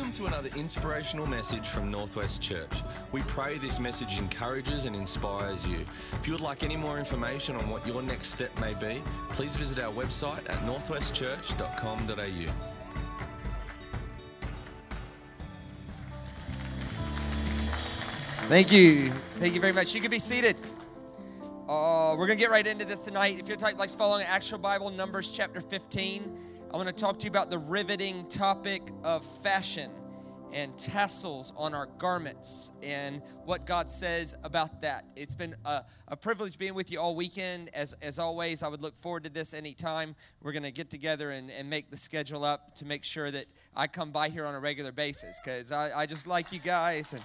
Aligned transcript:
Welcome 0.00 0.16
to 0.16 0.26
another 0.34 0.48
inspirational 0.56 1.26
message 1.26 1.68
from 1.68 1.90
Northwest 1.90 2.40
Church. 2.40 2.72
We 3.12 3.20
pray 3.24 3.58
this 3.58 3.78
message 3.78 4.16
encourages 4.16 4.86
and 4.86 4.96
inspires 4.96 5.66
you. 5.66 5.84
If 6.14 6.26
you 6.26 6.32
would 6.32 6.40
like 6.40 6.62
any 6.62 6.74
more 6.74 6.98
information 6.98 7.54
on 7.54 7.68
what 7.68 7.86
your 7.86 8.00
next 8.00 8.30
step 8.30 8.58
may 8.58 8.72
be, 8.72 9.02
please 9.28 9.54
visit 9.56 9.78
our 9.78 9.92
website 9.92 10.48
at 10.48 10.56
northwestchurch.com.au. 10.64 12.52
Thank 18.48 18.72
you. 18.72 19.10
Thank 19.10 19.54
you 19.54 19.60
very 19.60 19.74
much. 19.74 19.94
You 19.94 20.00
can 20.00 20.10
be 20.10 20.18
seated. 20.18 20.56
Uh, 21.68 22.14
we're 22.16 22.26
going 22.26 22.38
to 22.38 22.42
get 22.42 22.50
right 22.50 22.66
into 22.66 22.86
this 22.86 23.00
tonight. 23.00 23.38
If 23.38 23.48
you're 23.48 23.58
likes 23.58 23.94
following 23.94 24.24
actual 24.24 24.60
Bible, 24.60 24.88
Numbers 24.88 25.28
chapter 25.28 25.60
15, 25.60 26.49
I 26.72 26.76
want 26.76 26.86
to 26.86 26.94
talk 26.94 27.18
to 27.18 27.24
you 27.24 27.30
about 27.30 27.50
the 27.50 27.58
riveting 27.58 28.28
topic 28.28 28.92
of 29.02 29.24
fashion 29.24 29.90
and 30.52 30.78
tassels 30.78 31.52
on 31.56 31.74
our 31.74 31.86
garments 31.98 32.70
and 32.80 33.22
what 33.44 33.66
God 33.66 33.90
says 33.90 34.36
about 34.44 34.80
that. 34.82 35.04
It's 35.16 35.34
been 35.34 35.56
a, 35.64 35.82
a 36.06 36.16
privilege 36.16 36.58
being 36.58 36.74
with 36.74 36.92
you 36.92 37.00
all 37.00 37.16
weekend. 37.16 37.70
As, 37.74 37.96
as 38.02 38.20
always, 38.20 38.62
I 38.62 38.68
would 38.68 38.82
look 38.82 38.96
forward 38.96 39.24
to 39.24 39.30
this 39.30 39.52
anytime. 39.52 40.14
We're 40.42 40.52
going 40.52 40.62
to 40.62 40.70
get 40.70 40.90
together 40.90 41.32
and, 41.32 41.50
and 41.50 41.68
make 41.68 41.90
the 41.90 41.96
schedule 41.96 42.44
up 42.44 42.76
to 42.76 42.84
make 42.84 43.02
sure 43.02 43.32
that 43.32 43.46
I 43.74 43.88
come 43.88 44.12
by 44.12 44.28
here 44.28 44.46
on 44.46 44.54
a 44.54 44.60
regular 44.60 44.92
basis 44.92 45.40
because 45.42 45.72
I, 45.72 46.02
I 46.02 46.06
just 46.06 46.28
like 46.28 46.52
you 46.52 46.60
guys. 46.60 47.12
And 47.12 47.24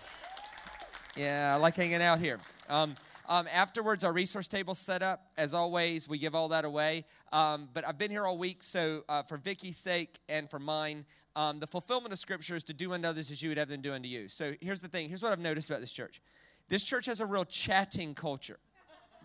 yeah, 1.15 1.53
I 1.55 1.59
like 1.59 1.75
hanging 1.75 2.01
out 2.01 2.17
here. 2.17 2.39
Um, 2.67 2.95
um, 3.27 3.47
afterwards, 3.51 4.03
our 4.03 4.13
resource 4.13 4.47
table's 4.47 4.79
set 4.79 5.01
up. 5.01 5.27
As 5.37 5.53
always, 5.53 6.07
we 6.07 6.17
give 6.17 6.35
all 6.35 6.47
that 6.49 6.65
away. 6.65 7.05
Um, 7.31 7.69
but 7.73 7.87
I've 7.87 7.97
been 7.97 8.11
here 8.11 8.25
all 8.25 8.37
week, 8.37 8.63
so 8.63 9.03
uh, 9.09 9.23
for 9.23 9.37
Vicky's 9.37 9.77
sake 9.77 10.19
and 10.29 10.49
for 10.49 10.59
mine, 10.59 11.05
um, 11.35 11.59
the 11.59 11.67
fulfillment 11.67 12.13
of 12.13 12.19
Scripture 12.19 12.55
is 12.55 12.63
to 12.63 12.73
do 12.73 12.93
unto 12.93 13.07
others 13.07 13.31
as 13.31 13.41
you 13.41 13.49
would 13.49 13.57
have 13.57 13.67
them 13.67 13.81
do 13.81 13.93
unto 13.93 14.07
you. 14.07 14.27
So 14.27 14.53
here's 14.61 14.81
the 14.81 14.87
thing. 14.87 15.09
Here's 15.09 15.21
what 15.21 15.31
I've 15.31 15.39
noticed 15.39 15.69
about 15.69 15.81
this 15.81 15.91
church. 15.91 16.21
This 16.69 16.83
church 16.83 17.05
has 17.07 17.19
a 17.19 17.25
real 17.25 17.45
chatting 17.45 18.13
culture, 18.13 18.59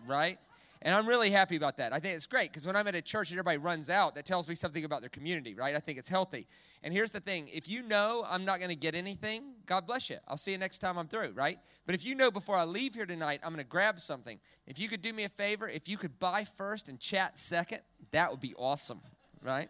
right? 0.05 0.37
And 0.83 0.95
I'm 0.95 1.07
really 1.07 1.29
happy 1.29 1.55
about 1.55 1.77
that. 1.77 1.93
I 1.93 1.99
think 1.99 2.15
it's 2.15 2.25
great 2.25 2.49
because 2.49 2.65
when 2.65 2.75
I'm 2.75 2.87
at 2.87 2.95
a 2.95 3.01
church 3.01 3.29
and 3.29 3.37
everybody 3.37 3.59
runs 3.59 3.89
out, 3.89 4.15
that 4.15 4.25
tells 4.25 4.47
me 4.47 4.55
something 4.55 4.83
about 4.83 5.01
their 5.01 5.09
community, 5.09 5.53
right? 5.53 5.75
I 5.75 5.79
think 5.79 5.99
it's 5.99 6.09
healthy. 6.09 6.47
And 6.81 6.91
here's 6.91 7.11
the 7.11 7.19
thing 7.19 7.49
if 7.53 7.69
you 7.69 7.83
know 7.83 8.25
I'm 8.27 8.45
not 8.45 8.57
going 8.57 8.69
to 8.69 8.75
get 8.75 8.95
anything, 8.95 9.53
God 9.67 9.85
bless 9.85 10.09
you. 10.09 10.17
I'll 10.27 10.37
see 10.37 10.53
you 10.53 10.57
next 10.57 10.79
time 10.79 10.97
I'm 10.97 11.07
through, 11.07 11.33
right? 11.33 11.59
But 11.85 11.93
if 11.93 12.03
you 12.03 12.15
know 12.15 12.31
before 12.31 12.55
I 12.55 12.63
leave 12.63 12.95
here 12.95 13.05
tonight, 13.05 13.41
I'm 13.43 13.51
going 13.51 13.63
to 13.63 13.69
grab 13.69 13.99
something, 13.99 14.39
if 14.65 14.79
you 14.79 14.87
could 14.87 15.03
do 15.03 15.13
me 15.13 15.23
a 15.23 15.29
favor, 15.29 15.67
if 15.67 15.87
you 15.87 15.97
could 15.97 16.17
buy 16.17 16.43
first 16.43 16.89
and 16.89 16.99
chat 16.99 17.37
second, 17.37 17.81
that 18.09 18.31
would 18.31 18.41
be 18.41 18.55
awesome, 18.55 19.01
right? 19.43 19.69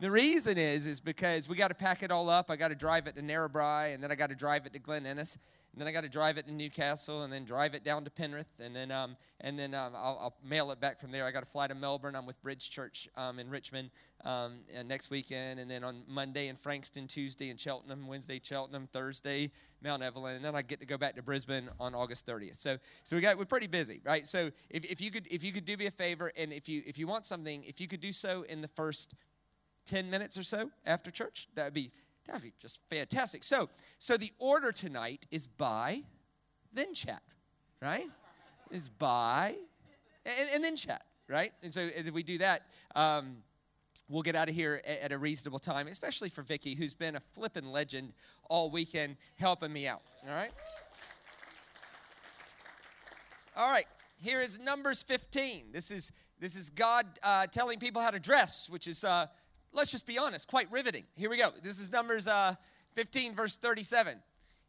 The 0.00 0.10
reason 0.10 0.58
is, 0.58 0.86
is 0.86 0.98
because 0.98 1.48
we 1.48 1.54
got 1.54 1.68
to 1.68 1.74
pack 1.74 2.02
it 2.02 2.10
all 2.10 2.28
up. 2.28 2.50
I 2.50 2.56
got 2.56 2.68
to 2.68 2.74
drive 2.74 3.06
it 3.06 3.14
to 3.16 3.22
Narrabri, 3.22 3.94
and 3.94 4.02
then 4.02 4.10
I 4.10 4.16
got 4.16 4.30
to 4.30 4.34
drive 4.34 4.66
it 4.66 4.72
to 4.72 4.80
Glen 4.80 5.06
Innes 5.06 5.38
and 5.72 5.80
then 5.80 5.86
I 5.86 5.92
got 5.92 6.02
to 6.02 6.08
drive 6.08 6.36
it 6.36 6.46
to 6.46 6.52
Newcastle, 6.52 7.22
and 7.22 7.32
then 7.32 7.44
drive 7.44 7.74
it 7.74 7.84
down 7.84 8.04
to 8.04 8.10
Penrith, 8.10 8.52
and 8.58 8.74
then 8.74 8.90
um, 8.90 9.16
and 9.40 9.58
then 9.58 9.74
um, 9.74 9.92
I'll, 9.94 10.18
I'll, 10.20 10.36
mail 10.44 10.70
it 10.72 10.80
back 10.80 11.00
from 11.00 11.12
there. 11.12 11.24
I 11.24 11.30
got 11.30 11.44
to 11.44 11.48
fly 11.48 11.66
to 11.68 11.74
Melbourne. 11.74 12.16
I'm 12.16 12.26
with 12.26 12.40
Bridge 12.42 12.70
Church 12.70 13.08
um, 13.16 13.38
in 13.38 13.48
Richmond 13.48 13.90
um, 14.24 14.58
next 14.86 15.10
weekend, 15.10 15.60
and 15.60 15.70
then 15.70 15.84
on 15.84 16.02
Monday 16.08 16.48
in 16.48 16.56
Frankston, 16.56 17.06
Tuesday 17.06 17.50
in 17.50 17.56
Cheltenham, 17.56 18.06
Wednesday 18.08 18.40
Cheltenham, 18.42 18.88
Thursday 18.92 19.52
Mount 19.82 20.02
Evelyn, 20.02 20.36
and 20.36 20.44
then 20.44 20.54
I 20.54 20.62
get 20.62 20.80
to 20.80 20.86
go 20.86 20.98
back 20.98 21.16
to 21.16 21.22
Brisbane 21.22 21.68
on 21.78 21.94
August 21.94 22.26
30th. 22.26 22.56
So 22.56 22.76
so 23.04 23.16
we 23.16 23.22
got 23.22 23.38
we're 23.38 23.44
pretty 23.44 23.68
busy, 23.68 24.00
right? 24.04 24.26
So 24.26 24.50
if, 24.70 24.84
if 24.84 25.00
you 25.00 25.10
could 25.10 25.26
if 25.30 25.44
you 25.44 25.52
could 25.52 25.64
do 25.64 25.76
me 25.76 25.86
a 25.86 25.90
favor, 25.90 26.32
and 26.36 26.52
if 26.52 26.68
you 26.68 26.82
if 26.84 26.98
you 26.98 27.06
want 27.06 27.24
something, 27.26 27.62
if 27.64 27.80
you 27.80 27.86
could 27.86 28.00
do 28.00 28.12
so 28.12 28.42
in 28.48 28.60
the 28.60 28.68
first 28.68 29.14
10 29.86 30.10
minutes 30.10 30.38
or 30.38 30.42
so 30.42 30.70
after 30.84 31.10
church, 31.10 31.48
that 31.54 31.64
would 31.64 31.74
be 31.74 31.90
That'd 32.30 32.44
be 32.44 32.52
just 32.60 32.80
fantastic. 32.88 33.42
So, 33.42 33.68
so 33.98 34.16
the 34.16 34.30
order 34.38 34.70
tonight 34.70 35.26
is 35.32 35.48
buy, 35.48 36.02
then 36.72 36.94
chat, 36.94 37.22
right? 37.82 38.06
Is 38.70 38.88
buy, 38.88 39.56
and, 40.24 40.48
and 40.54 40.62
then 40.62 40.76
chat, 40.76 41.02
right? 41.28 41.52
And 41.64 41.74
so 41.74 41.80
if 41.80 42.12
we 42.12 42.22
do 42.22 42.38
that, 42.38 42.62
um, 42.94 43.38
we'll 44.08 44.22
get 44.22 44.36
out 44.36 44.48
of 44.48 44.54
here 44.54 44.80
at, 44.86 45.00
at 45.00 45.12
a 45.12 45.18
reasonable 45.18 45.58
time, 45.58 45.88
especially 45.88 46.28
for 46.28 46.42
Vicky, 46.42 46.76
who's 46.76 46.94
been 46.94 47.16
a 47.16 47.20
flippin' 47.20 47.72
legend 47.72 48.12
all 48.48 48.70
weekend 48.70 49.16
helping 49.34 49.72
me 49.72 49.88
out. 49.88 50.02
All 50.28 50.34
right. 50.34 50.52
All 53.56 53.68
right. 53.68 53.86
Here 54.22 54.40
is 54.40 54.60
Numbers 54.60 55.02
15. 55.02 55.72
This 55.72 55.90
is 55.90 56.12
this 56.38 56.56
is 56.56 56.70
God 56.70 57.06
uh, 57.22 57.48
telling 57.48 57.78
people 57.78 58.00
how 58.00 58.10
to 58.10 58.20
dress, 58.20 58.70
which 58.70 58.86
is 58.86 59.04
uh, 59.04 59.26
let's 59.72 59.90
just 59.90 60.06
be 60.06 60.18
honest, 60.18 60.48
quite 60.48 60.70
riveting. 60.70 61.04
Here 61.14 61.30
we 61.30 61.38
go. 61.38 61.50
This 61.62 61.80
is 61.80 61.90
Numbers 61.90 62.26
uh, 62.26 62.54
15, 62.94 63.34
verse 63.34 63.56
37. 63.56 64.16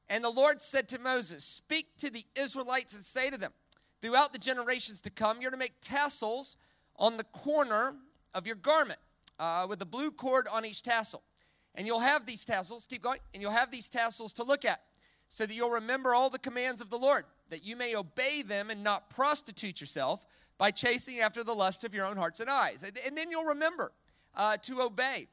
And 0.10 0.24
the 0.24 0.30
Lord 0.30 0.62
said 0.62 0.90
to 0.90 1.00
Moses, 1.00 1.44
Speak 1.44 1.98
to 1.98 2.10
the 2.10 2.24
Israelites 2.36 2.96
and 2.96 3.04
say 3.04 3.30
to 3.30 3.38
them, 3.38 3.52
Throughout 4.02 4.34
the 4.34 4.40
generations 4.40 5.02
to 5.02 5.10
come, 5.10 5.42
you're 5.42 5.52
to 5.52 5.58
make 5.58 5.74
tassels 5.82 6.58
on 6.98 7.18
the 7.18 7.24
corner 7.24 7.96
of 8.34 8.48
your 8.48 8.56
garment 8.56 9.00
uh, 9.40 9.66
with 9.70 9.82
a 9.82 9.86
blue 9.86 10.12
cord 10.12 10.48
on 10.52 10.66
each 10.66 10.82
tassel. 10.82 11.24
And 11.76 11.88
you'll 11.88 12.00
have 12.00 12.26
these 12.26 12.44
tassels, 12.44 12.86
keep 12.86 13.02
going, 13.02 13.20
and 13.34 13.42
you'll 13.42 13.52
have 13.52 13.72
these 13.72 13.90
tassels 13.90 14.34
to 14.34 14.44
look 14.44 14.66
at, 14.66 14.82
so 15.30 15.46
that 15.46 15.54
you'll 15.54 15.72
remember 15.72 16.14
all 16.14 16.30
the 16.30 16.40
commands 16.40 16.82
of 16.82 16.90
the 16.90 16.98
Lord, 16.98 17.24
that 17.50 17.66
you 17.66 17.76
may 17.76 17.96
obey 17.96 18.42
them 18.42 18.70
and 18.70 18.84
not 18.84 19.10
prostitute 19.10 19.80
yourself 19.80 20.26
by 20.58 20.72
chasing 20.72 21.20
after 21.20 21.44
the 21.44 21.54
lust 21.54 21.84
of 21.84 21.96
your 21.96 22.06
own 22.06 22.18
hearts 22.18 22.40
and 22.40 22.50
eyes. 22.50 22.84
And, 22.84 23.00
and 23.06 23.18
then 23.18 23.32
you'll 23.32 23.46
remember 23.46 23.94
uh, 24.36 24.58
to 24.58 24.82
obey 24.82 25.28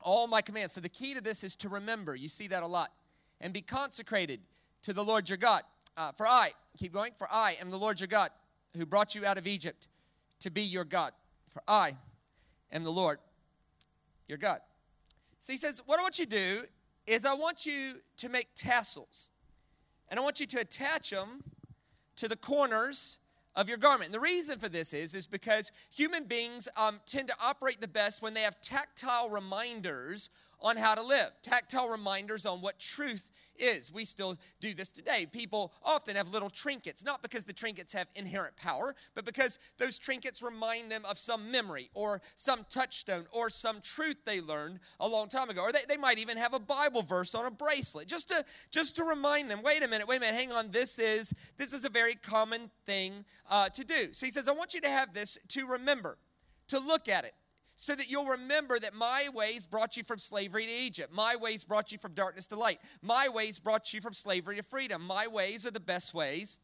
all 0.00 0.26
my 0.26 0.42
commands. 0.42 0.72
So 0.72 0.80
the 0.80 0.88
key 0.88 1.14
to 1.14 1.20
this 1.20 1.44
is 1.44 1.56
to 1.56 1.68
remember. 1.68 2.14
You 2.14 2.28
see 2.28 2.48
that 2.48 2.62
a 2.62 2.66
lot. 2.66 2.90
And 3.40 3.52
be 3.52 3.60
consecrated 3.60 4.40
to 4.82 4.92
the 4.92 5.04
Lord 5.04 5.28
your 5.28 5.38
God. 5.38 5.62
Uh, 5.96 6.12
for 6.12 6.26
I, 6.26 6.52
keep 6.78 6.92
going, 6.92 7.12
for 7.16 7.28
I 7.30 7.56
am 7.60 7.70
the 7.70 7.76
Lord 7.76 8.00
your 8.00 8.08
God 8.08 8.30
who 8.76 8.86
brought 8.86 9.14
you 9.14 9.26
out 9.26 9.38
of 9.38 9.46
Egypt 9.46 9.88
to 10.40 10.50
be 10.50 10.62
your 10.62 10.84
God. 10.84 11.12
For 11.50 11.62
I 11.68 11.96
am 12.70 12.84
the 12.84 12.90
Lord 12.90 13.18
your 14.28 14.38
God. 14.38 14.60
So 15.40 15.52
he 15.52 15.58
says, 15.58 15.82
What 15.84 15.98
I 15.98 16.02
want 16.02 16.18
you 16.18 16.26
to 16.26 16.36
do 16.36 16.62
is 17.06 17.26
I 17.26 17.34
want 17.34 17.66
you 17.66 17.94
to 18.18 18.28
make 18.28 18.48
tassels. 18.54 19.30
And 20.08 20.18
I 20.18 20.22
want 20.22 20.40
you 20.40 20.46
to 20.46 20.60
attach 20.60 21.10
them 21.10 21.42
to 22.16 22.28
the 22.28 22.36
corners 22.36 23.18
of 23.54 23.68
your 23.68 23.78
garment. 23.78 24.06
And 24.06 24.14
the 24.14 24.20
reason 24.20 24.58
for 24.58 24.68
this 24.68 24.94
is, 24.94 25.14
is 25.14 25.26
because 25.26 25.72
human 25.90 26.24
beings 26.24 26.68
um, 26.76 27.00
tend 27.06 27.28
to 27.28 27.34
operate 27.42 27.80
the 27.80 27.88
best 27.88 28.22
when 28.22 28.34
they 28.34 28.42
have 28.42 28.60
tactile 28.60 29.28
reminders 29.30 30.30
on 30.60 30.76
how 30.76 30.94
to 30.94 31.02
live, 31.02 31.30
tactile 31.42 31.88
reminders 31.88 32.46
on 32.46 32.60
what 32.60 32.78
truth 32.78 33.30
is. 33.62 33.92
We 33.92 34.04
still 34.04 34.36
do 34.60 34.74
this 34.74 34.90
today. 34.90 35.26
People 35.30 35.72
often 35.82 36.16
have 36.16 36.30
little 36.30 36.50
trinkets, 36.50 37.04
not 37.04 37.22
because 37.22 37.44
the 37.44 37.52
trinkets 37.52 37.92
have 37.92 38.08
inherent 38.14 38.56
power, 38.56 38.94
but 39.14 39.24
because 39.24 39.58
those 39.78 39.98
trinkets 39.98 40.42
remind 40.42 40.90
them 40.90 41.02
of 41.08 41.18
some 41.18 41.50
memory 41.50 41.90
or 41.94 42.20
some 42.34 42.66
touchstone 42.68 43.24
or 43.32 43.48
some 43.48 43.80
truth 43.80 44.16
they 44.24 44.40
learned 44.40 44.80
a 45.00 45.08
long 45.08 45.28
time 45.28 45.48
ago. 45.48 45.62
Or 45.62 45.72
they, 45.72 45.84
they 45.88 45.96
might 45.96 46.18
even 46.18 46.36
have 46.36 46.54
a 46.54 46.60
Bible 46.60 47.02
verse 47.02 47.34
on 47.34 47.46
a 47.46 47.50
bracelet 47.50 48.08
just 48.08 48.28
to 48.28 48.44
just 48.70 48.96
to 48.96 49.04
remind 49.04 49.50
them, 49.50 49.62
wait 49.62 49.82
a 49.82 49.88
minute, 49.88 50.08
wait 50.08 50.16
a 50.16 50.20
minute, 50.20 50.34
hang 50.34 50.52
on, 50.52 50.70
this 50.70 50.98
is 50.98 51.32
this 51.56 51.72
is 51.72 51.84
a 51.84 51.90
very 51.90 52.14
common 52.14 52.70
thing 52.84 53.24
uh, 53.50 53.68
to 53.68 53.84
do. 53.84 54.12
So 54.12 54.26
he 54.26 54.32
says, 54.32 54.48
I 54.48 54.52
want 54.52 54.74
you 54.74 54.80
to 54.80 54.88
have 54.88 55.14
this 55.14 55.38
to 55.48 55.66
remember, 55.66 56.18
to 56.68 56.78
look 56.80 57.08
at 57.08 57.24
it 57.24 57.32
so 57.82 57.96
that 57.96 58.08
you'll 58.08 58.26
remember 58.26 58.78
that 58.78 58.94
my 58.94 59.26
ways 59.34 59.66
brought 59.66 59.96
you 59.96 60.04
from 60.04 60.16
slavery 60.16 60.66
to 60.66 60.70
Egypt. 60.70 61.12
My 61.12 61.34
ways 61.34 61.64
brought 61.64 61.90
you 61.90 61.98
from 61.98 62.12
darkness 62.12 62.46
to 62.46 62.56
light. 62.56 62.78
My 63.02 63.26
ways 63.28 63.58
brought 63.58 63.92
you 63.92 64.00
from 64.00 64.12
slavery 64.12 64.54
to 64.54 64.62
freedom. 64.62 65.04
My 65.04 65.26
ways 65.26 65.66
are 65.66 65.72
the 65.72 65.80
best 65.80 66.14
ways 66.14 66.60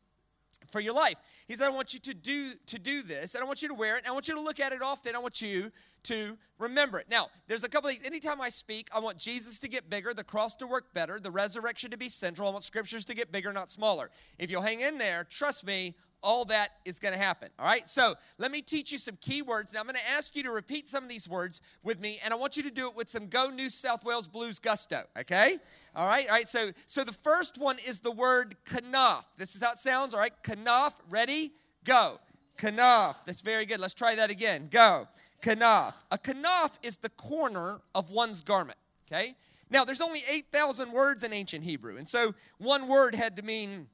for 0.70 0.78
your 0.78 0.94
life. 0.94 1.16
He 1.48 1.54
said, 1.54 1.66
I 1.66 1.70
want 1.70 1.92
you 1.92 1.98
to 1.98 2.14
do 2.14 2.52
to 2.66 2.78
do 2.78 3.02
this, 3.02 3.34
and 3.34 3.42
I 3.42 3.48
want 3.48 3.62
you 3.62 3.68
to 3.68 3.74
wear 3.74 3.96
it, 3.96 4.04
and 4.04 4.06
I 4.06 4.12
want 4.12 4.28
you 4.28 4.36
to 4.36 4.40
look 4.40 4.60
at 4.60 4.70
it 4.70 4.80
often. 4.80 5.16
I 5.16 5.18
want 5.18 5.42
you 5.42 5.72
to 6.04 6.38
remember 6.60 7.00
it. 7.00 7.06
Now, 7.10 7.30
there's 7.48 7.64
a 7.64 7.68
couple 7.68 7.88
of 7.88 7.96
things. 7.96 8.06
Anytime 8.06 8.40
I 8.40 8.48
speak, 8.48 8.86
I 8.94 9.00
want 9.00 9.18
Jesus 9.18 9.58
to 9.58 9.68
get 9.68 9.90
bigger, 9.90 10.14
the 10.14 10.22
cross 10.22 10.54
to 10.56 10.68
work 10.68 10.94
better, 10.94 11.18
the 11.18 11.32
resurrection 11.32 11.90
to 11.90 11.98
be 11.98 12.08
central. 12.08 12.46
I 12.46 12.52
want 12.52 12.62
scriptures 12.62 13.04
to 13.06 13.14
get 13.14 13.32
bigger, 13.32 13.52
not 13.52 13.70
smaller. 13.70 14.10
If 14.38 14.52
you'll 14.52 14.62
hang 14.62 14.82
in 14.82 14.98
there, 14.98 15.26
trust 15.28 15.66
me, 15.66 15.96
all 16.22 16.44
that 16.46 16.68
is 16.84 16.98
going 16.98 17.14
to 17.14 17.20
happen. 17.20 17.48
All 17.58 17.66
right. 17.66 17.88
So 17.88 18.14
let 18.38 18.50
me 18.50 18.62
teach 18.62 18.92
you 18.92 18.98
some 18.98 19.16
key 19.20 19.42
words. 19.42 19.72
Now 19.72 19.80
I'm 19.80 19.86
going 19.86 19.96
to 19.96 20.10
ask 20.10 20.34
you 20.34 20.42
to 20.44 20.50
repeat 20.50 20.88
some 20.88 21.04
of 21.04 21.10
these 21.10 21.28
words 21.28 21.60
with 21.82 22.00
me, 22.00 22.18
and 22.24 22.32
I 22.32 22.36
want 22.36 22.56
you 22.56 22.62
to 22.64 22.70
do 22.70 22.88
it 22.88 22.96
with 22.96 23.08
some 23.08 23.28
Go 23.28 23.50
New 23.50 23.70
South 23.70 24.04
Wales 24.04 24.26
Blues 24.26 24.58
gusto. 24.58 25.02
Okay. 25.18 25.56
All 25.94 26.06
right. 26.06 26.26
All 26.28 26.34
right. 26.34 26.48
So 26.48 26.70
so 26.86 27.04
the 27.04 27.12
first 27.12 27.58
one 27.58 27.76
is 27.86 28.00
the 28.00 28.12
word 28.12 28.56
kanaf. 28.64 29.26
This 29.36 29.54
is 29.54 29.62
how 29.62 29.72
it 29.72 29.78
sounds. 29.78 30.14
All 30.14 30.20
right. 30.20 30.32
Kanaf. 30.42 31.00
Ready? 31.08 31.52
Go. 31.84 32.18
Kanaf. 32.56 33.24
That's 33.24 33.42
very 33.42 33.66
good. 33.66 33.80
Let's 33.80 33.94
try 33.94 34.14
that 34.16 34.30
again. 34.30 34.68
Go. 34.70 35.08
Kanaf. 35.42 35.94
A 36.10 36.18
kanaf 36.18 36.78
is 36.82 36.96
the 36.96 37.10
corner 37.10 37.80
of 37.94 38.10
one's 38.10 38.42
garment. 38.42 38.78
Okay. 39.06 39.34
Now 39.70 39.84
there's 39.84 40.00
only 40.00 40.22
8,000 40.30 40.92
words 40.92 41.22
in 41.22 41.32
ancient 41.32 41.64
Hebrew, 41.64 41.96
and 41.96 42.08
so 42.08 42.34
one 42.56 42.88
word 42.88 43.14
had 43.14 43.36
to 43.36 43.42
mean 43.42 43.88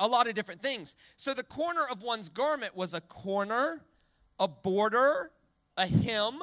a 0.00 0.06
lot 0.06 0.28
of 0.28 0.34
different 0.34 0.60
things. 0.60 0.94
So 1.16 1.34
the 1.34 1.42
corner 1.42 1.82
of 1.90 2.02
one's 2.02 2.28
garment 2.28 2.76
was 2.76 2.94
a 2.94 3.00
corner, 3.00 3.82
a 4.38 4.48
border, 4.48 5.30
a 5.76 5.86
hem, 5.86 6.40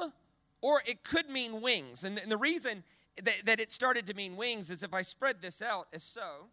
or 0.60 0.80
it 0.86 1.02
could 1.02 1.28
mean 1.28 1.60
wings. 1.60 2.04
And, 2.04 2.18
and 2.18 2.30
the 2.30 2.36
reason 2.36 2.82
that, 3.22 3.42
that 3.44 3.60
it 3.60 3.70
started 3.70 4.06
to 4.06 4.14
mean 4.14 4.36
wings 4.36 4.70
is 4.70 4.82
if 4.82 4.92
I 4.92 5.02
spread 5.02 5.40
this 5.40 5.62
out 5.62 5.88
as 5.92 6.02
so. 6.02 6.48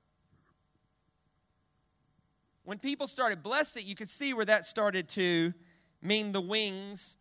When 2.65 2.79
people 2.79 3.07
started 3.07 3.43
blessing, 3.43 3.83
you 3.85 3.95
could 3.95 4.07
see 4.07 4.33
where 4.33 4.45
that 4.45 4.63
started 4.63 5.09
to 5.09 5.53
mean 6.01 6.31
the 6.31 6.41
wings 6.41 7.17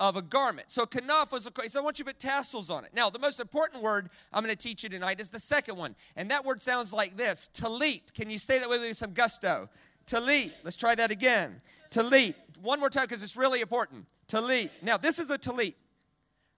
of 0.00 0.16
a 0.16 0.22
garment. 0.22 0.70
So 0.70 0.86
kanaf 0.86 1.30
was 1.30 1.46
a 1.46 1.68
so 1.68 1.80
I 1.80 1.82
want 1.84 1.98
you 1.98 2.04
to 2.06 2.10
put 2.10 2.18
tassels 2.18 2.70
on 2.70 2.86
it. 2.86 2.92
Now, 2.94 3.10
the 3.10 3.18
most 3.18 3.38
important 3.38 3.82
word 3.82 4.08
I'm 4.32 4.42
going 4.42 4.56
to 4.56 4.60
teach 4.60 4.82
you 4.82 4.88
tonight 4.88 5.20
is 5.20 5.28
the 5.28 5.38
second 5.38 5.76
one. 5.76 5.94
And 6.16 6.30
that 6.30 6.44
word 6.44 6.62
sounds 6.62 6.92
like 6.92 7.16
this, 7.16 7.50
talit. 7.52 8.14
Can 8.14 8.30
you 8.30 8.38
say 8.38 8.58
that 8.58 8.68
with 8.68 8.80
me 8.80 8.94
some 8.94 9.12
gusto? 9.12 9.68
Talit. 10.06 10.52
Let's 10.64 10.76
try 10.76 10.94
that 10.94 11.10
again. 11.10 11.60
Talit. 11.90 12.34
One 12.62 12.80
more 12.80 12.88
time 12.88 13.04
because 13.04 13.22
it's 13.22 13.36
really 13.36 13.60
important. 13.60 14.06
Talit. 14.26 14.70
Now, 14.80 14.96
this 14.96 15.18
is 15.18 15.30
a 15.30 15.38
talit. 15.38 15.74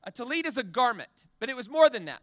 A 0.04 0.12
talit 0.12 0.46
is 0.46 0.56
a 0.56 0.64
garment, 0.64 1.10
but 1.40 1.50
it 1.50 1.56
was 1.56 1.68
more 1.68 1.90
than 1.90 2.04
that. 2.04 2.22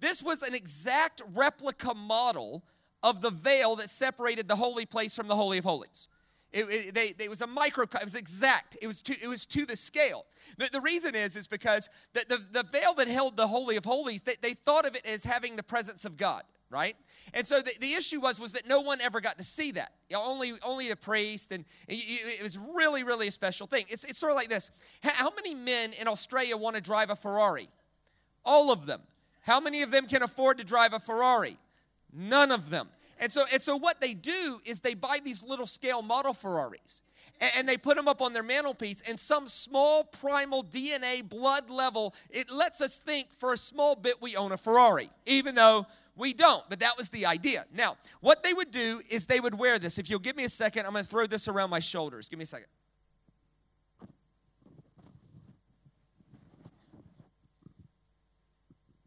This 0.00 0.22
was 0.22 0.42
an 0.42 0.54
exact 0.54 1.22
replica 1.32 1.94
model 1.94 2.64
of 3.02 3.20
the 3.20 3.30
veil 3.30 3.76
that 3.76 3.88
separated 3.88 4.48
the 4.48 4.56
holy 4.56 4.84
place 4.84 5.14
from 5.14 5.28
the 5.28 5.36
Holy 5.36 5.58
of 5.58 5.64
Holies. 5.64 6.08
It, 6.56 6.64
it, 6.70 6.94
they, 6.94 7.24
it 7.24 7.28
was 7.28 7.42
a 7.42 7.46
micro, 7.46 7.84
it 7.84 8.02
was 8.02 8.14
exact. 8.14 8.78
It 8.80 8.86
was 8.86 9.02
to, 9.02 9.14
it 9.22 9.28
was 9.28 9.44
to 9.46 9.66
the 9.66 9.76
scale. 9.76 10.24
The, 10.56 10.70
the 10.72 10.80
reason 10.80 11.14
is, 11.14 11.36
is 11.36 11.46
because 11.46 11.90
the, 12.14 12.24
the, 12.30 12.62
the 12.62 12.62
veil 12.62 12.94
that 12.94 13.08
held 13.08 13.36
the 13.36 13.46
Holy 13.46 13.76
of 13.76 13.84
Holies, 13.84 14.22
they, 14.22 14.36
they 14.40 14.54
thought 14.54 14.86
of 14.86 14.96
it 14.96 15.04
as 15.04 15.22
having 15.22 15.56
the 15.56 15.62
presence 15.62 16.06
of 16.06 16.16
God, 16.16 16.44
right? 16.70 16.96
And 17.34 17.46
so 17.46 17.60
the, 17.60 17.72
the 17.78 17.92
issue 17.92 18.22
was, 18.22 18.40
was 18.40 18.52
that 18.52 18.66
no 18.66 18.80
one 18.80 19.02
ever 19.02 19.20
got 19.20 19.36
to 19.36 19.44
see 19.44 19.72
that. 19.72 19.92
You 20.08 20.16
know, 20.16 20.24
only, 20.24 20.52
only 20.64 20.88
the 20.88 20.96
priest, 20.96 21.52
and 21.52 21.66
it, 21.88 21.96
it 21.96 22.42
was 22.42 22.56
really, 22.56 23.04
really 23.04 23.28
a 23.28 23.32
special 23.32 23.66
thing. 23.66 23.84
It's, 23.90 24.04
it's 24.04 24.16
sort 24.16 24.32
of 24.32 24.36
like 24.36 24.48
this. 24.48 24.70
How 25.02 25.28
many 25.36 25.54
men 25.54 25.92
in 26.00 26.08
Australia 26.08 26.56
want 26.56 26.76
to 26.76 26.80
drive 26.80 27.10
a 27.10 27.16
Ferrari? 27.16 27.68
All 28.46 28.72
of 28.72 28.86
them. 28.86 29.02
How 29.42 29.60
many 29.60 29.82
of 29.82 29.90
them 29.90 30.06
can 30.06 30.22
afford 30.22 30.56
to 30.56 30.64
drive 30.64 30.94
a 30.94 31.00
Ferrari? 31.00 31.58
None 32.14 32.50
of 32.50 32.70
them. 32.70 32.88
And 33.18 33.32
so, 33.32 33.44
and 33.52 33.62
so 33.62 33.76
what 33.76 34.00
they 34.00 34.14
do 34.14 34.58
is 34.64 34.80
they 34.80 34.94
buy 34.94 35.18
these 35.24 35.42
little 35.42 35.66
scale 35.66 36.02
model 36.02 36.34
Ferraris 36.34 37.02
and, 37.40 37.50
and 37.58 37.68
they 37.68 37.76
put 37.76 37.96
them 37.96 38.08
up 38.08 38.20
on 38.20 38.32
their 38.32 38.42
mantelpiece 38.42 39.02
and 39.08 39.18
some 39.18 39.46
small 39.46 40.04
primal 40.04 40.62
DNA 40.62 41.26
blood 41.26 41.70
level, 41.70 42.14
it 42.30 42.50
lets 42.50 42.80
us 42.80 42.98
think 42.98 43.32
for 43.32 43.52
a 43.52 43.56
small 43.56 43.96
bit 43.96 44.20
we 44.20 44.36
own 44.36 44.52
a 44.52 44.56
Ferrari, 44.56 45.08
even 45.24 45.54
though 45.54 45.86
we 46.16 46.32
don't, 46.32 46.64
but 46.68 46.80
that 46.80 46.92
was 46.96 47.10
the 47.10 47.26
idea. 47.26 47.66
Now, 47.74 47.96
what 48.20 48.42
they 48.42 48.54
would 48.54 48.70
do 48.70 49.02
is 49.10 49.26
they 49.26 49.40
would 49.40 49.58
wear 49.58 49.78
this. 49.78 49.98
If 49.98 50.08
you'll 50.08 50.18
give 50.18 50.36
me 50.36 50.44
a 50.44 50.48
second, 50.48 50.86
I'm 50.86 50.92
going 50.92 51.04
to 51.04 51.10
throw 51.10 51.26
this 51.26 51.46
around 51.46 51.70
my 51.70 51.80
shoulders. 51.80 52.28
Give 52.28 52.38
me 52.38 52.44
a 52.44 52.46
second. 52.46 52.68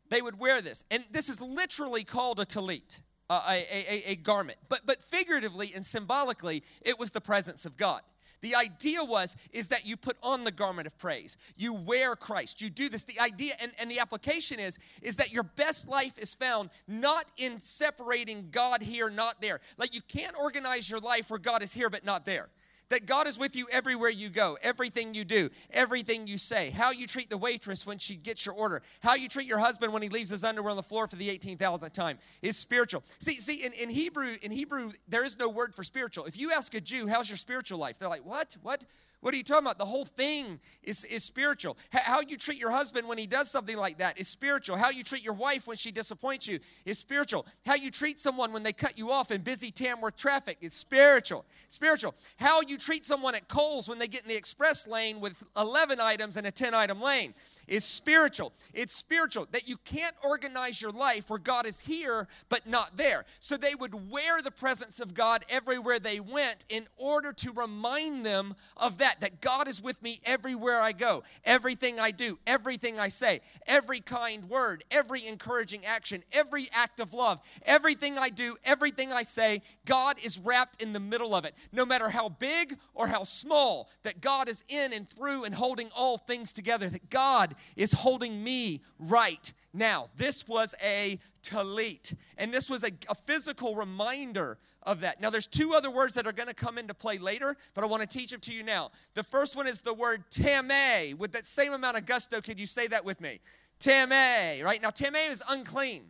They 0.10 0.22
would 0.22 0.40
wear 0.40 0.62
this. 0.62 0.84
And 0.90 1.04
this 1.12 1.30
is 1.30 1.40
literally 1.40 2.04
called 2.04 2.40
a 2.40 2.46
talit 2.46 3.00
uh, 3.30 3.42
a, 3.48 3.64
a, 3.72 4.12
a 4.12 4.16
garment. 4.16 4.58
But, 4.70 4.82
but 4.86 5.02
figuratively 5.02 5.72
and 5.76 5.86
symbolically, 5.86 6.64
it 6.82 6.98
was 7.00 7.12
the 7.12 7.22
presence 7.22 7.66
of 7.66 7.78
God. 7.78 8.02
The 8.42 8.56
idea 8.56 9.04
was 9.04 9.36
is 9.52 9.68
that 9.68 9.86
you 9.86 9.98
put 9.98 10.18
on 10.24 10.44
the 10.44 10.52
garment 10.52 10.88
of 10.88 10.98
praise. 10.98 11.36
You 11.58 11.74
wear 11.74 12.16
Christ. 12.16 12.62
You 12.62 12.70
do 12.70 12.88
this. 12.88 13.04
The 13.04 13.20
idea 13.20 13.54
and, 13.62 13.72
and 13.80 13.92
the 13.92 14.00
application 14.00 14.60
is 14.60 14.80
is 15.02 15.18
that 15.18 15.34
your 15.34 15.44
best 15.44 15.90
life 15.90 16.18
is 16.18 16.34
found 16.34 16.70
not 16.88 17.32
in 17.38 17.60
separating 17.60 18.48
God 18.52 18.82
here, 18.82 19.10
not 19.10 19.42
there. 19.42 19.60
Like 19.78 19.94
you 19.94 20.02
can't 20.08 20.38
organize 20.40 20.90
your 20.90 21.02
life 21.02 21.30
where 21.30 21.40
God 21.40 21.62
is 21.62 21.74
here 21.74 21.90
but 21.90 22.06
not 22.06 22.26
there 22.26 22.50
that 22.90 23.06
God 23.06 23.28
is 23.28 23.38
with 23.40 23.56
you 23.56 23.68
everywhere 23.72 24.10
you 24.10 24.30
go, 24.30 24.58
everything 24.62 25.14
you 25.14 25.24
do, 25.24 25.50
everything 25.72 26.28
you 26.28 26.38
say, 26.38 26.70
how 26.72 26.92
you 26.92 27.08
treat 27.08 27.30
the 27.30 27.38
waitress 27.38 27.86
when 27.86 27.98
she 27.98 28.16
gets 28.16 28.46
your 28.46 28.56
order, 28.56 28.82
how 29.02 29.16
you 29.16 29.28
treat 29.28 29.48
your 29.48 29.60
husband 29.60 29.94
when 29.94 30.02
he 30.02 30.10
leaves 30.10 30.30
his 30.30 30.44
underwear 30.44 30.72
on 30.72 30.78
the 30.78 30.84
floor 30.84 31.08
for 31.08 31.16
the 31.16 31.30
18,000th 31.30 31.94
time 31.94 32.18
is 32.42 32.58
spiritual. 32.58 33.04
See, 33.20 33.36
see, 33.36 33.64
in, 33.64 33.74
in 33.74 33.90
Hebrew, 33.90 34.36
in 34.42 34.52
Hebrew, 34.52 34.92
there 35.08 35.26
is 35.26 35.38
no 35.38 35.50
word 35.50 35.74
for 35.76 35.84
spiritual. 35.84 36.26
If 36.26 36.40
you 36.40 36.52
ask 36.52 36.74
a 36.74 36.82
Jew, 36.82 37.08
how's 37.08 37.30
your 37.30 37.38
spiritual 37.38 37.80
life? 37.80 38.00
They're 38.00 38.10
like, 38.10 38.26
what? 38.26 38.58
What? 38.62 38.86
What 39.22 39.34
are 39.34 39.38
you 39.38 39.44
talking 39.44 39.66
about? 39.66 39.78
The 39.78 39.86
whole 39.86 40.06
thing 40.06 40.60
is, 40.82 41.04
is 41.06 41.26
spiritual. 41.26 41.78
How 41.92 42.22
you 42.22 42.38
treat 42.38 42.58
your 42.58 42.72
husband 42.72 43.08
when 43.08 43.18
he 43.18 43.28
does 43.28 43.52
something 43.52 43.76
like 43.76 43.98
that 43.98 44.18
is 44.18 44.30
spiritual. 44.30 44.78
How 44.78 44.92
you 44.92 45.04
treat 45.04 45.24
your 45.24 45.34
wife 45.34 45.68
when 45.68 45.76
she 45.76 45.92
disappoints 45.92 46.48
you 46.48 46.60
is 46.86 46.98
spiritual. 46.98 47.46
How 47.66 47.76
you 47.76 47.92
treat 47.92 48.18
someone 48.18 48.54
when 48.54 48.64
they 48.64 48.72
cut 48.72 48.98
you 48.98 49.12
off 49.12 49.32
in 49.32 49.42
busy 49.42 49.72
Tamworth 49.72 50.16
traffic 50.16 50.58
is 50.62 50.74
spiritual. 50.74 51.46
Spiritual. 51.68 52.16
How 52.38 52.62
you 52.62 52.78
treat 52.78 53.06
someone 53.06 53.36
at 53.36 53.50
Coles 53.50 53.90
when 53.90 54.00
they 54.00 54.08
get 54.08 54.24
in 54.24 54.30
the 54.30 54.38
express 54.38 54.88
lane 54.88 55.20
with 55.20 55.44
11 55.58 56.00
items 56.00 56.38
and 56.38 56.48
a 56.48 56.52
10 56.52 56.74
item 56.74 57.02
lane 57.02 57.34
is 57.70 57.84
spiritual. 57.84 58.54
It's 58.74 58.96
spiritual 58.96 59.48
that 59.52 59.68
you 59.68 59.78
can't 59.86 60.16
organize 60.24 60.82
your 60.82 60.92
life 60.92 61.30
where 61.30 61.40
God 61.40 61.66
is 61.66 61.80
here 61.80 62.28
but 62.50 62.68
not 62.68 62.98
there. 62.98 63.26
So 63.40 63.56
they 63.56 63.76
would 63.76 64.12
wear 64.12 64.42
the 64.42 64.52
presence 64.52 65.00
of 65.00 65.14
God 65.14 65.46
everywhere 65.50 66.00
they 66.00 66.20
went 66.20 66.66
in 66.70 66.86
order 66.98 67.32
to 67.34 67.52
remind 67.52 68.26
them 68.26 68.56
of 68.76 68.98
that, 68.98 69.22
that 69.22 69.42
God 69.42 69.68
is 69.68 69.82
with 69.82 70.02
me 70.02 70.20
everywhere 70.26 70.82
I 70.82 70.92
go, 70.92 71.24
everything 71.46 72.00
I 72.00 72.12
do, 72.12 72.38
everything 72.48 73.00
I 73.00 73.10
say, 73.10 73.42
every 73.68 74.00
kind 74.00 74.50
word, 74.50 74.84
every 74.92 75.26
encouraging 75.26 75.86
action, 75.86 76.24
every 76.34 76.68
act 76.74 77.00
of 77.00 77.14
love, 77.14 77.40
everything 77.66 78.18
I 78.18 78.30
do, 78.30 78.56
everything 78.64 79.14
I 79.14 79.24
say, 79.24 79.62
God 79.86 80.18
is 80.24 80.40
wrapped 80.40 80.82
in 80.82 80.94
the 80.94 81.00
middle 81.00 81.36
of 81.36 81.46
it. 81.46 81.54
No 81.72 81.86
matter 81.86 82.10
how 82.10 82.30
big 82.30 82.78
or 82.94 83.08
how 83.08 83.24
small, 83.24 83.90
that 84.04 84.22
God 84.22 84.50
is 84.50 84.64
in 84.68 84.94
and 84.94 85.08
through 85.08 85.44
and 85.44 85.54
holding 85.54 85.90
all 85.96 86.18
things 86.18 86.54
together, 86.54 86.90
that 86.90 87.10
God 87.10 87.56
is 87.76 87.92
holding 87.92 88.44
me 88.44 88.82
right 88.98 89.52
now. 89.74 90.10
This 90.16 90.48
was 90.48 90.76
a 90.84 91.20
talit, 91.44 92.16
and 92.38 92.52
this 92.52 92.70
was 92.70 92.84
a, 92.84 92.92
a 93.10 93.16
physical 93.16 93.76
reminder 93.76 94.58
of 94.84 95.02
that. 95.02 95.22
Now, 95.22 95.30
there's 95.30 95.48
two 95.48 95.74
other 95.74 95.92
words 95.92 96.14
that 96.16 96.26
are 96.26 96.32
going 96.32 96.48
to 96.48 96.56
come 96.56 96.78
into 96.78 96.94
play 96.94 97.18
later, 97.18 97.56
but 97.74 97.84
I 97.84 97.88
want 97.88 98.02
to 98.02 98.08
teach 98.08 98.32
them 98.32 98.40
to 98.42 98.52
you 98.52 98.64
now. 98.64 98.92
The 99.14 99.24
first 99.24 99.56
one 99.56 99.68
is 99.68 99.82
the 99.82 99.94
word 99.94 100.24
Tameh. 100.32 101.18
With 101.18 101.34
that 101.34 101.46
same 101.46 101.74
amount 101.74 101.98
of 101.98 102.06
gusto, 102.06 102.42
could 102.42 102.60
you 102.60 102.66
say 102.66 102.88
that 102.88 103.04
with 103.04 103.22
me? 103.22 103.40
Tameh, 103.80 104.64
right? 104.64 104.82
Now, 104.82 104.90
Tameh 104.90 105.32
is 105.32 105.44
unclean. 105.50 106.04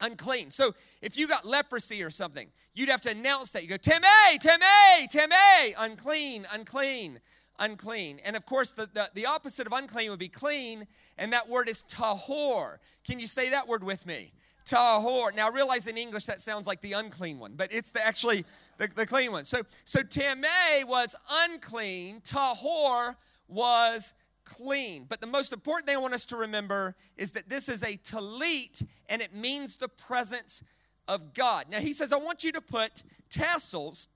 Unclean. 0.00 0.52
So 0.52 0.74
if 1.02 1.18
you 1.18 1.26
got 1.26 1.44
leprosy 1.44 2.04
or 2.04 2.10
something, 2.10 2.48
you'd 2.74 2.88
have 2.88 3.00
to 3.02 3.10
announce 3.10 3.50
that. 3.50 3.62
You 3.62 3.68
go, 3.68 3.76
Tameh, 3.76 4.38
Tameh, 4.38 5.12
Tameh, 5.12 5.74
unclean, 5.76 6.46
unclean 6.54 7.20
unclean. 7.58 8.20
And 8.24 8.36
of 8.36 8.46
course, 8.46 8.72
the, 8.72 8.88
the, 8.92 9.08
the, 9.14 9.26
opposite 9.26 9.66
of 9.66 9.72
unclean 9.72 10.10
would 10.10 10.18
be 10.18 10.28
clean, 10.28 10.86
and 11.16 11.32
that 11.32 11.48
word 11.48 11.68
is 11.68 11.82
tahor. 11.82 12.78
Can 13.04 13.20
you 13.20 13.26
say 13.26 13.50
that 13.50 13.66
word 13.66 13.84
with 13.84 14.06
me? 14.06 14.32
Tahor. 14.64 15.34
Now, 15.34 15.48
I 15.48 15.54
realize 15.54 15.86
in 15.86 15.96
English 15.96 16.26
that 16.26 16.40
sounds 16.40 16.66
like 16.66 16.80
the 16.80 16.92
unclean 16.92 17.38
one, 17.38 17.54
but 17.56 17.72
it's 17.72 17.90
the, 17.90 18.04
actually 18.04 18.44
the, 18.76 18.88
the 18.88 19.06
clean 19.06 19.32
one. 19.32 19.44
So, 19.44 19.62
so 19.84 20.00
Tameh 20.00 20.86
was 20.86 21.16
unclean, 21.44 22.20
Tahor 22.20 23.16
was 23.48 24.14
clean. 24.44 25.06
But 25.08 25.20
the 25.20 25.26
most 25.26 25.52
important 25.52 25.88
thing 25.88 25.96
I 25.96 26.00
want 26.00 26.14
us 26.14 26.26
to 26.26 26.36
remember 26.36 26.94
is 27.16 27.32
that 27.32 27.48
this 27.48 27.68
is 27.68 27.82
a 27.82 27.96
talit, 27.98 28.84
and 29.08 29.20
it 29.20 29.34
means 29.34 29.76
the 29.76 29.88
presence 29.88 30.62
of 31.06 31.34
God. 31.34 31.66
Now, 31.70 31.78
he 31.78 31.92
says, 31.92 32.12
I 32.12 32.18
want 32.18 32.44
you 32.44 32.52
to 32.52 32.60
put 32.60 33.02
tassels 33.30 34.08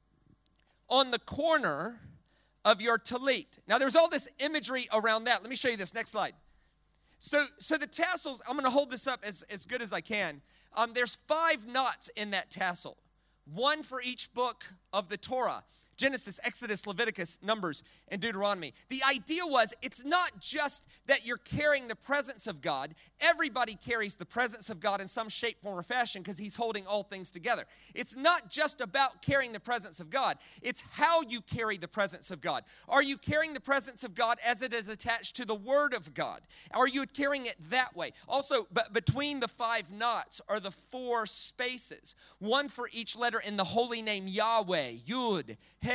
on 0.89 1.11
the 1.11 1.19
corner 1.19 2.01
of 2.65 2.81
your 2.81 2.99
talit. 2.99 3.59
Now, 3.67 3.79
there's 3.79 3.97
all 3.97 4.09
this 4.09 4.29
imagery 4.39 4.89
around 4.93 5.25
that. 5.25 5.43
Let 5.43 5.51
me 5.51 5.57
show 5.57 5.69
you 5.69 5.77
this. 5.77 5.95
Next 5.95 6.11
slide. 6.11 6.35
So, 7.19 7.45
so 7.59 7.77
the 7.77 7.87
tassels, 7.87 8.43
I'm 8.49 8.55
going 8.55 8.65
to 8.65 8.71
hold 8.71 8.91
this 8.91 9.07
up 9.07 9.21
as, 9.27 9.45
as 9.51 9.65
good 9.65 9.83
as 9.83 9.93
I 9.93 10.01
can. 10.01 10.41
Um, 10.77 10.93
there's 10.95 11.15
five 11.15 11.67
knots 11.67 12.09
in 12.17 12.31
that 12.31 12.51
tassel, 12.51 12.97
one 13.45 13.83
for 13.83 14.01
each 14.03 14.33
book 14.35 14.65
of 14.93 15.09
the 15.09 15.17
Torah. 15.17 15.63
Genesis, 16.03 16.41
Exodus, 16.43 16.85
Leviticus, 16.85 17.39
Numbers, 17.45 17.85
and 18.09 18.21
Deuteronomy. 18.21 18.75
The 18.89 19.03
idea 19.09 19.47
was 19.47 19.73
it's 19.83 20.05
not 20.05 20.41
just 20.41 20.85
that 21.07 21.25
you're 21.25 21.37
carrying 21.37 21.87
the 21.87 21.95
presence 21.95 22.49
of 22.49 22.61
God. 22.61 22.97
Everybody 23.21 23.77
carries 23.77 24.17
the 24.17 24.27
presence 24.27 24.69
of 24.69 24.81
God 24.81 25.01
in 25.01 25.07
some 25.07 25.29
shape, 25.29 25.63
form, 25.63 25.79
or 25.79 25.85
fashion 25.85 26.21
because 26.21 26.39
He's 26.39 26.57
holding 26.57 26.89
all 26.89 27.05
things 27.05 27.31
together. 27.31 27.67
It's 27.95 28.17
not 28.17 28.51
just 28.51 28.81
about 28.81 29.23
carrying 29.23 29.53
the 29.53 29.61
presence 29.61 30.01
of 30.01 30.11
God, 30.11 30.39
it's 30.61 30.83
how 30.91 31.23
you 31.29 31.41
carry 31.41 31.77
the 31.77 31.87
presence 31.87 32.33
of 32.33 32.41
God. 32.41 32.65
Are 32.89 33.03
you 33.03 33.17
carrying 33.17 33.55
the 33.55 33.61
presence 33.61 34.03
of 34.03 34.17
God 34.17 34.39
as 34.45 34.61
it 34.61 34.75
is 34.75 34.89
attached 34.89 35.37
to 35.37 35.47
the 35.47 35.55
Word 35.55 35.95
of 35.95 36.15
God? 36.15 36.41
Are 36.75 36.89
you 36.89 37.07
carrying 37.07 37.47
it 37.47 37.55
that 37.71 37.95
way? 37.95 38.11
Also, 38.27 38.67
but 38.73 38.93
between 38.93 39.39
the 39.39 39.47
five 39.47 39.93
knots 39.93 40.41
are 40.49 40.59
the 40.59 40.73
four 40.73 41.27
spaces, 41.27 42.17
one 42.41 42.69
for 42.69 42.91
each 42.93 43.17
letter 43.17 43.39
in 43.39 43.57
the 43.57 43.63
holy 43.63 44.03
name 44.03 44.27
Yahweh, 44.27 44.95
Yud, 45.07 45.57
He, 45.81 45.92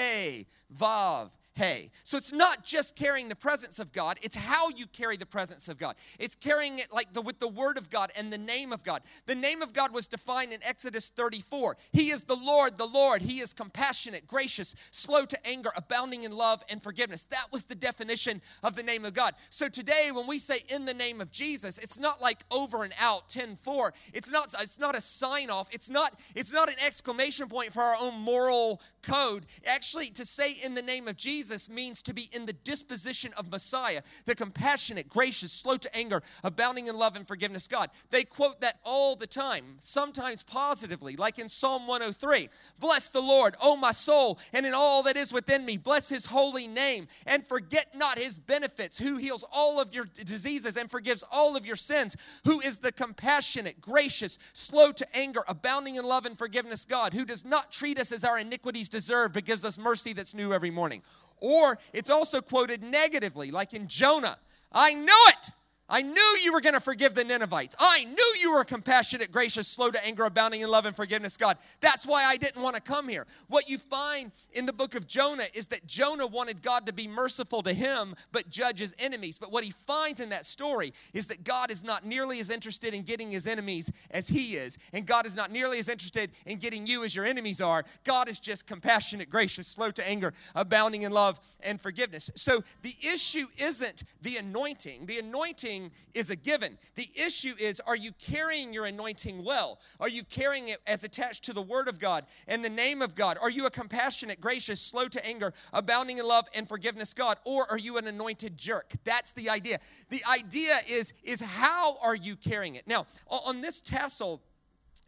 Vav, 0.69 1.29
hey. 1.57 1.89
So 2.03 2.17
it's 2.17 2.31
not 2.31 2.63
just 2.63 2.95
carrying 2.95 3.29
the 3.29 3.35
presence 3.35 3.79
of 3.79 3.91
God, 3.91 4.19
it's 4.21 4.35
how 4.35 4.69
you 4.69 4.85
carry 4.85 5.17
the 5.17 5.25
presence 5.25 5.67
of 5.67 5.79
God. 5.79 5.95
It's 6.19 6.35
carrying 6.35 6.77
it 6.77 6.93
like 6.93 7.13
the, 7.13 7.21
with 7.21 7.39
the 7.39 7.47
word 7.47 7.79
of 7.79 7.89
God 7.89 8.11
and 8.15 8.31
the 8.31 8.37
name 8.37 8.71
of 8.71 8.83
God. 8.83 9.01
The 9.25 9.35
name 9.35 9.63
of 9.63 9.73
God 9.73 9.91
was 9.91 10.07
defined 10.07 10.53
in 10.53 10.59
Exodus 10.63 11.09
34. 11.09 11.75
He 11.91 12.11
is 12.11 12.23
the 12.23 12.35
Lord, 12.35 12.77
the 12.77 12.85
Lord. 12.85 13.23
He 13.23 13.39
is 13.39 13.53
compassionate, 13.53 14.27
gracious, 14.27 14.75
slow 14.91 15.25
to 15.25 15.47
anger, 15.47 15.71
abounding 15.75 16.25
in 16.25 16.31
love 16.31 16.63
and 16.69 16.81
forgiveness. 16.81 17.23
That 17.25 17.47
was 17.51 17.63
the 17.63 17.75
definition 17.75 18.39
of 18.63 18.75
the 18.75 18.83
name 18.83 19.03
of 19.03 19.15
God. 19.15 19.33
So 19.49 19.67
today 19.67 20.11
when 20.13 20.27
we 20.27 20.37
say 20.37 20.59
in 20.69 20.85
the 20.85 20.93
name 20.93 21.21
of 21.21 21.31
Jesus, 21.31 21.79
it's 21.79 21.99
not 21.99 22.21
like 22.21 22.43
over 22.51 22.83
and 22.83 22.93
out 23.01 23.29
10-4. 23.29 23.91
It's 24.13 24.31
not 24.31 24.53
it's 24.61 24.79
not 24.79 24.95
a 24.95 25.01
sign 25.01 25.49
off. 25.49 25.69
It's 25.71 25.89
not 25.89 26.19
it's 26.35 26.53
not 26.53 26.69
an 26.69 26.75
exclamation 26.85 27.47
point 27.47 27.73
for 27.73 27.81
our 27.81 27.95
own 27.99 28.19
moral 28.19 28.79
code. 29.01 29.47
Actually 29.65 30.09
to 30.11 30.23
say 30.23 30.51
in 30.51 30.75
the 30.75 30.83
name 30.83 31.07
of 31.07 31.17
Jesus 31.17 31.46
Jesus 31.47 31.69
means 31.69 32.01
to 32.01 32.13
be 32.13 32.29
in 32.33 32.45
the 32.45 32.51
disposition 32.51 33.31
of 33.37 33.49
Messiah, 33.49 34.01
the 34.25 34.35
compassionate, 34.35 35.07
gracious, 35.07 35.49
slow 35.53 35.77
to 35.77 35.95
anger, 35.95 36.21
abounding 36.43 36.87
in 36.87 36.97
love 36.97 37.15
and 37.15 37.25
forgiveness 37.25 37.69
God. 37.69 37.89
They 38.09 38.25
quote 38.25 38.59
that 38.59 38.79
all 38.83 39.15
the 39.15 39.27
time, 39.27 39.63
sometimes 39.79 40.43
positively, 40.43 41.15
like 41.15 41.39
in 41.39 41.47
Psalm 41.47 41.87
103 41.87 42.49
Bless 42.79 43.07
the 43.07 43.21
Lord, 43.21 43.55
O 43.61 43.77
my 43.77 43.93
soul, 43.93 44.39
and 44.51 44.65
in 44.65 44.73
all 44.73 45.03
that 45.03 45.15
is 45.15 45.31
within 45.31 45.63
me. 45.63 45.77
Bless 45.77 46.09
his 46.09 46.25
holy 46.25 46.67
name, 46.67 47.07
and 47.25 47.47
forget 47.47 47.95
not 47.95 48.19
his 48.19 48.37
benefits, 48.37 48.99
who 48.99 49.15
heals 49.15 49.45
all 49.49 49.81
of 49.81 49.95
your 49.95 50.03
diseases 50.03 50.75
and 50.75 50.91
forgives 50.91 51.23
all 51.31 51.55
of 51.55 51.65
your 51.65 51.77
sins, 51.77 52.17
who 52.43 52.59
is 52.59 52.79
the 52.79 52.91
compassionate, 52.91 53.79
gracious, 53.79 54.37
slow 54.51 54.91
to 54.91 55.07
anger, 55.15 55.43
abounding 55.47 55.95
in 55.95 56.03
love 56.03 56.25
and 56.25 56.37
forgiveness 56.37 56.83
God, 56.83 57.13
who 57.13 57.23
does 57.23 57.45
not 57.45 57.71
treat 57.71 57.97
us 57.97 58.11
as 58.11 58.25
our 58.25 58.37
iniquities 58.37 58.89
deserve, 58.89 59.31
but 59.31 59.45
gives 59.45 59.63
us 59.63 59.77
mercy 59.77 60.11
that's 60.11 60.33
new 60.33 60.51
every 60.51 60.71
morning. 60.71 61.03
Or 61.39 61.77
it's 61.93 62.09
also 62.09 62.41
quoted 62.41 62.83
negatively, 62.83 63.51
like 63.51 63.73
in 63.73 63.87
Jonah. 63.87 64.37
I 64.71 64.93
knew 64.93 65.23
it. 65.29 65.51
I 65.89 66.01
knew 66.01 66.37
you 66.43 66.51
were 66.51 66.59
going 66.59 66.75
to 66.75 66.81
forgive 66.81 67.15
the 67.15 67.23
Ninevites. 67.23 67.75
I 67.79 68.03
knew 68.03 68.33
you 68.41 68.53
were 68.53 68.65
compassionate, 68.65 69.31
gracious, 69.31 69.67
slow 69.67 69.89
to 69.89 70.05
anger, 70.05 70.25
abounding 70.25 70.59
in 70.59 70.69
love 70.69 70.85
and 70.85 70.93
forgiveness, 70.93 71.37
God. 71.37 71.57
That's 71.79 72.05
why 72.05 72.25
I 72.25 72.35
didn't 72.35 72.61
want 72.61 72.75
to 72.75 72.81
come 72.81 73.07
here. 73.07 73.25
What 73.47 73.69
you 73.69 73.77
find 73.77 74.31
in 74.51 74.65
the 74.65 74.73
book 74.73 74.95
of 74.95 75.07
Jonah 75.07 75.45
is 75.53 75.67
that 75.67 75.87
Jonah 75.87 76.27
wanted 76.27 76.61
God 76.61 76.85
to 76.87 76.93
be 76.93 77.07
merciful 77.07 77.63
to 77.63 77.73
him, 77.73 78.15
but 78.33 78.49
judge 78.49 78.79
his 78.79 78.93
enemies. 78.99 79.39
But 79.39 79.51
what 79.51 79.63
he 79.63 79.71
finds 79.71 80.19
in 80.19 80.29
that 80.29 80.45
story 80.45 80.93
is 81.13 81.27
that 81.27 81.45
God 81.45 81.71
is 81.71 81.85
not 81.85 82.05
nearly 82.05 82.41
as 82.41 82.49
interested 82.49 82.93
in 82.93 83.03
getting 83.03 83.31
his 83.31 83.47
enemies 83.47 83.89
as 84.11 84.27
he 84.27 84.55
is. 84.55 84.77
And 84.91 85.05
God 85.05 85.25
is 85.25 85.37
not 85.37 85.51
nearly 85.51 85.79
as 85.79 85.87
interested 85.87 86.31
in 86.45 86.57
getting 86.57 86.85
you 86.85 87.05
as 87.05 87.15
your 87.15 87.25
enemies 87.25 87.61
are. 87.61 87.85
God 88.03 88.27
is 88.27 88.39
just 88.39 88.67
compassionate, 88.67 89.29
gracious, 89.29 89.67
slow 89.67 89.91
to 89.91 90.07
anger, 90.07 90.33
abounding 90.53 91.03
in 91.03 91.13
love 91.13 91.39
and 91.61 91.79
forgiveness. 91.79 92.29
So 92.35 92.63
the 92.81 92.95
issue 93.01 93.47
isn't 93.57 94.03
the 94.21 94.35
anointing. 94.35 95.05
The 95.05 95.19
anointing 95.19 95.76
anointing 95.77 95.91
is 96.13 96.29
a 96.29 96.35
given. 96.35 96.77
The 96.95 97.07
issue 97.15 97.53
is 97.59 97.79
are 97.81 97.95
you 97.95 98.11
carrying 98.19 98.73
your 98.73 98.85
anointing 98.85 99.43
well? 99.43 99.79
Are 99.99 100.09
you 100.09 100.23
carrying 100.23 100.69
it 100.69 100.79
as 100.87 101.03
attached 101.03 101.43
to 101.45 101.53
the 101.53 101.61
Word 101.61 101.87
of 101.87 101.99
God 101.99 102.25
and 102.47 102.63
the 102.63 102.69
name 102.69 103.01
of 103.01 103.15
God? 103.15 103.37
Are 103.41 103.49
you 103.49 103.65
a 103.65 103.69
compassionate, 103.69 104.39
gracious, 104.39 104.81
slow 104.81 105.07
to 105.07 105.25
anger, 105.25 105.53
abounding 105.73 106.17
in 106.17 106.27
love 106.27 106.45
and 106.55 106.67
forgiveness 106.67 107.13
God? 107.13 107.37
Or 107.45 107.69
are 107.69 107.77
you 107.77 107.97
an 107.97 108.07
anointed 108.07 108.57
jerk? 108.57 108.93
That's 109.03 109.33
the 109.33 109.49
idea. 109.49 109.79
The 110.09 110.21
idea 110.31 110.79
is, 110.89 111.13
is 111.23 111.41
how 111.41 111.97
are 112.01 112.15
you 112.15 112.35
carrying 112.35 112.75
it? 112.75 112.87
Now, 112.87 113.05
on 113.27 113.61
this 113.61 113.81
tassel, 113.81 114.41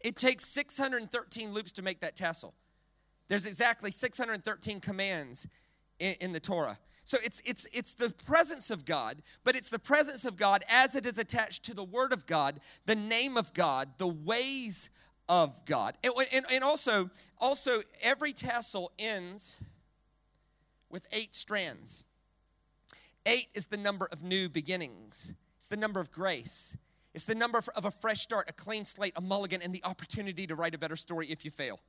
it 0.00 0.16
takes 0.16 0.44
613 0.46 1.52
loops 1.52 1.72
to 1.72 1.82
make 1.82 2.00
that 2.00 2.16
tassel. 2.16 2.54
There's 3.28 3.46
exactly 3.46 3.90
613 3.90 4.80
commands 4.80 5.46
in, 5.98 6.14
in 6.20 6.32
the 6.32 6.40
Torah. 6.40 6.78
So 7.10 7.18
it's 7.24 7.42
it's 7.44 7.66
it's 7.72 7.94
the 7.94 8.10
presence 8.24 8.70
of 8.70 8.84
God, 8.84 9.20
but 9.42 9.56
it's 9.56 9.68
the 9.68 9.80
presence 9.80 10.24
of 10.24 10.36
God 10.36 10.62
as 10.70 10.94
it 10.94 11.06
is 11.06 11.18
attached 11.18 11.64
to 11.64 11.74
the 11.74 11.82
word 11.82 12.12
of 12.12 12.24
God, 12.24 12.60
the 12.86 12.94
name 12.94 13.36
of 13.36 13.52
God, 13.52 13.88
the 13.98 14.06
ways 14.06 14.90
of 15.28 15.60
God. 15.64 15.96
And, 16.04 16.12
and, 16.32 16.44
and 16.52 16.62
also 16.62 17.10
also 17.38 17.80
every 18.00 18.32
tassel 18.32 18.92
ends 18.96 19.60
with 20.88 21.08
eight 21.10 21.34
strands. 21.34 22.04
Eight 23.26 23.48
is 23.54 23.66
the 23.66 23.76
number 23.76 24.08
of 24.12 24.22
new 24.22 24.48
beginnings. 24.48 25.34
It's 25.56 25.66
the 25.66 25.76
number 25.76 25.98
of 25.98 26.12
grace. 26.12 26.76
It's 27.12 27.24
the 27.24 27.34
number 27.34 27.60
of 27.74 27.84
a 27.84 27.90
fresh 27.90 28.20
start, 28.20 28.48
a 28.48 28.52
clean 28.52 28.84
slate, 28.84 29.14
a 29.16 29.20
mulligan, 29.20 29.62
and 29.62 29.74
the 29.74 29.82
opportunity 29.82 30.46
to 30.46 30.54
write 30.54 30.76
a 30.76 30.78
better 30.78 30.94
story 30.94 31.26
if 31.26 31.44
you 31.44 31.50
fail. 31.50 31.80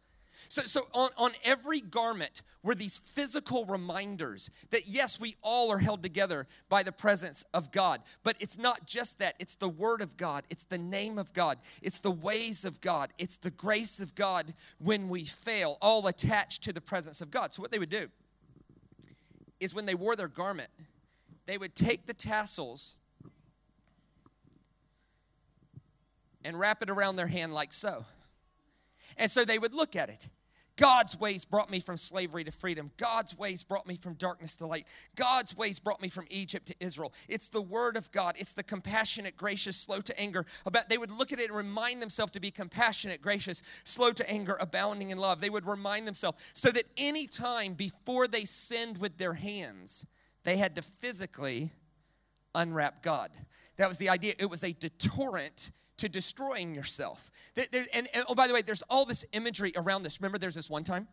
So, 0.49 0.61
so 0.61 0.81
on, 0.93 1.09
on 1.17 1.31
every 1.43 1.81
garment 1.81 2.41
were 2.63 2.75
these 2.75 2.99
physical 2.99 3.65
reminders 3.65 4.49
that 4.69 4.87
yes, 4.87 5.19
we 5.19 5.35
all 5.41 5.71
are 5.71 5.79
held 5.79 6.03
together 6.03 6.47
by 6.69 6.83
the 6.83 6.91
presence 6.91 7.43
of 7.53 7.71
God. 7.71 8.01
But 8.23 8.35
it's 8.39 8.57
not 8.57 8.85
just 8.85 9.19
that, 9.19 9.35
it's 9.39 9.55
the 9.55 9.69
Word 9.69 10.01
of 10.01 10.17
God, 10.17 10.43
it's 10.49 10.63
the 10.63 10.77
name 10.77 11.17
of 11.17 11.33
God, 11.33 11.57
it's 11.81 11.99
the 11.99 12.11
ways 12.11 12.65
of 12.65 12.81
God, 12.81 13.11
it's 13.17 13.37
the 13.37 13.51
grace 13.51 13.99
of 13.99 14.15
God 14.15 14.53
when 14.77 15.09
we 15.09 15.25
fail, 15.25 15.77
all 15.81 16.07
attached 16.07 16.63
to 16.63 16.73
the 16.73 16.81
presence 16.81 17.21
of 17.21 17.31
God. 17.31 17.53
So, 17.53 17.61
what 17.61 17.71
they 17.71 17.79
would 17.79 17.89
do 17.89 18.07
is 19.59 19.73
when 19.73 19.85
they 19.85 19.95
wore 19.95 20.15
their 20.15 20.27
garment, 20.27 20.69
they 21.45 21.57
would 21.57 21.75
take 21.75 22.05
the 22.05 22.13
tassels 22.13 22.97
and 26.43 26.59
wrap 26.59 26.81
it 26.81 26.89
around 26.89 27.15
their 27.15 27.27
hand 27.27 27.53
like 27.53 27.73
so. 27.73 28.05
And 29.17 29.29
so 29.29 29.45
they 29.45 29.59
would 29.59 29.73
look 29.73 29.95
at 29.95 30.09
it. 30.09 30.29
God's 30.77 31.19
ways 31.19 31.45
brought 31.45 31.69
me 31.69 31.79
from 31.79 31.97
slavery 31.97 32.43
to 32.43 32.51
freedom. 32.51 32.91
God's 32.97 33.37
ways 33.37 33.63
brought 33.63 33.85
me 33.85 33.97
from 33.97 34.13
darkness 34.15 34.55
to 34.57 34.65
light. 34.65 34.87
God's 35.15 35.55
ways 35.55 35.79
brought 35.79 36.01
me 36.01 36.07
from 36.07 36.25
Egypt 36.29 36.65
to 36.67 36.75
Israel. 36.79 37.13
It's 37.27 37.49
the 37.49 37.61
word 37.61 37.97
of 37.97 38.11
God. 38.11 38.35
It's 38.37 38.53
the 38.53 38.63
compassionate, 38.63 39.37
gracious, 39.37 39.75
slow 39.75 40.01
to 40.01 40.19
anger. 40.19 40.45
About 40.65 40.89
they 40.89 40.97
would 40.97 41.11
look 41.11 41.31
at 41.31 41.39
it 41.39 41.49
and 41.49 41.57
remind 41.57 42.01
themselves 42.01 42.31
to 42.31 42.39
be 42.39 42.51
compassionate, 42.51 43.21
gracious, 43.21 43.61
slow 43.83 44.11
to 44.11 44.27
anger, 44.29 44.57
abounding 44.59 45.11
in 45.11 45.17
love. 45.17 45.41
They 45.41 45.49
would 45.49 45.67
remind 45.67 46.07
themselves 46.07 46.41
so 46.53 46.71
that 46.71 46.85
any 46.97 47.27
time 47.27 47.73
before 47.73 48.27
they 48.27 48.45
sinned 48.45 48.97
with 48.97 49.17
their 49.17 49.33
hands, 49.33 50.05
they 50.43 50.57
had 50.57 50.75
to 50.77 50.81
physically 50.81 51.71
unwrap 52.55 53.03
God. 53.03 53.29
That 53.77 53.87
was 53.87 53.97
the 53.97 54.09
idea. 54.09 54.33
It 54.39 54.49
was 54.49 54.63
a 54.63 54.73
deterrent 54.73 55.71
to 56.01 56.09
destroying 56.09 56.75
yourself. 56.75 57.31
There, 57.55 57.65
and, 57.93 58.07
and 58.13 58.25
oh, 58.27 58.35
by 58.35 58.47
the 58.47 58.53
way, 58.53 58.61
there's 58.61 58.83
all 58.89 59.05
this 59.05 59.25
imagery 59.31 59.71
around 59.75 60.03
this. 60.03 60.19
Remember, 60.19 60.37
there's 60.37 60.55
this 60.55 60.69
one 60.69 60.83
time 60.83 61.07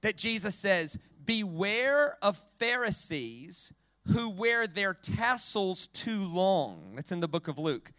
that 0.00 0.16
Jesus 0.16 0.54
says, 0.54 0.98
Beware 1.24 2.16
of 2.22 2.36
Pharisees 2.58 3.72
who 4.12 4.30
wear 4.30 4.68
their 4.68 4.94
tassels 4.94 5.88
too 5.88 6.22
long. 6.22 6.92
That's 6.94 7.10
in 7.10 7.18
the 7.18 7.28
book 7.28 7.48
of 7.48 7.58
Luke. 7.58 7.90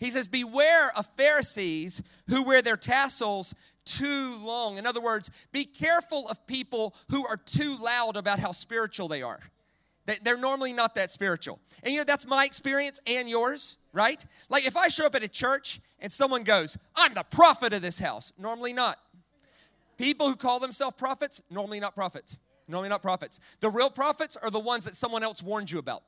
He 0.00 0.10
says, 0.10 0.26
Beware 0.26 0.90
of 0.96 1.06
Pharisees 1.16 2.02
who 2.28 2.42
wear 2.42 2.62
their 2.62 2.76
tassels 2.76 3.54
too 3.84 4.36
long. 4.42 4.76
In 4.76 4.86
other 4.86 5.00
words, 5.00 5.30
be 5.52 5.64
careful 5.64 6.28
of 6.28 6.44
people 6.48 6.96
who 7.10 7.24
are 7.26 7.36
too 7.36 7.76
loud 7.80 8.16
about 8.16 8.40
how 8.40 8.50
spiritual 8.50 9.06
they 9.06 9.22
are. 9.22 9.38
They're 10.22 10.38
normally 10.38 10.72
not 10.72 10.94
that 10.96 11.10
spiritual. 11.10 11.60
And 11.82 11.92
you 11.92 12.00
know, 12.00 12.04
that's 12.04 12.26
my 12.26 12.44
experience 12.44 13.00
and 13.06 13.28
yours 13.28 13.76
right? 13.92 14.24
Like 14.48 14.66
if 14.66 14.76
I 14.76 14.88
show 14.88 15.06
up 15.06 15.14
at 15.14 15.22
a 15.22 15.28
church 15.28 15.80
and 16.00 16.10
someone 16.10 16.42
goes, 16.42 16.76
I'm 16.96 17.14
the 17.14 17.24
prophet 17.24 17.72
of 17.72 17.82
this 17.82 17.98
house, 17.98 18.32
normally 18.38 18.72
not. 18.72 18.98
People 19.98 20.28
who 20.28 20.36
call 20.36 20.58
themselves 20.58 20.96
prophets, 20.96 21.42
normally 21.50 21.78
not 21.78 21.94
prophets. 21.94 22.38
Normally 22.68 22.88
not 22.88 23.02
prophets. 23.02 23.38
The 23.60 23.68
real 23.68 23.90
prophets 23.90 24.36
are 24.36 24.50
the 24.50 24.60
ones 24.60 24.84
that 24.84 24.94
someone 24.94 25.22
else 25.22 25.42
warned 25.42 25.70
you 25.70 25.78
about. 25.78 26.02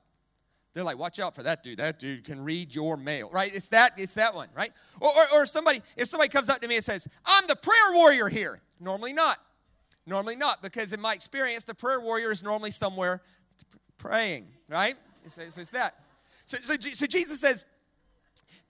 They're 0.73 0.85
like, 0.85 0.99
watch 0.99 1.21
out 1.21 1.37
for 1.37 1.43
that 1.45 1.63
dude. 1.63 1.79
That 1.79 1.99
dude 1.99 2.25
can 2.25 2.43
read 2.43 2.75
your 2.75 2.97
mail, 2.97 3.29
right? 3.31 3.55
It's 3.55 3.69
that, 3.69 3.93
it's 3.97 4.15
that 4.15 4.35
one, 4.35 4.49
right? 4.57 4.73
Or, 5.01 5.09
or, 5.09 5.43
or 5.43 5.47
somebody, 5.47 5.83
if 5.97 6.09
somebody 6.09 6.29
comes 6.31 6.49
up 6.49 6.61
to 6.63 6.69
me 6.69 6.77
and 6.77 6.85
says, 6.85 7.07
I'm 7.27 7.47
the 7.47 7.57
prayer 7.57 7.93
warrior 7.93 8.29
here. 8.29 8.61
Normally 8.81 9.13
not. 9.13 9.39
Normally 10.07 10.37
not, 10.37 10.63
because 10.63 10.93
in 10.93 11.01
my 11.01 11.15
experience, 11.15 11.65
the 11.65 11.75
prayer 11.75 12.01
warrior 12.01 12.31
is 12.31 12.43
normally 12.43 12.71
somewhere 12.71 13.23
praying, 14.05 14.47
right? 14.69 14.97
So, 15.27 15.49
so 15.49 15.63
it's 15.63 15.71
that. 15.71 15.95
So, 16.45 16.59
so, 16.59 16.77
so 16.79 17.07
Jesus 17.07 17.41
says, 17.41 17.65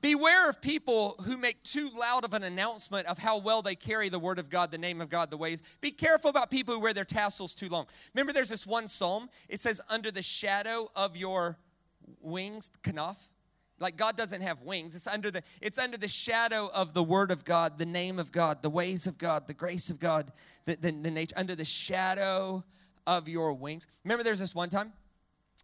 Beware 0.01 0.51
of 0.51 0.61
people 0.61 1.17
who 1.25 1.39
make 1.39 1.63
too 1.63 1.89
loud 1.99 2.25
of 2.25 2.35
an 2.35 2.43
announcement 2.43 3.07
of 3.07 3.17
how 3.17 3.41
well 3.41 3.63
they 3.63 3.75
carry 3.75 4.11
the 4.11 4.19
word 4.19 4.39
of 4.39 4.51
God, 4.51 4.71
the 4.71 4.79
name 4.79 5.01
of 5.01 5.09
God, 5.09 5.31
the 5.31 5.39
ways. 5.39 5.63
Be 5.81 5.91
careful 5.91 6.29
about 6.29 6.51
people 6.51 6.75
who 6.75 6.81
wear 6.81 6.93
their 6.93 7.07
tassels 7.07 7.55
too 7.55 7.71
long. 7.71 7.87
Remember, 8.15 8.33
there's 8.33 8.51
this 8.51 8.67
one 8.67 8.87
psalm. 8.87 9.31
It 9.49 9.61
says, 9.61 9.81
Under 9.89 10.11
the 10.11 10.23
shadow 10.23 10.91
of 10.95 11.17
your 11.17 11.59
wings, 12.21 12.71
kanaf. 12.83 13.29
Like 13.81 13.97
God 13.97 14.17
doesn't 14.17 14.43
have 14.43 14.61
wings. 14.61 14.95
It's 14.95 15.09
under 15.09 15.31
the 15.31 15.43
it's 15.61 15.79
under 15.79 15.97
the 15.97 16.07
shadow 16.07 16.71
of 16.73 16.95
the 16.95 17.03
word 17.03 17.33
of 17.33 17.45
God, 17.45 17.79
the 17.79 17.87
name 17.87 18.21
of 18.21 18.31
God, 18.31 18.63
the 18.63 18.71
ways 18.71 19.09
of 19.09 19.19
God, 19.19 19.49
the 19.49 19.55
grace 19.55 19.91
of 19.91 19.99
God, 19.99 20.31
the, 20.65 20.77
the, 20.77 20.93
the 20.93 21.11
nature, 21.11 21.35
under 21.37 21.57
the 21.57 21.65
shadow 21.65 22.63
of 23.07 23.29
your 23.29 23.53
wings. 23.53 23.87
Remember, 24.05 24.23
there's 24.23 24.39
this 24.39 24.55
one 24.55 24.69
time 24.69 24.93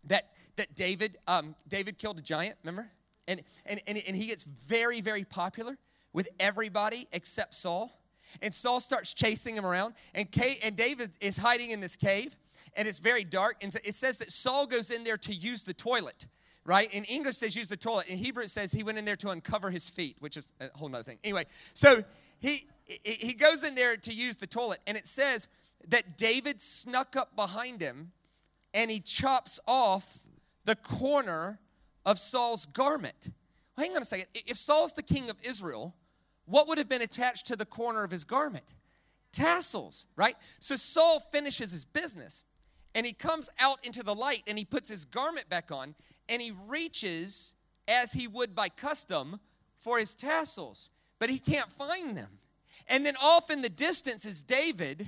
that 0.05 0.31
that 0.57 0.75
David 0.75 1.19
um, 1.27 1.55
David 1.69 1.99
killed 1.99 2.19
a 2.19 2.23
giant. 2.23 2.57
Remember? 2.63 2.91
and, 3.31 3.43
and, 3.65 3.81
and, 3.87 4.03
and 4.07 4.17
he 4.17 4.27
gets 4.27 4.45
very, 4.45 5.01
very 5.01 5.25
popular 5.25 5.79
with 6.13 6.29
everybody 6.41 7.07
except 7.13 7.55
Saul. 7.55 7.97
And 8.43 8.53
Saul 8.53 8.81
starts 8.81 9.15
chasing 9.15 9.57
him 9.57 9.67
around, 9.67 9.95
and, 10.15 10.29
and 10.63 10.77
David 10.77 11.11
is 11.21 11.37
hiding 11.37 11.71
in 11.71 11.81
this 11.81 11.97
cave. 11.97 12.37
and 12.77 12.87
it's 12.87 13.01
very 13.01 13.25
dark. 13.25 13.57
And 13.63 13.75
it 13.85 13.95
says 13.95 14.19
that 14.19 14.31
Saul 14.31 14.67
goes 14.67 14.91
in 14.91 15.05
there 15.05 15.17
to 15.19 15.33
use 15.33 15.63
the 15.63 15.75
toilet, 15.75 16.27
right? 16.65 16.93
In 16.93 17.05
English, 17.05 17.37
says 17.37 17.57
use 17.57 17.69
the 17.69 17.77
toilet. 17.77 18.07
In 18.07 18.19
Hebrew, 18.19 18.45
it 18.45 18.51
says 18.51 18.71
he 18.73 18.85
went 18.85 18.99
in 18.99 19.05
there 19.05 19.17
to 19.17 19.31
uncover 19.31 19.71
his 19.71 19.89
feet, 19.89 20.17
which 20.21 20.37
is 20.37 20.49
a 20.61 20.69
whole 20.77 20.89
other 20.89 21.03
thing. 21.03 21.19
Anyway, 21.25 21.45
so 21.75 22.03
he 22.39 22.67
he 23.05 23.35
goes 23.35 23.63
in 23.63 23.77
there 23.77 23.97
to 23.97 24.13
use 24.13 24.35
the 24.35 24.49
toilet, 24.49 24.81
and 24.87 24.97
it 24.97 25.07
says 25.07 25.47
that 25.89 26.17
David 26.17 26.61
snuck 26.61 27.15
up 27.15 27.37
behind 27.37 27.81
him 27.81 28.11
and 28.73 28.91
he 28.91 29.01
chops 29.01 29.61
off 29.67 30.27
the 30.65 30.77
corner 30.77 31.59
of 32.07 32.19
Saul's 32.19 32.67
garment. 32.67 33.31
Well, 33.77 33.87
hang 33.87 33.97
on 33.97 34.03
a 34.03 34.05
second. 34.05 34.27
If 34.35 34.57
Saul's 34.57 34.93
the 34.93 35.03
king 35.03 35.31
of 35.31 35.37
Israel, 35.43 35.95
what 36.45 36.69
would 36.69 36.79
have 36.79 36.89
been 36.89 37.03
attached 37.03 37.47
to 37.47 37.57
the 37.57 37.67
corner 37.67 38.05
of 38.05 38.11
his 38.11 38.25
garment? 38.25 38.75
Tassels, 39.33 40.07
right? 40.17 40.35
So 40.59 40.77
Saul 40.77 41.21
finishes 41.21 41.73
his 41.73 41.85
business 41.85 42.45
and 42.95 43.07
he 43.07 43.13
comes 43.13 43.51
out 43.61 43.85
into 43.87 44.03
the 44.03 44.15
light 44.15 44.43
and 44.47 44.59
he 44.59 44.65
puts 44.65 44.91
his 44.91 45.05
garment 45.05 45.49
back 45.49 45.71
on 45.71 45.95
and 46.29 46.43
he 46.43 46.53
reaches 46.67 47.55
as 47.87 48.13
he 48.13 48.27
would 48.27 48.55
by 48.55 48.69
custom 48.69 49.41
for 49.77 49.99
his 49.99 50.15
tassels, 50.15 50.91
but 51.19 51.31
he 51.31 51.39
can't 51.39 51.71
find 51.71 52.17
them. 52.17 52.39
And 52.89 53.05
then 53.07 53.15
off 53.23 53.51
in 53.51 53.63
the 53.63 53.69
distance 53.69 54.25
is 54.25 54.43
David 54.43 55.07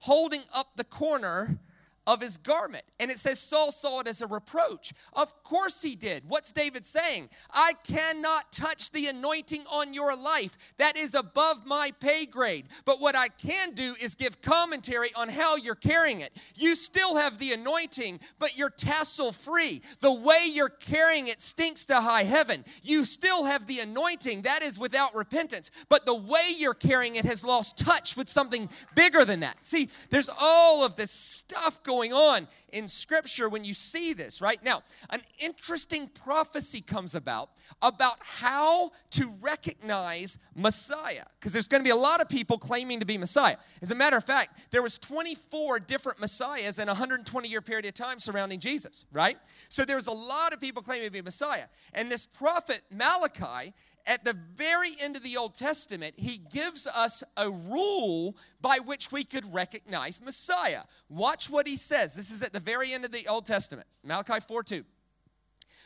holding 0.00 0.42
up 0.54 0.76
the 0.76 0.84
corner 0.84 1.58
of 2.06 2.20
his 2.20 2.36
garment. 2.36 2.84
And 2.98 3.10
it 3.10 3.18
says 3.18 3.38
Saul 3.38 3.70
saw 3.70 4.00
it 4.00 4.08
as 4.08 4.22
a 4.22 4.26
reproach. 4.26 4.92
Of 5.12 5.42
course 5.44 5.82
he 5.82 5.94
did. 5.94 6.24
What's 6.26 6.50
David 6.50 6.84
saying? 6.84 7.28
I 7.52 7.72
cannot 7.84 8.52
touch 8.52 8.90
the 8.90 9.06
anointing 9.06 9.64
on 9.70 9.94
your 9.94 10.16
life. 10.16 10.56
That 10.78 10.96
is 10.96 11.14
above 11.14 11.64
my 11.64 11.92
pay 12.00 12.26
grade. 12.26 12.66
But 12.84 13.00
what 13.00 13.14
I 13.14 13.28
can 13.28 13.72
do 13.72 13.94
is 14.02 14.14
give 14.14 14.40
commentary 14.40 15.10
on 15.14 15.28
how 15.28 15.56
you're 15.56 15.74
carrying 15.74 16.20
it. 16.20 16.36
You 16.56 16.74
still 16.74 17.16
have 17.16 17.38
the 17.38 17.52
anointing, 17.52 18.20
but 18.38 18.56
you're 18.56 18.70
tassel 18.70 19.32
free. 19.32 19.82
The 20.00 20.12
way 20.12 20.48
you're 20.50 20.68
carrying 20.68 21.28
it 21.28 21.40
stinks 21.40 21.86
to 21.86 22.00
high 22.00 22.24
heaven. 22.24 22.64
You 22.82 23.04
still 23.04 23.44
have 23.44 23.66
the 23.66 23.78
anointing. 23.78 24.42
That 24.42 24.62
is 24.62 24.78
without 24.78 25.14
repentance. 25.14 25.70
But 25.88 26.06
the 26.06 26.14
way 26.14 26.50
you're 26.56 26.74
carrying 26.74 27.16
it 27.16 27.24
has 27.24 27.44
lost 27.44 27.78
touch 27.78 28.16
with 28.16 28.28
something 28.28 28.68
bigger 28.96 29.24
than 29.24 29.40
that. 29.40 29.64
See, 29.64 29.88
there's 30.10 30.30
all 30.40 30.84
of 30.84 30.96
this 30.96 31.10
stuff 31.10 31.82
going 31.82 31.91
going 31.92 32.12
on 32.14 32.48
in 32.72 32.88
Scripture 32.88 33.50
when 33.50 33.64
you 33.64 33.74
see 33.74 34.14
this, 34.14 34.40
right? 34.40 34.62
Now, 34.64 34.82
an 35.10 35.20
interesting 35.38 36.08
prophecy 36.08 36.80
comes 36.80 37.14
about 37.14 37.50
about 37.82 38.16
how 38.20 38.92
to 39.10 39.34
recognize 39.42 40.38
Messiah, 40.54 41.24
because 41.38 41.52
there's 41.52 41.68
going 41.68 41.82
to 41.82 41.84
be 41.84 41.90
a 41.90 41.96
lot 41.96 42.22
of 42.22 42.30
people 42.30 42.56
claiming 42.56 43.00
to 43.00 43.06
be 43.06 43.18
Messiah. 43.18 43.56
As 43.82 43.90
a 43.90 43.94
matter 43.94 44.16
of 44.16 44.24
fact, 44.24 44.70
there 44.70 44.82
was 44.82 44.96
24 44.98 45.80
different 45.80 46.18
Messiahs 46.18 46.78
in 46.78 46.88
a 46.88 46.92
120 46.92 47.48
year 47.48 47.60
period 47.60 47.84
of 47.84 47.94
time 47.94 48.18
surrounding 48.18 48.58
Jesus, 48.58 49.04
right? 49.12 49.36
So 49.68 49.84
there's 49.84 50.06
a 50.06 50.12
lot 50.12 50.54
of 50.54 50.60
people 50.60 50.82
claiming 50.82 51.06
to 51.06 51.12
be 51.12 51.20
Messiah. 51.20 51.64
And 51.92 52.10
this 52.10 52.24
prophet 52.24 52.80
Malachi 52.90 53.74
at 54.06 54.24
the 54.24 54.36
very 54.56 54.92
end 55.00 55.16
of 55.16 55.22
the 55.22 55.36
Old 55.36 55.54
Testament, 55.54 56.14
he 56.16 56.38
gives 56.38 56.86
us 56.86 57.22
a 57.36 57.48
rule 57.48 58.36
by 58.60 58.78
which 58.84 59.12
we 59.12 59.24
could 59.24 59.52
recognize 59.52 60.20
Messiah. 60.20 60.82
Watch 61.08 61.48
what 61.48 61.66
he 61.66 61.76
says. 61.76 62.16
This 62.16 62.30
is 62.30 62.42
at 62.42 62.52
the 62.52 62.60
very 62.60 62.92
end 62.92 63.04
of 63.04 63.12
the 63.12 63.28
Old 63.28 63.46
Testament, 63.46 63.86
Malachi 64.04 64.40
4 64.40 64.62
2. 64.64 64.84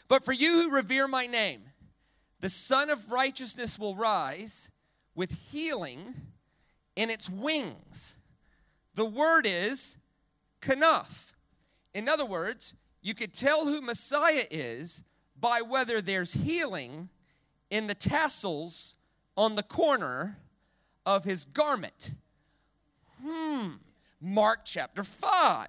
But 0.09 0.25
for 0.25 0.33
you 0.33 0.63
who 0.63 0.75
revere 0.75 1.09
my 1.09 1.27
name, 1.27 1.63
the 2.41 2.49
Sun 2.49 2.91
of 2.91 3.11
Righteousness 3.11 3.79
will 3.79 3.95
rise 3.95 4.71
with 5.15 5.51
healing 5.51 6.15
in 6.95 7.11
its 7.11 7.29
wings. 7.29 8.17
The 8.95 9.05
word 9.05 9.47
is 9.47 9.97
kanaf. 10.63 11.35
In 11.93 12.09
other 12.09 12.27
words, 12.27 12.75
you 13.03 13.15
could 13.15 13.33
tell 13.33 13.67
who 13.67 13.81
Messiah 13.81 14.45
is 14.51 15.03
by 15.39 15.61
whether 15.61 16.01
there's 16.01 16.33
healing 16.33 17.11
in 17.71 17.87
the 17.87 17.95
tassels 17.95 18.95
on 19.37 19.55
the 19.55 19.63
corner 19.63 20.39
of 21.05 21.25
his 21.25 21.45
garment. 21.45 22.13
Hmm. 23.23 23.69
Mark 24.21 24.61
chapter 24.65 25.05
5. 25.05 25.69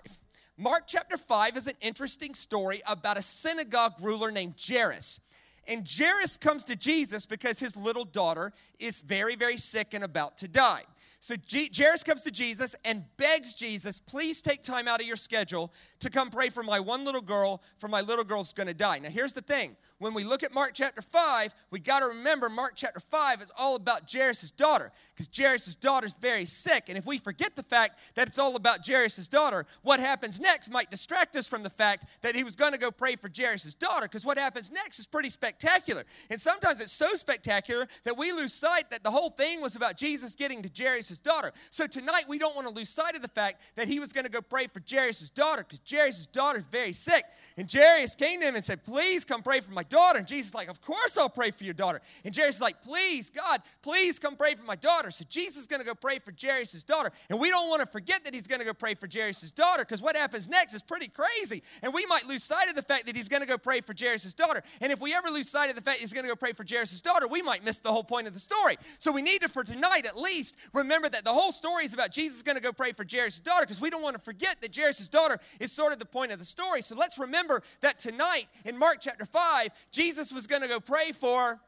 Mark 0.57 0.83
chapter 0.87 1.17
5 1.17 1.57
is 1.57 1.67
an 1.67 1.75
interesting 1.81 2.33
story 2.33 2.81
about 2.87 3.17
a 3.17 3.21
synagogue 3.21 3.93
ruler 4.01 4.31
named 4.31 4.55
Jairus. 4.59 5.19
And 5.67 5.87
Jairus 5.87 6.37
comes 6.37 6.63
to 6.65 6.75
Jesus 6.75 7.25
because 7.25 7.59
his 7.59 7.75
little 7.75 8.05
daughter 8.05 8.53
is 8.79 9.01
very, 9.01 9.35
very 9.35 9.57
sick 9.57 9.93
and 9.93 10.03
about 10.03 10.37
to 10.37 10.47
die. 10.47 10.83
So 11.19 11.35
Jairus 11.51 12.03
comes 12.03 12.21
to 12.21 12.31
Jesus 12.31 12.75
and 12.85 13.03
begs 13.17 13.53
Jesus, 13.53 13.99
please 13.99 14.41
take 14.41 14.61
time 14.61 14.87
out 14.87 15.01
of 15.01 15.07
your 15.07 15.15
schedule 15.15 15.73
to 15.99 16.09
come 16.09 16.29
pray 16.29 16.49
for 16.49 16.63
my 16.63 16.79
one 16.79 17.05
little 17.05 17.21
girl, 17.21 17.61
for 17.77 17.87
my 17.87 18.01
little 18.01 18.25
girl's 18.25 18.53
gonna 18.53 18.73
die. 18.73 18.99
Now, 18.99 19.09
here's 19.09 19.33
the 19.33 19.41
thing 19.41 19.75
when 19.99 20.13
we 20.13 20.23
look 20.23 20.43
at 20.43 20.53
Mark 20.53 20.71
chapter 20.73 21.01
5, 21.01 21.55
we 21.71 21.79
got 21.79 22.01
to 22.01 22.07
remember 22.07 22.49
Mark 22.49 22.73
chapter 22.75 22.99
5 22.99 23.41
is 23.41 23.51
all 23.57 23.75
about 23.75 24.11
Jairus' 24.11 24.51
daughter 24.51 24.91
because 25.15 25.27
Jairus' 25.35 25.75
daughter 25.75 26.05
is 26.05 26.13
very 26.13 26.45
sick. 26.45 26.83
And 26.87 26.97
if 26.97 27.07
we 27.07 27.17
forget 27.17 27.55
the 27.55 27.63
fact 27.63 27.99
that 28.13 28.27
it's 28.27 28.37
all 28.37 28.55
about 28.55 28.85
Jairus' 28.85 29.27
daughter, 29.27 29.65
what 29.81 29.99
happens 29.99 30.39
next 30.39 30.69
might 30.69 30.91
distract 30.91 31.35
us 31.35 31.47
from 31.47 31.63
the 31.63 31.69
fact 31.69 32.05
that 32.21 32.35
he 32.35 32.43
was 32.43 32.55
going 32.55 32.73
to 32.73 32.77
go 32.77 32.91
pray 32.91 33.15
for 33.15 33.29
Jairus' 33.35 33.73
daughter 33.73 34.03
because 34.03 34.23
what 34.23 34.37
happens 34.37 34.71
next 34.71 34.99
is 34.99 35.07
pretty 35.07 35.31
spectacular. 35.31 36.03
And 36.29 36.39
sometimes 36.39 36.79
it's 36.79 36.91
so 36.91 37.09
spectacular 37.13 37.87
that 38.03 38.15
we 38.15 38.31
lose 38.31 38.53
sight 38.53 38.91
that 38.91 39.03
the 39.03 39.11
whole 39.11 39.31
thing 39.31 39.61
was 39.61 39.75
about 39.75 39.97
Jesus 39.97 40.35
getting 40.35 40.61
to 40.61 40.69
Jairus' 40.83 41.17
daughter. 41.17 41.51
So 41.71 41.87
tonight 41.87 42.25
we 42.29 42.37
don't 42.37 42.55
want 42.55 42.67
to 42.67 42.73
lose 42.73 42.89
sight 42.89 43.15
of 43.15 43.23
the 43.23 43.27
fact 43.27 43.61
that 43.75 43.87
he 43.87 43.99
was 43.99 44.13
going 44.13 44.25
to 44.25 44.31
go 44.31 44.41
pray 44.41 44.67
for 44.67 44.81
Jairus' 44.87 45.31
daughter 45.31 45.63
because 45.63 45.79
Jairus' 45.89 46.27
daughter 46.27 46.59
is 46.59 46.67
very 46.67 46.93
sick. 46.93 47.23
And 47.57 47.71
Jairus 47.71 48.15
came 48.15 48.41
to 48.41 48.47
him 48.47 48.55
and 48.55 48.63
said, 48.63 48.83
Please 48.83 49.23
come 49.25 49.41
pray 49.41 49.59
for 49.59 49.71
my 49.71 49.83
daughter. 49.83 50.19
And 50.19 50.27
Jesus 50.27 50.47
is 50.47 50.55
like, 50.55 50.69
Of 50.69 50.81
course 50.81 51.17
I'll 51.17 51.29
pray 51.29 51.51
for 51.51 51.63
your 51.63 51.73
daughter. 51.73 52.01
And 52.25 52.35
Jairus 52.35 52.55
is 52.55 52.61
like, 52.61 52.83
Please, 52.83 53.29
God, 53.29 53.61
please 53.81 54.19
come 54.19 54.35
pray 54.35 54.55
for 54.55 54.65
my 54.65 54.75
daughter. 54.75 55.11
So 55.11 55.25
Jesus 55.29 55.61
is 55.61 55.67
going 55.67 55.79
to 55.79 55.85
go 55.85 55.95
pray 55.95 56.19
for 56.19 56.33
Jairus' 56.39 56.83
daughter. 56.83 57.11
And 57.29 57.39
we 57.39 57.49
don't 57.49 57.69
want 57.69 57.81
to 57.81 57.87
forget 57.87 58.23
that 58.25 58.33
he's 58.33 58.47
going 58.47 58.59
to 58.59 58.65
go 58.65 58.73
pray 58.73 58.93
for 58.93 59.07
Jairus' 59.11 59.51
daughter 59.51 59.83
because 59.83 60.01
what 60.01 60.15
happens 60.15 60.47
next 60.47 60.73
is 60.73 60.81
pretty 60.81 61.07
crazy. 61.07 61.63
And 61.81 61.93
we 61.93 62.05
might 62.05 62.25
lose 62.25 62.43
sight 62.43 62.69
of 62.69 62.75
the 62.75 62.81
fact 62.81 63.05
that 63.05 63.15
he's 63.15 63.29
going 63.29 63.41
to 63.41 63.47
go 63.47 63.57
pray 63.57 63.81
for 63.81 63.93
Jairus' 63.97 64.33
daughter. 64.33 64.61
And 64.81 64.91
if 64.91 65.01
we 65.01 65.13
ever 65.13 65.29
lose 65.29 65.49
sight 65.49 65.69
of 65.69 65.75
the 65.75 65.81
fact 65.81 65.99
he's 65.99 66.13
going 66.13 66.25
to 66.25 66.29
go 66.29 66.35
pray 66.35 66.53
for 66.53 66.65
Jairus' 66.67 67.01
daughter, 67.01 67.27
we 67.27 67.41
might 67.41 67.63
miss 67.63 67.79
the 67.79 67.91
whole 67.91 68.03
point 68.03 68.27
of 68.27 68.33
the 68.33 68.39
story. 68.39 68.75
So 68.97 69.11
we 69.11 69.21
need 69.21 69.41
to, 69.41 69.49
for 69.49 69.63
tonight 69.63 70.05
at 70.05 70.17
least, 70.17 70.57
remember 70.73 71.09
that 71.09 71.23
the 71.23 71.33
whole 71.33 71.51
story 71.51 71.85
is 71.85 71.93
about 71.93 72.11
Jesus 72.11 72.43
going 72.43 72.57
to 72.57 72.63
go 72.63 72.71
pray 72.71 72.91
for 72.91 73.05
Jairus' 73.09 73.39
daughter 73.39 73.65
because 73.65 73.81
we 73.81 73.89
don't 73.89 74.03
want 74.03 74.15
to 74.15 74.21
forget 74.21 74.61
that 74.61 74.75
Jairus' 74.75 75.07
daughter 75.07 75.37
is 75.59 75.71
sort 75.77 75.93
of 75.93 75.99
the 75.99 76.05
point 76.05 76.31
of 76.31 76.39
the 76.39 76.45
story. 76.45 76.81
So 76.81 76.95
let's 76.95 77.19
remember 77.19 77.61
that 77.81 77.99
tonight 77.99 78.47
in 78.65 78.79
Mark 78.79 78.97
chapter 78.99 79.25
5, 79.25 79.69
Jesus 79.91 80.33
was 80.33 80.47
going 80.47 80.63
to 80.63 80.67
go 80.67 80.79
pray 80.79 81.11
for. 81.11 81.59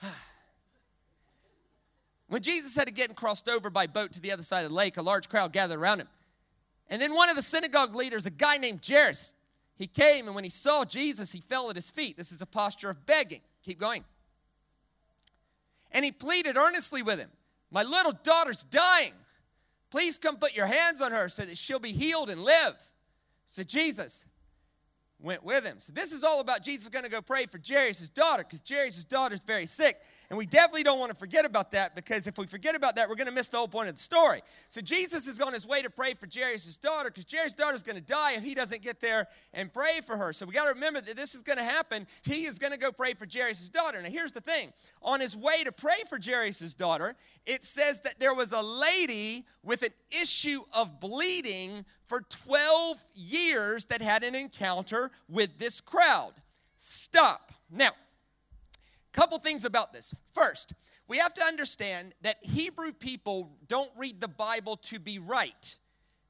When 2.28 2.42
Jesus 2.42 2.76
had 2.76 2.94
get 2.94 3.16
crossed 3.16 3.48
over 3.48 3.68
by 3.68 3.88
boat 3.88 4.12
to 4.12 4.20
the 4.20 4.30
other 4.30 4.42
side 4.42 4.62
of 4.62 4.70
the 4.70 4.74
lake, 4.76 4.96
a 4.96 5.02
large 5.02 5.28
crowd 5.28 5.52
gathered 5.52 5.80
around 5.80 5.98
him. 5.98 6.08
And 6.88 7.02
then 7.02 7.12
one 7.12 7.28
of 7.28 7.34
the 7.34 7.42
synagogue 7.42 7.96
leaders, 7.96 8.24
a 8.26 8.30
guy 8.30 8.56
named 8.56 8.86
Jairus, 8.86 9.34
he 9.74 9.88
came 9.88 10.26
and 10.26 10.34
when 10.36 10.44
he 10.44 10.50
saw 10.50 10.84
Jesus, 10.84 11.32
he 11.32 11.40
fell 11.40 11.70
at 11.70 11.76
his 11.76 11.90
feet. 11.90 12.16
This 12.16 12.30
is 12.30 12.40
a 12.40 12.46
posture 12.46 12.90
of 12.90 13.04
begging. 13.04 13.40
Keep 13.64 13.80
going. 13.80 14.04
And 15.96 16.04
he 16.04 16.12
pleaded 16.12 16.58
earnestly 16.58 17.02
with 17.02 17.18
him 17.18 17.30
My 17.70 17.82
little 17.82 18.12
daughter's 18.12 18.62
dying. 18.64 19.14
Please 19.90 20.18
come 20.18 20.36
put 20.36 20.54
your 20.54 20.66
hands 20.66 21.00
on 21.00 21.10
her 21.10 21.30
so 21.30 21.42
that 21.42 21.56
she'll 21.56 21.78
be 21.78 21.92
healed 21.92 22.28
and 22.28 22.42
live. 22.44 22.76
So 23.46 23.62
Jesus 23.62 24.26
went 25.18 25.42
with 25.42 25.64
him. 25.64 25.80
So 25.80 25.94
this 25.94 26.12
is 26.12 26.22
all 26.22 26.40
about 26.40 26.62
Jesus 26.62 26.90
going 26.90 27.06
to 27.06 27.10
go 27.10 27.22
pray 27.22 27.46
for 27.46 27.58
Jairus' 27.66 28.10
daughter 28.10 28.44
because 28.44 28.62
Jairus' 28.68 29.04
daughter 29.04 29.34
is 29.34 29.42
very 29.42 29.64
sick. 29.64 29.96
And 30.28 30.36
we 30.36 30.46
definitely 30.46 30.82
don't 30.82 30.98
want 30.98 31.12
to 31.12 31.18
forget 31.18 31.44
about 31.44 31.70
that 31.72 31.94
because 31.94 32.26
if 32.26 32.36
we 32.36 32.46
forget 32.46 32.74
about 32.74 32.96
that, 32.96 33.08
we're 33.08 33.14
going 33.14 33.28
to 33.28 33.32
miss 33.32 33.48
the 33.48 33.58
whole 33.58 33.68
point 33.68 33.88
of 33.88 33.94
the 33.94 34.00
story. 34.00 34.42
So 34.68 34.80
Jesus 34.80 35.28
is 35.28 35.40
on 35.40 35.52
his 35.52 35.66
way 35.66 35.82
to 35.82 35.90
pray 35.90 36.14
for 36.14 36.26
Jairus' 36.32 36.76
daughter 36.76 37.10
because 37.10 37.26
Jairus' 37.30 37.52
daughter 37.52 37.76
is 37.76 37.84
going 37.84 37.96
to 37.96 38.02
die 38.02 38.32
if 38.32 38.42
he 38.42 38.54
doesn't 38.54 38.82
get 38.82 39.00
there 39.00 39.28
and 39.54 39.72
pray 39.72 40.00
for 40.04 40.16
her. 40.16 40.32
So 40.32 40.44
we 40.44 40.52
got 40.52 40.64
to 40.64 40.74
remember 40.74 41.00
that 41.00 41.16
this 41.16 41.34
is 41.34 41.42
going 41.42 41.58
to 41.58 41.64
happen. 41.64 42.06
He 42.22 42.46
is 42.46 42.58
going 42.58 42.72
to 42.72 42.78
go 42.78 42.90
pray 42.90 43.14
for 43.14 43.26
Jairus' 43.32 43.68
daughter. 43.68 44.02
Now 44.02 44.08
here's 44.08 44.32
the 44.32 44.40
thing. 44.40 44.72
On 45.02 45.20
his 45.20 45.36
way 45.36 45.62
to 45.62 45.70
pray 45.70 46.02
for 46.08 46.18
Jairus' 46.22 46.74
daughter, 46.74 47.14
it 47.46 47.62
says 47.62 48.00
that 48.00 48.18
there 48.18 48.34
was 48.34 48.52
a 48.52 48.62
lady 48.62 49.44
with 49.62 49.82
an 49.82 49.92
issue 50.10 50.62
of 50.76 50.98
bleeding 50.98 51.84
for 52.04 52.22
12 52.22 53.04
years 53.14 53.84
that 53.86 54.02
had 54.02 54.24
an 54.24 54.34
encounter 54.34 55.10
with 55.28 55.58
this 55.58 55.80
crowd. 55.80 56.32
Stop. 56.76 57.52
Now, 57.70 57.90
Couple 59.16 59.38
things 59.38 59.64
about 59.64 59.94
this. 59.94 60.14
First, 60.30 60.74
we 61.08 61.16
have 61.16 61.32
to 61.34 61.42
understand 61.42 62.14
that 62.20 62.36
Hebrew 62.42 62.92
people 62.92 63.56
don't 63.66 63.90
read 63.96 64.20
the 64.20 64.28
Bible 64.28 64.76
to 64.82 64.98
be 64.98 65.18
right, 65.18 65.78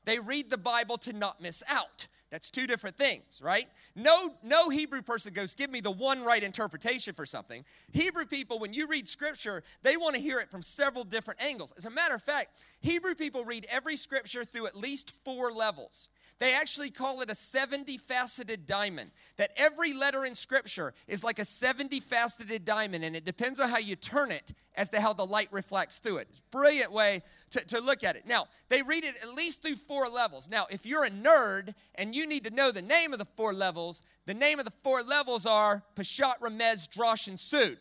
they 0.05 0.21
read 0.21 0.51
the 0.51 0.59
Bible 0.59 0.97
to 0.99 1.13
not 1.13 1.43
miss 1.43 1.65
out. 1.69 2.07
That's 2.31 2.51
two 2.51 2.67
different 2.67 2.97
things, 2.97 3.41
right? 3.43 3.67
No, 3.95 4.35
no 4.43 4.69
Hebrew 4.69 5.01
person 5.01 5.33
goes, 5.33 5.55
give 5.55 5.71
me 5.71 5.81
the 5.81 5.93
one 5.93 6.25
right 6.25 6.43
interpretation 6.43 7.15
for 7.15 7.25
something. 7.25 7.65
Hebrew 7.93 8.27
people, 8.27 8.59
when 8.59 8.73
you 8.73 8.89
read 8.89 9.07
scripture, 9.07 9.63
they 9.83 9.97
want 9.97 10.17
to 10.17 10.21
hear 10.21 10.41
it 10.41 10.51
from 10.51 10.61
several 10.61 11.05
different 11.05 11.43
angles. 11.43 11.73
As 11.77 11.87
a 11.87 11.91
matter 11.91 12.15
of 12.15 12.23
fact, 12.23 12.59
Hebrew 12.81 13.15
people 13.15 13.45
read 13.45 13.67
every 13.71 13.97
scripture 13.97 14.45
through 14.45 14.67
at 14.67 14.77
least 14.77 15.25
four 15.25 15.53
levels. 15.53 16.09
They 16.39 16.55
actually 16.55 16.91
call 16.91 17.23
it 17.23 17.31
a 17.31 17.35
70 17.35 17.97
faceted 17.97 18.67
diamond. 18.67 19.11
That 19.39 19.53
every 19.57 19.95
letter 19.95 20.27
in 20.27 20.35
Scripture 20.35 20.93
is 21.09 21.25
like 21.25 21.39
a 21.39 21.45
70 21.45 21.99
faceted 22.01 22.65
diamond, 22.65 23.05
and 23.05 23.17
it 23.17 23.25
depends 23.25 23.59
on 23.59 23.71
how 23.71 23.79
you 23.79 23.97
turn 23.97 24.31
it 24.31 24.53
as 24.75 24.91
to 24.91 25.01
how 25.01 25.15
the 25.15 25.25
light 25.25 25.49
reflects 25.51 25.99
through 25.99 26.19
it. 26.19 26.29
It's 26.31 26.43
brilliant 26.51 26.93
way 26.93 27.23
to, 27.51 27.61
to 27.67 27.81
look 27.81 28.05
at 28.05 28.17
it. 28.17 28.27
Now, 28.27 28.47
they 28.69 28.83
read 28.83 29.05
it 29.05 29.15
at 29.23 29.35
least 29.35 29.63
through 29.63 29.77
four 29.77 30.09
levels. 30.09 30.51
Now, 30.51 30.67
if 30.71 30.85
you're 30.85 31.05
a 31.05 31.11
nerd 31.11 31.75
and 31.95 32.15
you 32.15 32.27
need 32.27 32.45
to 32.45 32.51
know 32.51 32.71
the 32.71 32.83
name 32.83 33.15
of 33.15 33.19
the 33.19 33.25
four 33.25 33.55
levels, 33.55 34.03
the 34.27 34.35
name 34.35 34.59
of 34.59 34.67
the 34.67 34.71
four 34.71 35.03
levels 35.03 35.47
are 35.47 35.83
Peshat, 35.95 36.39
Remez, 36.41 36.87
Drosh, 36.89 37.29
and 37.29 37.41
Sud. 37.41 37.79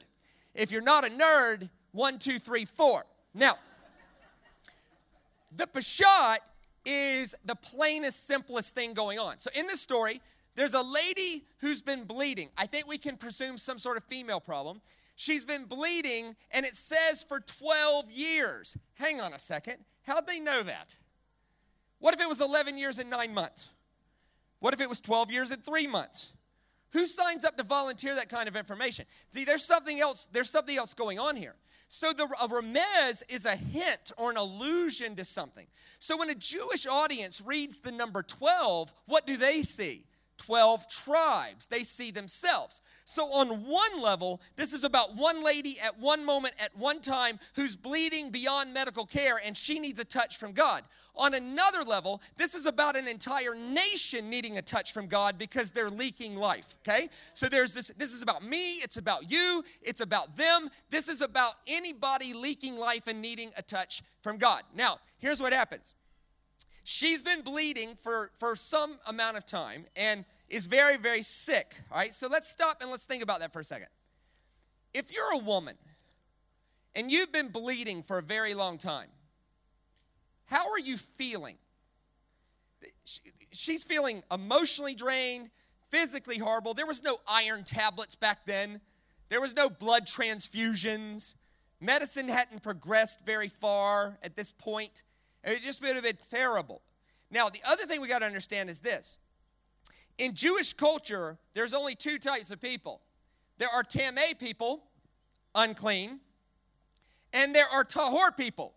If 0.53 0.71
you're 0.71 0.81
not 0.81 1.05
a 1.05 1.11
nerd, 1.11 1.69
one, 1.91 2.19
two, 2.19 2.39
three, 2.39 2.63
four. 2.63 3.05
Now, 3.33 3.55
the 5.53 5.67
Peshat 5.67 6.37
is 6.85 7.35
the 7.45 7.55
plainest, 7.55 8.27
simplest 8.27 8.75
thing 8.75 8.93
going 8.93 9.19
on. 9.19 9.39
So 9.39 9.49
in 9.57 9.67
this 9.67 9.81
story, 9.81 10.21
there's 10.55 10.73
a 10.73 10.81
lady 10.81 11.45
who's 11.59 11.81
been 11.81 12.05
bleeding. 12.05 12.49
I 12.57 12.65
think 12.65 12.87
we 12.87 12.97
can 12.97 13.17
presume 13.17 13.57
some 13.57 13.77
sort 13.77 13.97
of 13.97 14.03
female 14.05 14.39
problem. 14.39 14.81
She's 15.15 15.45
been 15.45 15.65
bleeding, 15.65 16.35
and 16.51 16.65
it 16.65 16.75
says 16.75 17.23
for 17.23 17.39
12 17.39 18.11
years. 18.11 18.77
Hang 18.95 19.21
on 19.21 19.33
a 19.33 19.39
second. 19.39 19.77
How'd 20.03 20.27
they 20.27 20.39
know 20.39 20.61
that? 20.63 20.95
What 21.99 22.13
if 22.13 22.21
it 22.21 22.27
was 22.27 22.41
11 22.41 22.77
years 22.77 22.99
and 22.99 23.09
nine 23.09 23.33
months? 23.33 23.71
What 24.59 24.73
if 24.73 24.81
it 24.81 24.89
was 24.89 25.01
12 25.01 25.31
years 25.31 25.51
and 25.51 25.63
three 25.63 25.87
months? 25.87 26.33
Who 26.91 27.05
signs 27.05 27.43
up 27.43 27.57
to 27.57 27.63
volunteer 27.63 28.15
that 28.15 28.29
kind 28.29 28.47
of 28.47 28.55
information? 28.55 29.05
See, 29.31 29.43
there's 29.43 29.63
something 29.63 29.99
else, 29.99 30.27
there's 30.31 30.49
something 30.49 30.77
else 30.77 30.93
going 30.93 31.19
on 31.19 31.35
here. 31.35 31.55
So 31.87 32.11
the 32.11 32.23
a 32.23 32.47
remez 32.47 33.23
is 33.29 33.45
a 33.45 33.55
hint 33.55 34.11
or 34.17 34.31
an 34.31 34.37
allusion 34.37 35.15
to 35.15 35.23
something. 35.23 35.67
So 35.99 36.17
when 36.17 36.29
a 36.29 36.35
Jewish 36.35 36.85
audience 36.87 37.41
reads 37.45 37.79
the 37.79 37.91
number 37.91 38.23
12, 38.23 38.91
what 39.05 39.25
do 39.25 39.37
they 39.37 39.61
see? 39.61 40.05
12 40.37 40.87
tribes. 40.89 41.67
They 41.67 41.83
see 41.83 42.11
themselves. 42.11 42.81
So, 43.07 43.25
on 43.25 43.65
one 43.65 44.01
level, 44.01 44.41
this 44.55 44.73
is 44.73 44.83
about 44.83 45.15
one 45.15 45.43
lady 45.43 45.77
at 45.79 45.99
one 45.99 46.25
moment, 46.25 46.55
at 46.59 46.75
one 46.75 47.01
time, 47.01 47.39
who's 47.55 47.75
bleeding 47.75 48.31
beyond 48.31 48.73
medical 48.73 49.05
care 49.05 49.35
and 49.45 49.55
she 49.55 49.79
needs 49.79 49.99
a 49.99 50.05
touch 50.05 50.37
from 50.37 50.53
God. 50.53 50.83
On 51.15 51.33
another 51.33 51.83
level, 51.83 52.21
this 52.35 52.55
is 52.55 52.65
about 52.65 52.97
an 52.97 53.07
entire 53.07 53.55
nation 53.55 54.29
needing 54.29 54.57
a 54.57 54.61
touch 54.61 54.91
from 54.91 55.07
God 55.07 55.37
because 55.37 55.71
they're 55.71 55.91
leaking 55.91 56.35
life, 56.35 56.75
okay? 56.85 57.09
So, 57.35 57.47
there's 57.47 57.73
this 57.73 57.91
this 57.97 58.11
is 58.11 58.23
about 58.23 58.43
me, 58.43 58.77
it's 58.77 58.97
about 58.97 59.29
you, 59.31 59.63
it's 59.83 60.01
about 60.01 60.35
them. 60.35 60.69
This 60.89 61.07
is 61.07 61.21
about 61.21 61.53
anybody 61.67 62.33
leaking 62.33 62.79
life 62.79 63.07
and 63.07 63.21
needing 63.21 63.51
a 63.55 63.61
touch 63.61 64.01
from 64.23 64.37
God. 64.37 64.63
Now, 64.75 64.97
here's 65.19 65.39
what 65.39 65.53
happens 65.53 65.93
she's 66.85 67.21
been 67.21 67.41
bleeding 67.41 67.95
for, 67.95 68.31
for 68.35 68.55
some 68.55 68.97
amount 69.07 69.35
of 69.35 69.45
time 69.45 69.85
and 69.97 70.23
is 70.47 70.67
very, 70.67 70.97
very 70.97 71.23
sick. 71.23 71.81
All 71.91 71.97
right, 71.97 72.13
so 72.13 72.27
let's 72.29 72.47
stop 72.47 72.81
and 72.81 72.89
let's 72.89 73.05
think 73.05 73.21
about 73.21 73.41
that 73.41 73.51
for 73.51 73.59
a 73.59 73.63
second. 73.63 73.87
If 74.93 75.13
you're 75.13 75.33
a 75.33 75.43
woman 75.43 75.75
and 76.95 77.11
you've 77.11 77.33
been 77.33 77.49
bleeding 77.49 78.03
for 78.03 78.19
a 78.19 78.21
very 78.21 78.53
long 78.53 78.77
time, 78.77 79.09
how 80.45 80.69
are 80.69 80.79
you 80.79 80.95
feeling? 80.95 81.57
She's 83.51 83.83
feeling 83.83 84.23
emotionally 84.31 84.93
drained, 84.93 85.49
physically 85.89 86.37
horrible. 86.37 86.75
There 86.75 86.85
was 86.85 87.01
no 87.01 87.17
iron 87.27 87.63
tablets 87.63 88.15
back 88.15 88.45
then, 88.45 88.79
there 89.29 89.41
was 89.41 89.55
no 89.55 89.69
blood 89.69 90.05
transfusions. 90.05 91.35
Medicine 91.81 92.29
hadn't 92.29 92.63
progressed 92.63 93.25
very 93.25 93.47
far 93.47 94.17
at 94.23 94.37
this 94.37 94.51
point. 94.51 95.03
It 95.45 95.61
just 95.61 95.81
would 95.81 95.95
have 95.95 96.03
been 96.03 96.17
terrible. 96.29 96.81
Now, 97.31 97.49
the 97.49 97.61
other 97.67 97.85
thing 97.85 98.01
we 98.01 98.07
got 98.07 98.19
to 98.19 98.25
understand 98.25 98.69
is 98.69 98.79
this. 98.79 99.19
In 100.17 100.33
Jewish 100.33 100.73
culture, 100.73 101.37
there's 101.53 101.73
only 101.73 101.95
two 101.95 102.17
types 102.17 102.51
of 102.51 102.61
people. 102.61 103.01
There 103.57 103.67
are 103.73 103.83
Tameh 103.83 104.37
people, 104.39 104.83
unclean, 105.53 106.19
and 107.33 107.53
there 107.53 107.65
are 107.73 107.83
Tahor 107.83 108.35
people, 108.35 108.73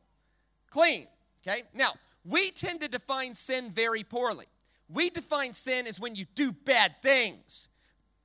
clean. 0.70 1.06
Okay? 1.42 1.62
Now, 1.74 1.92
we 2.24 2.50
tend 2.50 2.80
to 2.80 2.88
define 2.88 3.34
sin 3.34 3.70
very 3.70 4.02
poorly. 4.04 4.46
We 4.88 5.10
define 5.10 5.54
sin 5.54 5.86
as 5.86 6.00
when 6.00 6.14
you 6.14 6.24
do 6.34 6.52
bad 6.52 6.96
things. 7.02 7.68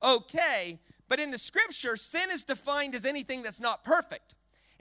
Okay, 0.02 0.80
but 1.08 1.20
in 1.20 1.30
the 1.30 1.38
scripture, 1.38 1.96
sin 1.96 2.30
is 2.30 2.44
defined 2.44 2.94
as 2.94 3.06
anything 3.06 3.42
that's 3.42 3.60
not 3.60 3.84
perfect. 3.84 4.34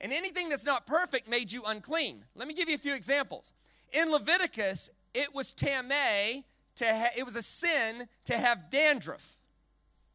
And 0.03 0.11
anything 0.11 0.49
that's 0.49 0.65
not 0.65 0.85
perfect 0.85 1.29
made 1.29 1.51
you 1.51 1.63
unclean. 1.65 2.25
Let 2.35 2.47
me 2.47 2.53
give 2.53 2.67
you 2.67 2.75
a 2.75 2.79
few 2.79 2.93
examples. 2.93 3.53
In 3.93 4.11
Leviticus, 4.11 4.89
it 5.13 5.33
was 5.33 5.53
tameh 5.53 6.43
to 6.75 6.85
ha- 6.85 7.11
it 7.17 7.23
was 7.23 7.37
a 7.37 7.41
sin 7.41 8.07
to 8.25 8.33
have 8.33 8.69
dandruff. 8.69 9.37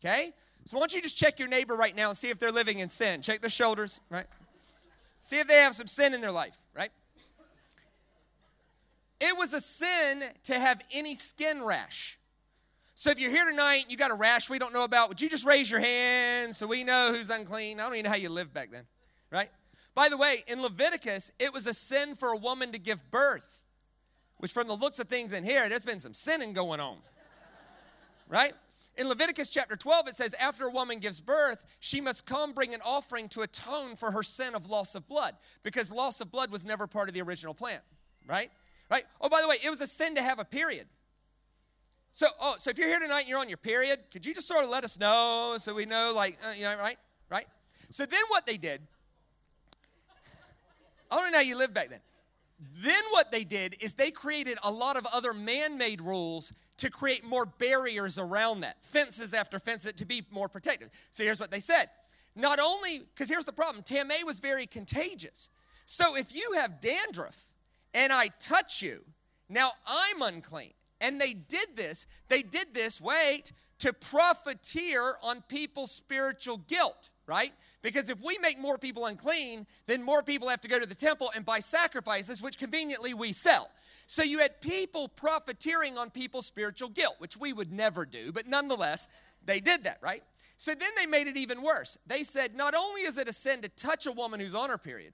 Okay? 0.00 0.32
So 0.66 0.76
why 0.76 0.82
don't 0.82 0.94
you 0.94 1.00
just 1.00 1.16
check 1.16 1.38
your 1.38 1.48
neighbor 1.48 1.74
right 1.74 1.96
now 1.96 2.08
and 2.08 2.16
see 2.16 2.28
if 2.28 2.38
they're 2.38 2.52
living 2.52 2.80
in 2.80 2.90
sin. 2.90 3.22
Check 3.22 3.40
their 3.40 3.48
shoulders, 3.48 4.00
right? 4.10 4.26
See 5.20 5.40
if 5.40 5.48
they 5.48 5.54
have 5.54 5.74
some 5.74 5.86
sin 5.86 6.12
in 6.12 6.20
their 6.20 6.30
life, 6.32 6.66
right? 6.76 6.90
It 9.20 9.36
was 9.36 9.54
a 9.54 9.60
sin 9.60 10.22
to 10.44 10.54
have 10.58 10.82
any 10.92 11.14
skin 11.14 11.64
rash. 11.64 12.18
So 12.94 13.10
if 13.10 13.18
you're 13.18 13.30
here 13.30 13.48
tonight 13.48 13.84
and 13.84 13.90
you 13.90 13.96
got 13.96 14.10
a 14.10 14.14
rash 14.14 14.50
we 14.50 14.58
don't 14.58 14.74
know 14.74 14.84
about, 14.84 15.08
would 15.08 15.20
you 15.20 15.30
just 15.30 15.46
raise 15.46 15.70
your 15.70 15.80
hand 15.80 16.54
so 16.54 16.66
we 16.66 16.84
know 16.84 17.12
who's 17.14 17.30
unclean? 17.30 17.80
I 17.80 17.84
don't 17.84 17.94
even 17.94 18.04
know 18.04 18.10
how 18.10 18.16
you 18.16 18.28
lived 18.28 18.52
back 18.52 18.70
then, 18.70 18.84
right? 19.30 19.48
By 19.94 20.08
the 20.08 20.16
way, 20.16 20.44
in 20.46 20.62
Leviticus, 20.62 21.32
it 21.38 21.52
was 21.52 21.66
a 21.66 21.74
sin 21.74 22.14
for 22.14 22.30
a 22.30 22.36
woman 22.36 22.72
to 22.72 22.78
give 22.78 23.10
birth, 23.10 23.64
which 24.38 24.52
from 24.52 24.68
the 24.68 24.74
looks 24.74 24.98
of 24.98 25.08
things 25.08 25.32
in 25.32 25.44
here, 25.44 25.68
there's 25.68 25.84
been 25.84 26.00
some 26.00 26.14
sinning 26.14 26.52
going 26.52 26.80
on. 26.80 26.98
Right? 28.28 28.52
In 28.96 29.08
Leviticus 29.08 29.48
chapter 29.48 29.76
12, 29.76 30.08
it 30.08 30.14
says, 30.14 30.34
After 30.34 30.64
a 30.64 30.70
woman 30.70 30.98
gives 30.98 31.20
birth, 31.20 31.64
she 31.78 32.00
must 32.00 32.26
come 32.26 32.52
bring 32.52 32.74
an 32.74 32.80
offering 32.84 33.28
to 33.30 33.42
atone 33.42 33.96
for 33.96 34.10
her 34.10 34.22
sin 34.22 34.54
of 34.54 34.68
loss 34.68 34.94
of 34.94 35.08
blood, 35.08 35.34
because 35.62 35.92
loss 35.92 36.20
of 36.20 36.30
blood 36.30 36.50
was 36.50 36.66
never 36.66 36.86
part 36.86 37.08
of 37.08 37.14
the 37.14 37.22
original 37.22 37.54
plan. 37.54 37.80
Right? 38.26 38.50
Right? 38.90 39.04
Oh, 39.20 39.28
by 39.28 39.40
the 39.40 39.48
way, 39.48 39.56
it 39.64 39.70
was 39.70 39.80
a 39.80 39.86
sin 39.86 40.14
to 40.16 40.22
have 40.22 40.40
a 40.40 40.44
period. 40.44 40.86
So, 42.12 42.26
oh, 42.40 42.56
so 42.58 42.70
if 42.70 42.78
you're 42.78 42.88
here 42.88 42.98
tonight 42.98 43.20
and 43.20 43.28
you're 43.28 43.38
on 43.38 43.48
your 43.48 43.58
period, 43.58 44.00
could 44.10 44.26
you 44.26 44.34
just 44.34 44.48
sort 44.48 44.64
of 44.64 44.70
let 44.70 44.82
us 44.82 44.98
know 44.98 45.54
so 45.58 45.74
we 45.74 45.86
know, 45.86 46.12
like, 46.14 46.36
uh, 46.44 46.52
you 46.56 46.62
know, 46.62 46.76
right? 46.76 46.98
Right? 47.30 47.46
So 47.90 48.04
then 48.04 48.20
what 48.28 48.46
they 48.46 48.56
did 48.56 48.80
I 51.10 51.16
want 51.16 51.26
to 51.28 51.32
know 51.32 51.38
how 51.38 51.44
you 51.44 51.58
lived 51.58 51.74
back 51.74 51.90
then. 51.90 52.00
Then 52.78 53.02
what 53.10 53.30
they 53.30 53.44
did 53.44 53.76
is 53.80 53.94
they 53.94 54.10
created 54.10 54.58
a 54.64 54.70
lot 54.70 54.96
of 54.96 55.06
other 55.12 55.32
man-made 55.32 56.00
rules 56.00 56.52
to 56.78 56.90
create 56.90 57.24
more 57.24 57.46
barriers 57.46 58.18
around 58.18 58.60
that, 58.60 58.82
fences 58.82 59.32
after 59.32 59.58
fences 59.58 59.92
to 59.92 60.04
be 60.04 60.24
more 60.30 60.48
protective. 60.48 60.90
So 61.10 61.22
here's 61.24 61.40
what 61.40 61.50
they 61.50 61.60
said. 61.60 61.86
Not 62.34 62.58
only, 62.60 63.00
because 63.00 63.28
here's 63.28 63.44
the 63.44 63.52
problem, 63.52 63.84
Tameh 63.84 64.24
was 64.24 64.40
very 64.40 64.66
contagious. 64.66 65.50
So 65.86 66.16
if 66.16 66.34
you 66.34 66.52
have 66.56 66.80
dandruff 66.80 67.52
and 67.94 68.12
I 68.12 68.28
touch 68.40 68.82
you, 68.82 69.04
now 69.48 69.70
I'm 69.86 70.22
unclean. 70.22 70.72
And 71.00 71.20
they 71.20 71.32
did 71.32 71.76
this, 71.76 72.06
they 72.28 72.42
did 72.42 72.74
this, 72.74 73.00
wait, 73.00 73.52
to 73.78 73.92
profiteer 73.92 75.14
on 75.22 75.42
people's 75.48 75.92
spiritual 75.92 76.58
guilt, 76.58 77.10
right? 77.28 77.52
Because 77.82 78.10
if 78.10 78.20
we 78.24 78.38
make 78.38 78.58
more 78.58 78.78
people 78.78 79.06
unclean, 79.06 79.66
then 79.86 80.02
more 80.02 80.22
people 80.22 80.48
have 80.48 80.60
to 80.62 80.68
go 80.68 80.80
to 80.80 80.86
the 80.86 80.94
temple 80.94 81.30
and 81.36 81.44
buy 81.44 81.60
sacrifices, 81.60 82.42
which 82.42 82.58
conveniently 82.58 83.14
we 83.14 83.32
sell. 83.32 83.70
So 84.06 84.22
you 84.22 84.40
had 84.40 84.60
people 84.60 85.06
profiteering 85.06 85.96
on 85.96 86.10
people's 86.10 86.46
spiritual 86.46 86.88
guilt, 86.88 87.16
which 87.18 87.36
we 87.36 87.52
would 87.52 87.70
never 87.70 88.04
do, 88.04 88.32
but 88.32 88.48
nonetheless, 88.48 89.06
they 89.44 89.60
did 89.60 89.84
that, 89.84 89.98
right? 90.00 90.24
So 90.56 90.72
then 90.74 90.90
they 90.96 91.06
made 91.06 91.28
it 91.28 91.36
even 91.36 91.62
worse. 91.62 91.98
They 92.06 92.24
said, 92.24 92.56
not 92.56 92.74
only 92.74 93.02
is 93.02 93.18
it 93.18 93.28
a 93.28 93.32
sin 93.32 93.60
to 93.60 93.68
touch 93.68 94.06
a 94.06 94.12
woman 94.12 94.40
who's 94.40 94.54
on 94.54 94.70
her 94.70 94.78
period, 94.78 95.12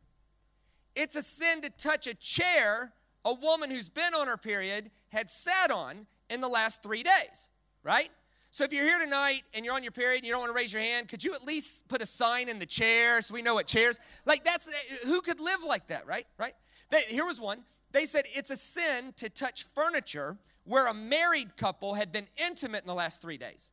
it's 0.95 1.17
a 1.17 1.23
sin 1.23 1.61
to 1.63 1.71
touch 1.71 2.07
a 2.07 2.15
chair 2.15 2.95
a 3.25 3.35
woman 3.35 3.71
who's 3.71 3.89
been 3.89 4.15
on 4.15 4.27
her 4.27 4.37
period 4.37 4.91
had 5.11 5.31
sat 5.31 5.71
on 5.71 6.07
in 6.29 6.41
the 6.41 6.49
last 6.49 6.83
three 6.83 7.03
days, 7.03 7.49
right? 7.83 8.11
So 8.55 8.63
if 8.63 8.73
you're 8.73 8.85
here 8.85 9.01
tonight 9.01 9.43
and 9.53 9.65
you're 9.65 9.75
on 9.75 9.83
your 9.83 9.91
period 9.91 10.19
and 10.19 10.27
you 10.27 10.31
don't 10.31 10.43
want 10.43 10.53
to 10.53 10.57
raise 10.57 10.73
your 10.73 10.81
hand, 10.81 11.09
could 11.09 11.25
you 11.25 11.35
at 11.35 11.43
least 11.43 11.89
put 11.89 12.01
a 12.01 12.07
sign 12.07 12.49
in 12.49 12.61
the 12.61 12.67
chair 12.67 13.21
so 13.21 13.35
we 13.35 13.43
know 13.43 13.55
what 13.55 13.67
chairs? 13.67 13.99
Like 14.27 14.45
that's 14.45 14.69
eh, 14.69 15.09
who 15.09 15.21
could 15.23 15.41
live 15.41 15.65
like 15.67 15.89
that, 15.89 16.07
right? 16.07 16.25
Right? 16.39 16.53
They, 16.89 17.01
here 17.01 17.25
was 17.25 17.41
one. 17.41 17.65
They 17.91 18.05
said 18.05 18.27
it's 18.27 18.51
a 18.51 18.57
sin 18.57 19.13
to 19.17 19.29
touch 19.29 19.65
furniture 19.65 20.37
where 20.63 20.87
a 20.87 20.95
married 20.95 21.57
couple 21.57 21.95
had 21.95 22.13
been 22.13 22.29
intimate 22.49 22.83
in 22.83 22.87
the 22.87 22.95
last 22.95 23.21
three 23.21 23.39
days. 23.39 23.71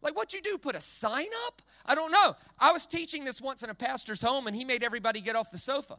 Like 0.00 0.16
what 0.16 0.32
you 0.32 0.40
do? 0.40 0.56
Put 0.56 0.74
a 0.74 0.80
sign 0.80 1.28
up? 1.46 1.60
I 1.84 1.94
don't 1.94 2.10
know. 2.10 2.34
I 2.58 2.72
was 2.72 2.86
teaching 2.86 3.26
this 3.26 3.42
once 3.42 3.62
in 3.62 3.68
a 3.68 3.74
pastor's 3.74 4.22
home 4.22 4.46
and 4.46 4.56
he 4.56 4.64
made 4.64 4.82
everybody 4.82 5.20
get 5.20 5.36
off 5.36 5.50
the 5.50 5.58
sofa. 5.58 5.98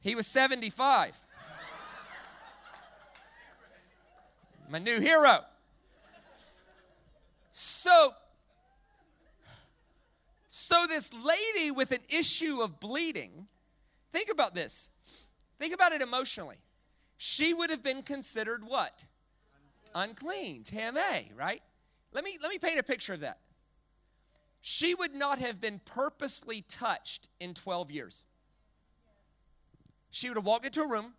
He 0.00 0.16
was 0.16 0.26
75. 0.26 1.16
My 4.70 4.78
new 4.78 5.00
hero. 5.00 5.38
So, 7.50 8.12
so 10.46 10.86
this 10.88 11.12
lady 11.12 11.72
with 11.72 11.90
an 11.90 11.98
issue 12.08 12.60
of 12.62 12.78
bleeding, 12.78 13.48
think 14.12 14.30
about 14.30 14.54
this. 14.54 14.88
Think 15.58 15.74
about 15.74 15.90
it 15.90 16.02
emotionally. 16.02 16.58
She 17.16 17.52
would 17.52 17.70
have 17.70 17.82
been 17.82 18.02
considered 18.02 18.62
what? 18.64 19.04
Unclean, 19.92 20.62
Tameh, 20.62 21.36
right? 21.36 21.60
Let 22.12 22.22
me 22.22 22.38
let 22.40 22.50
me 22.50 22.58
paint 22.58 22.78
a 22.78 22.84
picture 22.84 23.12
of 23.12 23.20
that. 23.20 23.40
She 24.60 24.94
would 24.94 25.14
not 25.14 25.40
have 25.40 25.60
been 25.60 25.80
purposely 25.84 26.62
touched 26.68 27.28
in 27.40 27.54
12 27.54 27.90
years. 27.90 28.22
She 30.10 30.28
would 30.28 30.36
have 30.36 30.46
walked 30.46 30.66
into 30.66 30.82
a 30.82 30.88
room, 30.88 31.14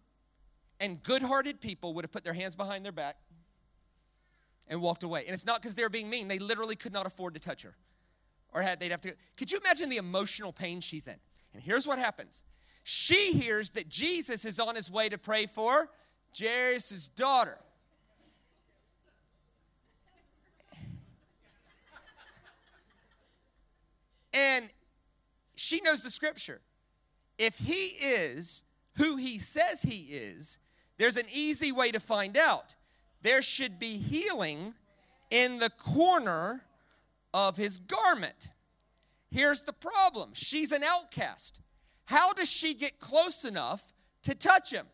and 0.80 1.04
good 1.04 1.22
hearted 1.22 1.60
people 1.60 1.94
would 1.96 2.06
have 2.06 2.12
put 2.12 2.24
their 2.24 2.34
hands 2.34 2.56
behind 2.56 2.86
their 2.86 2.92
back 2.94 3.18
and 4.72 4.82
walked 4.82 5.04
away. 5.04 5.26
And 5.26 5.34
it's 5.34 5.46
not 5.46 5.62
because 5.62 5.76
they 5.76 5.84
were 5.84 5.90
being 5.90 6.10
mean, 6.10 6.28
they 6.28 6.40
literally 6.40 6.76
could 6.76 6.94
not 6.94 7.06
afford 7.06 7.36
to 7.36 7.40
touch 7.40 7.62
her. 7.62 7.76
Or 8.54 8.62
had 8.62 8.80
they'd 8.80 8.92
have 8.92 9.02
to. 9.02 9.14
Could 9.38 9.52
you 9.52 9.60
imagine 9.60 9.90
the 9.90 9.98
emotional 9.98 10.52
pain 10.52 10.82
she's 10.82 11.08
in? 11.08 11.18
And 11.54 11.62
here's 11.62 11.86
what 11.86 12.00
happens 12.00 12.44
she 12.84 13.34
hears 13.34 13.72
that 13.72 13.88
Jesus 13.88 14.46
is 14.46 14.60
on 14.60 14.76
his 14.76 14.90
way 14.90 15.10
to 15.10 15.18
pray 15.18 15.46
for 15.46 15.90
Jairus' 16.38 17.10
daughter. 17.10 17.60
And 24.34 24.70
she 25.56 25.82
knows 25.84 26.02
the 26.02 26.10
scripture. 26.10 26.62
If 27.38 27.58
he 27.58 27.74
is 27.74 28.64
who 28.96 29.18
he 29.18 29.38
says 29.40 29.84
he 29.84 30.14
is, 30.14 30.58
there's 30.98 31.18
an 31.18 31.26
easy 31.34 31.74
way 31.74 31.92
to 31.92 32.00
find 32.00 32.38
out. 32.38 32.76
There 33.24 33.42
should 33.42 33.80
be 33.80 33.98
healing 33.98 34.74
in 35.30 35.60
the 35.60 35.70
corner 35.70 36.64
of 37.34 37.58
his 37.58 37.78
garment. 37.78 38.50
Here's 39.30 39.62
the 39.62 39.74
problem 39.74 40.32
she's 40.34 40.72
an 40.72 40.84
outcast. 40.84 41.62
How 42.06 42.34
does 42.34 42.52
she 42.52 42.74
get 42.74 43.00
close 43.00 43.46
enough 43.46 43.94
to 44.24 44.36
touch 44.36 44.72
him? 44.72 44.86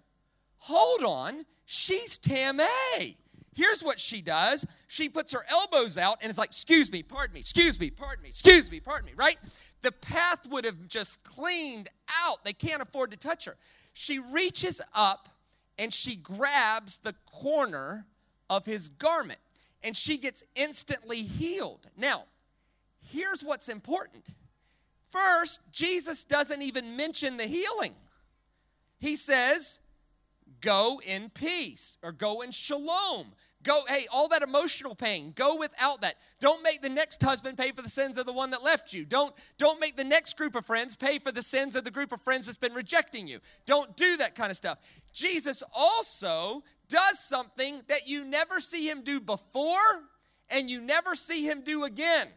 Hold 0.58 1.04
on, 1.04 1.46
she's 1.66 2.20
Tameh. 2.20 3.16
Here's 3.56 3.82
what 3.82 4.00
she 4.00 4.22
does 4.22 4.68
she 4.88 5.10
puts 5.10 5.34
her 5.34 5.44
elbows 5.50 5.98
out 5.98 6.18
and 6.22 6.30
is 6.30 6.38
like, 6.38 6.50
Excuse 6.50 6.92
me, 6.92 7.02
pardon 7.02 7.34
me, 7.34 7.40
excuse 7.40 7.80
me, 7.80 7.90
pardon 7.90 8.22
me, 8.22 8.30
excuse 8.30 8.70
me, 8.70 8.80
pardon 8.80 9.08
me, 9.08 9.14
right? 9.16 9.38
The 9.82 9.92
path 9.92 10.48
would 10.50 10.66
have 10.66 10.88
just 10.88 11.24
cleaned 11.24 11.90
out. 12.26 12.46
They 12.46 12.54
can't 12.54 12.84
afford 12.84 13.12
to 13.12 13.18
touch 13.18 13.46
her. 13.46 13.58
She 13.94 14.20
reaches 14.20 14.80
up 14.94 15.28
and 15.80 15.92
she 15.92 16.16
grabs 16.16 17.00
the 17.00 17.16
corner 17.26 18.06
of 18.50 18.66
his 18.66 18.90
garment 18.90 19.40
and 19.84 19.96
she 19.96 20.18
gets 20.18 20.44
instantly 20.56 21.22
healed. 21.22 21.88
Now, 21.98 22.24
here's 23.12 23.42
what's 23.42 23.70
important. 23.70 24.34
First, 25.10 25.62
Jesus 25.72 26.24
doesn't 26.24 26.62
even 26.62 26.96
mention 26.96 27.38
the 27.38 27.46
healing. 27.46 27.94
He 29.00 29.16
says, 29.16 29.80
go 30.62 31.00
in 31.06 31.30
peace 31.30 31.98
or 32.04 32.12
go 32.12 32.42
in 32.42 32.52
shalom. 32.52 33.28
Go, 33.64 33.82
hey, 33.88 34.06
all 34.14 34.28
that 34.30 34.44
emotional 34.44 34.96
pain, 34.96 35.34
go 35.36 35.58
without 35.58 36.02
that. 36.02 36.16
Don't 36.40 36.64
make 36.64 36.82
the 36.82 36.90
next 36.90 37.22
husband 37.22 37.58
pay 37.58 37.72
for 37.72 37.82
the 37.82 37.90
sins 37.90 38.18
of 38.18 38.26
the 38.26 38.32
one 38.32 38.52
that 38.52 38.64
left 38.64 38.94
you. 38.94 39.04
Don't, 39.04 39.34
don't 39.58 39.82
make 39.82 39.98
the 39.98 40.04
next 40.04 40.38
group 40.38 40.56
of 40.56 40.66
friends 40.66 40.96
pay 40.96 41.20
for 41.20 41.32
the 41.32 41.42
sins 41.42 41.76
of 41.76 41.84
the 41.84 41.92
group 41.92 42.12
of 42.12 42.22
friends 42.22 42.46
that's 42.46 42.58
been 42.58 42.74
rejecting 42.74 43.28
you. 43.28 43.40
Don't 43.66 43.98
do 43.98 44.16
that 44.18 44.36
kind 44.36 44.52
of 44.52 44.58
stuff. 44.58 44.78
Jesus 45.12 45.64
also 45.76 46.64
does 46.90 47.20
something 47.20 47.82
that 47.88 48.08
you 48.08 48.26
never 48.26 48.60
see 48.60 48.90
him 48.90 49.02
do 49.02 49.20
before 49.20 50.04
and 50.50 50.70
you 50.70 50.82
never 50.82 51.16
see 51.16 51.46
him 51.46 51.62
do 51.62 51.84
again. 51.84 52.28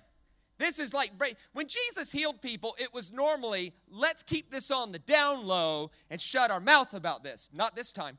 This 0.58 0.78
is 0.78 0.92
like 0.92 1.12
when 1.54 1.66
Jesus 1.66 2.12
healed 2.12 2.42
people, 2.42 2.76
it 2.78 2.90
was 2.92 3.10
normally, 3.10 3.72
let's 3.90 4.22
keep 4.22 4.50
this 4.50 4.70
on 4.70 4.92
the 4.92 4.98
down 4.98 5.46
low 5.46 5.90
and 6.10 6.20
shut 6.20 6.50
our 6.50 6.60
mouth 6.60 6.92
about 6.92 7.24
this. 7.24 7.48
Not 7.52 7.74
this 7.74 7.92
time. 7.92 8.18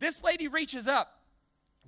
This 0.00 0.24
lady 0.24 0.48
reaches 0.48 0.88
up, 0.88 1.20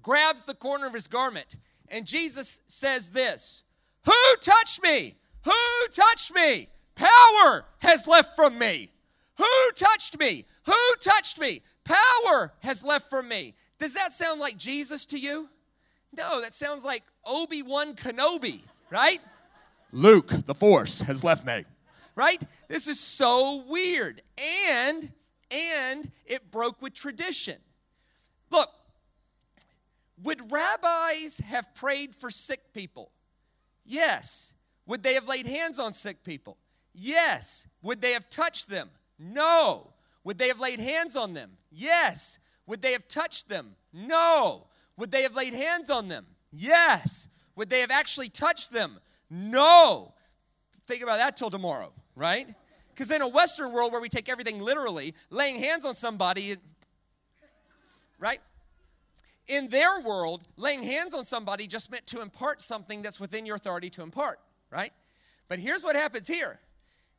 grabs 0.01 0.45
the 0.45 0.55
corner 0.55 0.87
of 0.87 0.95
his 0.95 1.09
garment, 1.09 1.57
and 1.89 2.07
Jesus 2.07 2.61
says 2.69 3.11
this 3.11 3.65
Who 4.05 4.37
touched 4.41 4.83
me? 4.83 5.17
Who 5.45 5.89
touched 5.93 6.33
me? 6.33 6.69
Power 6.95 7.65
has 7.79 8.07
left 8.07 8.37
from 8.37 8.59
me. 8.59 8.91
Who 9.37 9.71
touched 9.75 10.19
me? 10.19 10.47
Who 10.67 10.95
touched 11.01 11.41
me? 11.41 11.63
Power 11.85 12.53
has 12.63 12.85
left 12.85 13.09
from 13.09 13.29
me. 13.29 13.55
Does 13.79 13.95
that 13.95 14.13
sound 14.13 14.41
like 14.41 14.57
Jesus 14.57 15.07
to 15.07 15.19
you? 15.19 15.49
No, 16.17 16.41
that 16.41 16.53
sounds 16.53 16.85
like 16.85 17.03
Obi 17.25 17.63
Wan 17.63 17.95
Kenobi, 17.95 18.63
right? 18.91 19.21
Luke, 19.93 20.29
the 20.47 20.55
force 20.55 21.01
has 21.03 21.23
left 21.23 21.47
me. 21.47 21.65
Right? 22.15 22.43
This 22.67 22.89
is 22.89 22.99
so 22.99 23.63
weird. 23.69 24.23
And 24.69 25.13
and 25.51 26.11
it 26.27 26.51
broke 26.51 26.83
with 26.83 26.93
tradition. 26.93 27.57
Look, 28.51 28.69
would 30.23 30.51
rabbis 30.51 31.39
have 31.39 31.75
prayed 31.75 32.15
for 32.15 32.31
sick 32.31 32.73
people? 32.75 33.13
Yes. 33.85 34.53
Would 34.87 35.03
they 35.03 35.15
have 35.15 35.29
laid 35.29 35.47
hands 35.47 35.79
on 35.79 35.93
sick 35.93 36.25
people? 36.25 36.59
Yes. 36.95 37.67
Would 37.83 38.03
they 38.03 38.13
have 38.13 38.29
touched 38.29 38.69
them? 38.69 38.91
No. 39.19 39.93
Would 40.25 40.39
they 40.39 40.49
have 40.49 40.61
laid 40.61 40.81
hands 40.81 41.17
on 41.17 41.35
them? 41.35 41.53
Yes. 41.71 42.39
Would 42.69 42.83
they 42.83 42.93
have 42.93 43.09
touched 43.09 43.49
them? 43.49 43.75
No. 43.93 44.67
Would 44.99 45.11
they 45.11 45.23
have 45.23 45.35
laid 45.35 45.55
hands 45.55 45.89
on 45.91 46.09
them? 46.09 46.27
Yes. 46.53 47.29
Would 47.57 47.71
they 47.71 47.81
have 47.81 47.91
actually 47.91 48.29
touched 48.29 48.71
them? 48.71 49.01
No. 49.31 50.13
Think 50.87 51.03
about 51.03 51.17
that 51.17 51.35
till 51.35 51.49
tomorrow, 51.49 51.93
right? 52.15 52.47
Because 52.91 53.11
in 53.11 53.23
a 53.23 53.29
Western 53.29 53.73
world 53.73 53.91
where 53.91 54.03
we 54.03 54.11
take 54.11 54.29
everything 54.29 54.61
literally, 54.61 55.15
laying 55.31 55.61
hands 55.61 55.87
on 55.87 55.95
somebody, 55.95 56.57
right? 58.19 58.41
In 59.47 59.69
their 59.69 60.01
world, 60.01 60.45
laying 60.57 60.83
hands 60.83 61.15
on 61.15 61.25
somebody 61.25 61.67
just 61.67 61.91
meant 61.91 62.07
to 62.09 62.21
impart 62.21 62.61
something 62.61 63.01
that's 63.01 63.19
within 63.19 63.47
your 63.47 63.57
authority 63.57 63.89
to 63.91 64.03
impart, 64.03 64.41
right? 64.71 64.93
But 65.49 65.59
here's 65.59 65.85
what 65.85 65.97
happens 65.97 66.29
here 66.29 66.61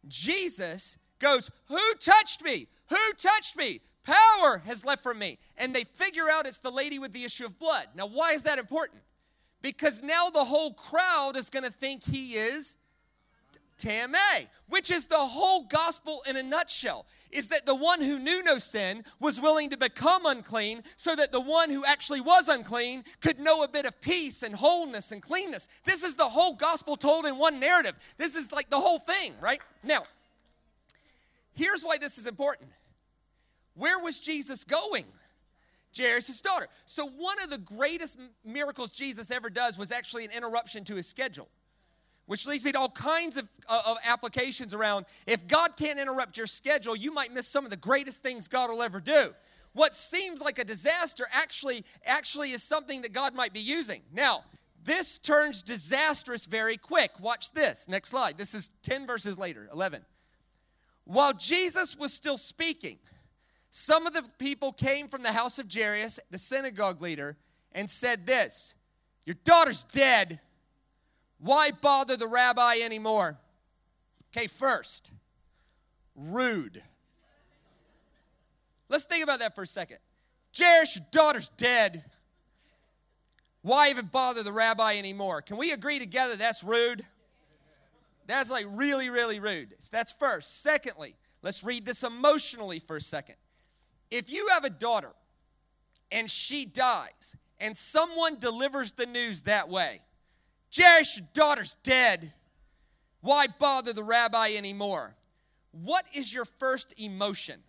Jesus 0.07 0.99
goes, 1.17 1.49
Who 1.69 1.93
touched 1.99 2.43
me? 2.43 2.67
Who 2.89 3.13
touched 3.17 3.57
me? 3.57 3.81
Power 4.09 4.61
has 4.65 4.85
left 4.85 5.03
from 5.03 5.19
me. 5.19 5.37
And 5.57 5.73
they 5.73 5.83
figure 5.83 6.25
out 6.31 6.47
it's 6.47 6.59
the 6.59 6.71
lady 6.71 6.99
with 6.99 7.13
the 7.13 7.23
issue 7.23 7.45
of 7.45 7.59
blood. 7.59 7.87
Now, 7.95 8.07
why 8.07 8.31
is 8.31 8.43
that 8.43 8.57
important? 8.59 9.01
because 9.61 10.01
now 10.01 10.29
the 10.29 10.43
whole 10.45 10.73
crowd 10.73 11.35
is 11.35 11.49
going 11.49 11.65
to 11.65 11.71
think 11.71 12.03
he 12.03 12.33
is 12.33 12.77
Tameh, 13.77 14.47
which 14.67 14.91
is 14.91 15.05
the 15.05 15.15
whole 15.15 15.63
gospel 15.63 16.21
in 16.29 16.35
a 16.35 16.43
nutshell. 16.43 17.05
Is 17.31 17.47
that 17.47 17.65
the 17.65 17.75
one 17.75 18.01
who 18.01 18.19
knew 18.19 18.43
no 18.43 18.57
sin 18.57 19.05
was 19.21 19.39
willing 19.39 19.69
to 19.69 19.77
become 19.77 20.25
unclean 20.25 20.83
so 20.97 21.15
that 21.15 21.31
the 21.31 21.39
one 21.39 21.69
who 21.69 21.85
actually 21.85 22.19
was 22.19 22.49
unclean 22.49 23.05
could 23.21 23.39
know 23.39 23.63
a 23.63 23.69
bit 23.69 23.85
of 23.85 24.01
peace 24.01 24.43
and 24.43 24.53
wholeness 24.53 25.13
and 25.13 25.21
cleanness. 25.21 25.69
This 25.85 26.03
is 26.03 26.15
the 26.15 26.25
whole 26.25 26.53
gospel 26.55 26.97
told 26.97 27.25
in 27.25 27.37
one 27.37 27.59
narrative. 27.59 27.93
This 28.17 28.35
is 28.35 28.51
like 28.51 28.69
the 28.69 28.79
whole 28.79 28.99
thing, 28.99 29.33
right? 29.39 29.61
Now, 29.81 30.01
here's 31.53 31.81
why 31.81 31.97
this 31.97 32.17
is 32.17 32.27
important. 32.27 32.69
Where 33.73 33.99
was 33.99 34.19
Jesus 34.19 34.63
going? 34.63 35.05
Jairus' 35.97 36.41
daughter. 36.41 36.67
So, 36.85 37.07
one 37.07 37.41
of 37.41 37.49
the 37.49 37.57
greatest 37.57 38.19
miracles 38.45 38.91
Jesus 38.91 39.31
ever 39.31 39.49
does 39.49 39.77
was 39.77 39.91
actually 39.91 40.25
an 40.25 40.31
interruption 40.31 40.83
to 40.85 40.95
his 40.95 41.07
schedule, 41.07 41.49
which 42.27 42.45
leads 42.45 42.63
me 42.63 42.71
to 42.71 42.79
all 42.79 42.89
kinds 42.89 43.37
of, 43.37 43.49
uh, 43.67 43.81
of 43.87 43.97
applications 44.07 44.73
around 44.73 45.05
if 45.25 45.47
God 45.47 45.75
can't 45.75 45.99
interrupt 45.99 46.37
your 46.37 46.47
schedule, 46.47 46.95
you 46.95 47.11
might 47.11 47.33
miss 47.33 47.47
some 47.47 47.63
of 47.63 47.71
the 47.71 47.77
greatest 47.77 48.21
things 48.21 48.47
God 48.47 48.69
will 48.69 48.83
ever 48.83 49.01
do. 49.01 49.33
What 49.73 49.93
seems 49.93 50.41
like 50.41 50.59
a 50.59 50.63
disaster 50.63 51.25
actually, 51.31 51.85
actually 52.05 52.51
is 52.51 52.63
something 52.63 53.01
that 53.03 53.13
God 53.13 53.35
might 53.35 53.53
be 53.53 53.59
using. 53.59 54.01
Now, 54.11 54.43
this 54.83 55.19
turns 55.19 55.61
disastrous 55.61 56.45
very 56.45 56.77
quick. 56.77 57.11
Watch 57.19 57.51
this. 57.51 57.87
Next 57.87 58.09
slide. 58.09 58.37
This 58.37 58.55
is 58.55 58.71
10 58.83 59.05
verses 59.05 59.37
later, 59.37 59.69
11. 59.71 60.03
While 61.05 61.33
Jesus 61.33 61.97
was 61.97 62.13
still 62.13 62.37
speaking, 62.37 62.97
some 63.71 64.07
of 64.07 64.13
the 64.13 64.23
people 64.39 64.71
came 64.71 65.07
from 65.07 65.23
the 65.23 65.31
house 65.31 65.59
of 65.59 65.71
Jairus, 65.71 66.19
the 66.31 66.37
synagogue 66.37 67.01
leader, 67.01 67.37
and 67.71 67.89
said 67.89 68.25
this 68.25 68.75
Your 69.25 69.35
daughter's 69.43 69.83
dead. 69.85 70.39
Why 71.39 71.69
bother 71.81 72.17
the 72.17 72.27
rabbi 72.27 72.79
anymore? 72.83 73.39
Okay, 74.35 74.47
first, 74.47 75.11
rude. 76.15 76.83
Let's 78.89 79.05
think 79.05 79.23
about 79.23 79.39
that 79.39 79.55
for 79.55 79.63
a 79.63 79.67
second. 79.67 79.99
Jairus, 80.57 80.95
your 80.97 81.05
daughter's 81.11 81.49
dead. 81.49 82.03
Why 83.61 83.89
even 83.89 84.07
bother 84.07 84.43
the 84.43 84.51
rabbi 84.51 84.97
anymore? 84.97 85.41
Can 85.41 85.57
we 85.57 85.71
agree 85.71 85.99
together 85.99 86.35
that's 86.35 86.63
rude? 86.63 87.05
That's 88.25 88.51
like 88.51 88.65
really, 88.71 89.09
really 89.09 89.39
rude. 89.39 89.75
That's 89.91 90.11
first. 90.13 90.61
Secondly, 90.61 91.15
let's 91.41 91.63
read 91.63 91.85
this 91.85 92.03
emotionally 92.03 92.79
for 92.79 92.97
a 92.97 93.01
second. 93.01 93.35
If 94.11 94.31
you 94.31 94.47
have 94.49 94.65
a 94.65 94.69
daughter 94.69 95.11
and 96.11 96.29
she 96.29 96.65
dies 96.65 97.35
and 97.59 97.75
someone 97.75 98.39
delivers 98.39 98.91
the 98.93 99.05
news 99.05 99.43
that 99.43 99.69
way, 99.69 100.01
Jairus, 100.75 101.17
your 101.17 101.27
daughter's 101.33 101.75
dead. 101.83 102.33
Why 103.21 103.47
bother 103.59 103.93
the 103.93 104.03
rabbi 104.03 104.51
anymore? 104.55 105.15
What 105.71 106.05
is 106.15 106.33
your 106.33 106.45
first 106.45 106.93
emotion? 106.97 107.59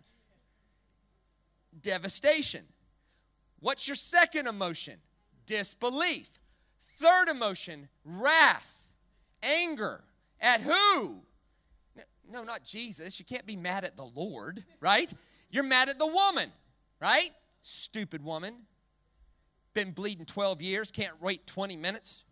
Devastation. 1.81 2.65
What's 3.59 3.87
your 3.87 3.95
second 3.95 4.47
emotion? 4.47 4.97
Disbelief. 5.45 6.39
Third 6.81 7.29
emotion, 7.29 7.89
wrath, 8.05 8.87
anger. 9.41 10.03
At 10.39 10.61
who? 10.61 11.21
No, 12.31 12.43
not 12.43 12.63
Jesus. 12.63 13.19
You 13.19 13.25
can't 13.25 13.45
be 13.45 13.55
mad 13.55 13.83
at 13.83 13.97
the 13.97 14.03
Lord, 14.03 14.63
right? 14.79 15.11
You're 15.51 15.63
mad 15.63 15.89
at 15.89 15.99
the 15.99 16.07
woman, 16.07 16.49
right? 16.99 17.29
Stupid 17.61 18.23
woman. 18.23 18.55
Been 19.73 19.91
bleeding 19.91 20.25
12 20.25 20.61
years, 20.61 20.91
can't 20.91 21.21
wait 21.21 21.45
20 21.45 21.75
minutes. 21.75 22.23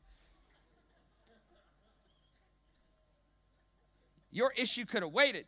Your 4.32 4.52
issue 4.58 4.86
could 4.86 5.04
have 5.04 5.12
waited. 5.12 5.46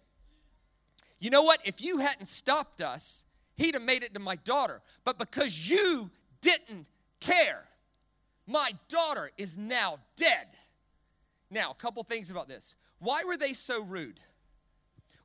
You 1.19 1.29
know 1.29 1.43
what? 1.43 1.59
If 1.63 1.83
you 1.83 1.99
hadn't 1.99 2.25
stopped 2.25 2.81
us, 2.81 3.25
he'd 3.55 3.75
have 3.75 3.83
made 3.83 4.03
it 4.03 4.13
to 4.15 4.19
my 4.19 4.35
daughter. 4.37 4.81
But 5.05 5.19
because 5.19 5.69
you 5.69 6.09
didn't 6.41 6.87
care, 7.19 7.65
my 8.47 8.71
daughter 8.89 9.31
is 9.37 9.57
now 9.57 9.99
dead. 10.15 10.47
Now, 11.49 11.71
a 11.71 11.75
couple 11.75 12.03
things 12.03 12.31
about 12.31 12.47
this. 12.47 12.75
Why 12.99 13.23
were 13.25 13.37
they 13.37 13.53
so 13.53 13.83
rude? 13.83 14.19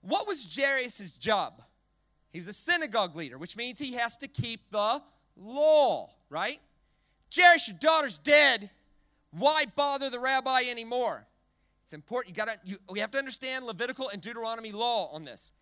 What 0.03 0.27
was 0.27 0.55
Jairus' 0.55 1.17
job? 1.17 1.63
He 2.33 2.39
was 2.39 2.49
a 2.49 2.53
synagogue 2.53 3.17
leader, 3.17 3.39
which 3.39 3.57
means 3.57 3.79
he 3.79 3.95
has 3.95 4.17
to 4.19 4.29
keep 4.29 4.71
the 4.71 5.03
law, 5.37 6.11
right? 6.29 6.61
Jairus, 7.35 7.69
your 7.69 7.79
daughter's 7.81 8.19
dead. 8.19 8.71
Why 9.31 9.65
bother 9.75 10.11
the 10.11 10.19
rabbi 10.19 10.65
anymore? 10.71 11.27
It's 11.83 11.93
important. 11.93 12.37
You 12.37 12.45
got 12.45 12.53
to. 12.53 12.59
You, 12.65 12.77
we 12.91 13.01
have 13.01 13.11
to 13.13 13.19
understand 13.19 13.65
Levitical 13.65 14.09
and 14.09 14.21
Deuteronomy 14.21 14.73
law 14.73 15.09
on 15.13 15.25
this. 15.25 15.53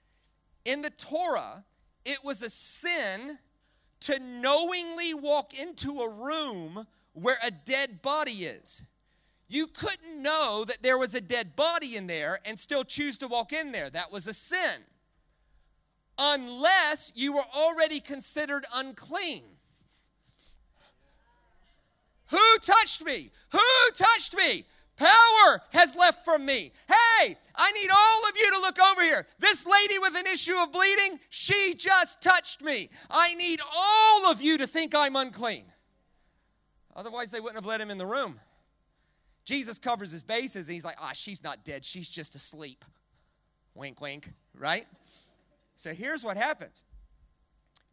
In 0.65 0.83
the 0.83 0.91
Torah, 0.91 1.65
it 2.05 2.19
was 2.25 2.43
a 2.43 2.51
sin 2.51 3.39
to 4.01 4.19
knowingly 4.21 5.15
walk 5.15 5.59
into 5.59 6.01
a 6.01 6.11
room 6.11 6.87
where 7.13 7.37
a 7.47 7.51
dead 7.51 8.03
body 8.03 8.45
is. 8.45 8.83
You 9.49 9.67
couldn't 9.67 10.23
know 10.23 10.65
that 10.67 10.83
there 10.83 10.99
was 10.99 11.15
a 11.15 11.21
dead 11.21 11.57
body 11.57 11.97
in 11.97 12.07
there 12.07 12.39
and 12.45 12.59
still 12.59 12.85
choose 12.85 13.19
to 13.19 13.29
walk 13.29 13.53
in 13.53 13.73
there. 13.73 13.91
That 13.91 14.11
was 14.11 14.27
a 14.27 14.35
sin. 14.35 14.81
Unless 16.19 17.13
you 17.15 17.33
were 17.33 17.45
already 17.57 18.01
considered 18.01 18.65
unclean. 18.75 19.43
Who 22.31 22.59
touched 22.61 23.05
me? 23.05 23.31
Who 23.53 23.61
touched 23.95 24.37
me? 24.37 24.65
Power 24.97 25.61
has 25.73 25.97
left 25.97 26.25
from 26.25 26.47
me. 26.47 26.73
Hey, 26.87 27.37
I 27.57 27.73
need 27.73 27.89
all 27.91 28.29
of 28.29 28.37
you 28.37 28.51
to 28.53 28.61
look 28.61 28.79
over 28.81 29.03
here. 29.03 29.27
This 29.41 29.67
lady 29.67 29.99
with 29.99 30.17
an 30.17 30.27
issue 30.33 30.55
of 30.63 30.71
bleeding, 30.71 31.19
she 31.31 31.75
just 31.77 32.23
touched 32.23 32.63
me. 32.63 32.91
I 33.11 33.35
need 33.35 33.61
all 33.77 34.31
of 34.31 34.41
you 34.41 34.57
to 34.59 34.67
think 34.67 34.95
I'm 34.95 35.17
unclean. 35.17 35.65
Otherwise, 36.95 37.33
they 37.33 37.41
wouldn't 37.41 37.57
have 37.57 37.67
let 37.67 37.81
him 37.81 37.91
in 37.91 37.99
the 37.99 38.07
room. 38.07 38.39
Jesus 39.45 39.79
covers 39.79 40.13
his 40.13 40.23
bases 40.23 40.69
and 40.69 40.75
he's 40.75 40.85
like, 40.85 40.97
ah, 41.01 41.11
she's 41.13 41.43
not 41.43 41.65
dead. 41.65 41.85
She's 41.85 42.09
just 42.09 42.37
asleep. 42.37 42.85
Wink, 43.75 44.01
wink, 44.01 44.33
right? 44.57 44.87
So 45.77 45.93
here's 45.93 46.25
what 46.25 46.37
happens 46.37 46.83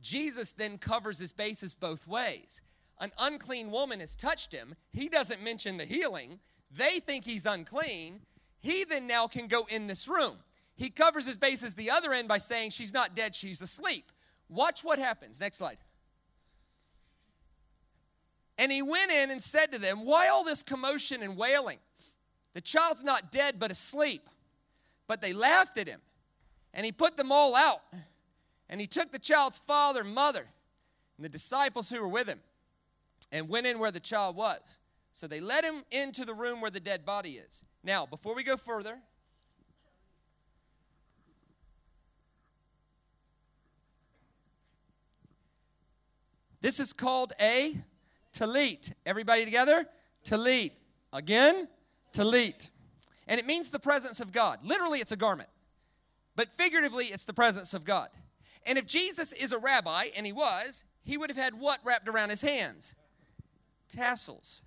Jesus 0.02 0.54
then 0.54 0.78
covers 0.78 1.20
his 1.20 1.34
bases 1.34 1.76
both 1.76 2.08
ways. 2.08 2.62
An 3.00 3.12
unclean 3.20 3.72
woman 3.72 4.00
has 4.00 4.16
touched 4.16 4.52
him. 4.52 4.76
He 4.92 5.10
doesn't 5.10 5.44
mention 5.44 5.78
the 5.78 5.86
healing. 5.86 6.40
They 6.72 7.00
think 7.00 7.26
he's 7.26 7.46
unclean. 7.46 8.22
He 8.60 8.84
then 8.84 9.08
now 9.08 9.28
can 9.28 9.48
go 9.48 9.66
in 9.70 9.88
this 9.88 10.08
room. 10.08 10.38
He 10.76 10.90
covers 10.90 11.26
his 11.26 11.38
bases 11.38 11.76
the 11.76 11.90
other 11.90 12.14
end 12.14 12.28
by 12.28 12.38
saying 12.38 12.72
she's 12.72 12.94
not 12.94 13.16
dead, 13.16 13.36
she's 13.36 13.62
asleep. 13.62 14.12
Watch 14.50 14.84
what 14.84 15.00
happens. 15.00 15.40
Next 15.40 15.58
slide. 15.58 15.78
And 18.58 18.72
he 18.72 18.82
went 18.82 19.12
in 19.12 19.32
and 19.32 19.42
said 19.42 19.72
to 19.72 19.80
them, 19.80 20.06
Why 20.06 20.28
all 20.28 20.44
this 20.44 20.62
commotion 20.62 21.24
and 21.24 21.36
wailing? 21.36 21.80
The 22.54 22.62
child's 22.62 23.04
not 23.04 23.32
dead, 23.32 23.56
but 23.60 23.72
asleep. 23.72 24.28
But 25.08 25.22
they 25.22 25.34
laughed 25.34 25.78
at 25.78 25.88
him. 25.88 26.02
And 26.74 26.86
he 26.86 26.92
put 26.92 27.18
them 27.18 27.32
all 27.32 27.56
out. 27.56 27.82
And 28.70 28.80
he 28.80 28.88
took 28.88 29.12
the 29.12 29.20
child's 29.20 29.58
father 29.58 30.02
and 30.02 30.16
mother 30.16 30.46
and 31.18 31.26
the 31.26 31.30
disciples 31.30 31.90
who 31.90 32.02
were 32.02 32.08
with 32.08 32.28
him 32.28 32.40
and 33.32 33.50
went 33.50 33.68
in 33.68 33.80
where 33.80 33.92
the 33.92 34.00
child 34.00 34.36
was. 34.36 34.80
So 35.14 35.28
they 35.28 35.42
led 35.42 35.64
him 35.64 35.84
into 35.92 36.26
the 36.26 36.34
room 36.34 36.62
where 36.62 36.72
the 36.72 36.80
dead 36.80 37.06
body 37.06 37.32
is. 37.32 37.64
Now, 37.84 38.06
before 38.06 38.34
we 38.34 38.44
go 38.44 38.56
further, 38.56 38.98
this 46.62 46.80
is 46.80 46.94
called 46.94 47.34
a 47.42 47.76
talit. 48.34 48.94
Everybody 49.06 49.44
together? 49.44 49.86
Talit. 50.24 50.72
Again, 51.12 51.68
talit. 52.14 52.70
And 53.28 53.40
it 53.40 53.46
means 53.46 53.70
the 53.70 53.80
presence 53.80 54.22
of 54.22 54.32
God. 54.32 54.60
Literally, 54.64 55.00
it's 55.00 55.12
a 55.12 55.18
garment. 55.18 55.50
But 56.36 56.52
figuratively, 56.52 57.06
it's 57.06 57.26
the 57.26 57.34
presence 57.34 57.74
of 57.74 57.86
God. 57.86 58.10
And 58.66 58.78
if 58.78 58.86
Jesus 58.86 59.34
is 59.34 59.52
a 59.52 59.60
rabbi, 59.60 60.06
and 60.16 60.26
he 60.26 60.32
was, 60.32 60.86
he 61.04 61.18
would 61.18 61.30
have 61.30 61.38
had 61.38 61.60
what 61.60 61.80
wrapped 61.84 62.08
around 62.08 62.30
his 62.30 62.42
hands? 62.42 62.96
Tassels. 63.90 64.62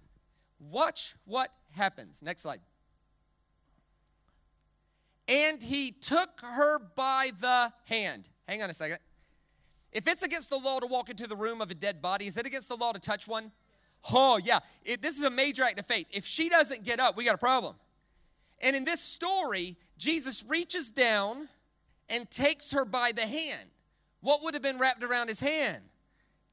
Watch 0.59 1.14
what 1.24 1.50
happens. 1.72 2.22
Next 2.22 2.42
slide. 2.42 2.61
And 5.29 5.62
he 5.62 5.90
took 5.90 6.40
her 6.42 6.79
by 6.79 7.31
the 7.40 7.72
hand. 7.87 8.29
Hang 8.46 8.62
on 8.62 8.68
a 8.68 8.74
second. 8.74 8.98
If 9.92 10.09
it's 10.09 10.22
against 10.22 10.50
the 10.50 10.59
law 10.59 10.81
to 10.81 10.87
walk 10.87 11.09
into 11.09 11.27
the 11.27 11.37
room 11.37 11.61
of 11.61 11.70
a 11.70 11.74
dead 11.74 12.03
body, 12.03 12.27
is 12.27 12.37
it 12.37 12.46
against 12.46 12.68
the 12.68 12.77
law 12.77 12.92
to 12.92 12.98
touch 12.98 13.29
one? 13.29 13.53
Oh, 14.12 14.38
yeah. 14.42 14.59
It, 14.85 15.00
this 15.00 15.18
is 15.18 15.24
a 15.24 15.31
major 15.31 15.62
act 15.62 15.79
of 15.79 15.87
faith. 15.87 16.09
If 16.11 16.27
she 16.27 16.48
doesn't 16.48 16.85
get 16.85 17.00
up, 17.00 17.16
we 17.16 17.24
got 17.24 17.37
a 17.37 17.38
problem. 17.38 17.77
And 18.61 18.77
in 18.77 18.85
this 18.85 19.00
story, 19.00 19.77
Jesus 19.96 20.44
reaches 20.46 20.90
down 20.90 21.48
and 22.08 22.30
takes 22.30 22.72
her 22.72 22.84
by 22.84 23.12
the 23.12 23.26
hand. 23.26 23.70
What 24.20 24.42
would 24.42 24.54
have 24.54 24.62
been 24.62 24.78
wrapped 24.78 25.02
around 25.02 25.28
his 25.28 25.40
hand? 25.40 25.82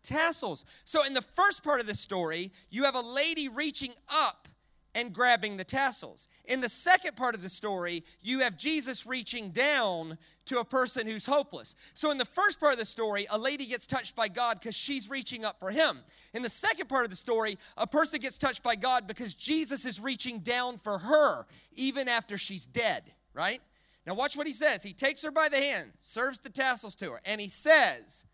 tassels. 0.04 0.66
So, 0.86 1.06
in 1.06 1.14
the 1.14 1.22
first 1.22 1.64
part 1.64 1.80
of 1.80 1.88
the 1.88 1.96
story, 1.96 2.52
you 2.70 2.84
have 2.84 2.96
a 2.96 3.02
lady 3.02 3.48
reaching 3.48 3.94
up 4.12 4.48
and 4.94 5.14
grabbing 5.14 5.56
the 5.56 5.64
tassels. 5.64 6.28
In 6.46 6.60
the 6.60 6.68
second 6.68 7.16
part 7.16 7.34
of 7.34 7.42
the 7.42 7.50
story, 7.50 8.04
you 8.22 8.42
have 8.42 8.58
Jesus 8.58 9.06
reaching 9.06 9.52
down 9.52 10.18
to 10.44 10.60
a 10.60 10.66
person 10.66 11.08
who's 11.08 11.26
hopeless. 11.26 11.76
So, 11.94 12.12
in 12.12 12.18
the 12.18 12.26
first 12.26 12.60
part 12.60 12.74
of 12.74 12.80
the 12.80 12.86
story, 12.86 13.26
a 13.32 13.38
lady 13.38 13.66
gets 13.66 13.88
touched 13.88 14.16
by 14.16 14.28
God 14.28 14.60
because 14.60 14.76
she's 14.76 15.10
reaching 15.10 15.46
up 15.46 15.60
for 15.60 15.72
him. 15.72 16.00
In 16.34 16.42
the 16.42 16.50
second 16.50 16.90
part 16.90 17.06
of 17.06 17.10
the 17.10 17.16
story, 17.16 17.58
a 17.78 17.88
person 17.88 18.20
gets 18.20 18.38
touched 18.38 18.64
by 18.64 18.76
God 18.76 19.08
because 19.08 19.34
Jesus 19.34 19.86
is 19.86 20.00
reaching 20.00 20.40
down 20.40 20.78
for 20.78 20.98
her, 21.00 21.46
even 21.74 22.08
after 22.08 22.38
she's 22.38 22.68
dead, 22.68 23.14
right? 23.34 23.62
Now, 24.06 24.16
watch 24.16 24.36
what 24.36 24.48
he 24.48 24.54
says. 24.54 24.84
He 24.84 24.94
takes 24.94 25.22
her 25.24 25.32
by 25.32 25.48
the 25.48 25.58
hand, 25.58 25.92
serves 26.00 26.40
the 26.40 26.50
tassels 26.50 26.96
to 26.96 27.12
her, 27.12 27.22
and 27.26 27.40
he 27.40 27.50
says, 27.50 28.26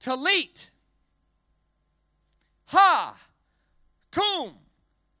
Talit, 0.00 0.70
Ha! 2.66 3.16
Kum! 4.10 4.54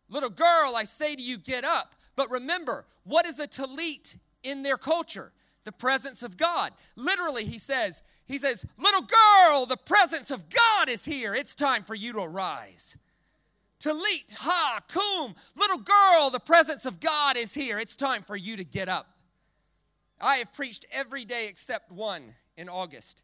Little 0.08 0.30
girl, 0.30 0.74
I 0.76 0.84
say 0.84 1.14
to 1.14 1.22
you, 1.22 1.38
get 1.38 1.64
up. 1.64 1.94
But 2.16 2.28
remember, 2.30 2.86
what 3.04 3.26
is 3.26 3.40
a 3.40 3.46
talit 3.46 4.18
in 4.42 4.62
their 4.62 4.76
culture? 4.76 5.32
The 5.64 5.72
presence 5.72 6.22
of 6.22 6.36
God. 6.36 6.72
Literally, 6.94 7.44
he 7.44 7.58
says, 7.58 8.02
he 8.26 8.38
says, 8.38 8.64
little 8.78 9.02
girl, 9.02 9.66
the 9.66 9.76
presence 9.76 10.30
of 10.30 10.44
God 10.48 10.88
is 10.88 11.04
here. 11.04 11.34
It's 11.34 11.54
time 11.54 11.82
for 11.82 11.94
you 11.94 12.12
to 12.12 12.20
arise. 12.20 12.96
Talit, 13.80 14.34
ha, 14.36 14.80
kum, 14.88 15.34
little 15.56 15.78
girl, 15.78 16.30
the 16.30 16.40
presence 16.40 16.86
of 16.86 17.00
God 17.00 17.36
is 17.36 17.52
here. 17.54 17.78
It's 17.78 17.96
time 17.96 18.22
for 18.22 18.36
you 18.36 18.56
to 18.56 18.64
get 18.64 18.88
up. 18.88 19.13
I 20.24 20.36
have 20.36 20.54
preached 20.54 20.86
every 20.90 21.26
day 21.26 21.48
except 21.48 21.92
one 21.92 22.22
in 22.56 22.70
August. 22.70 23.22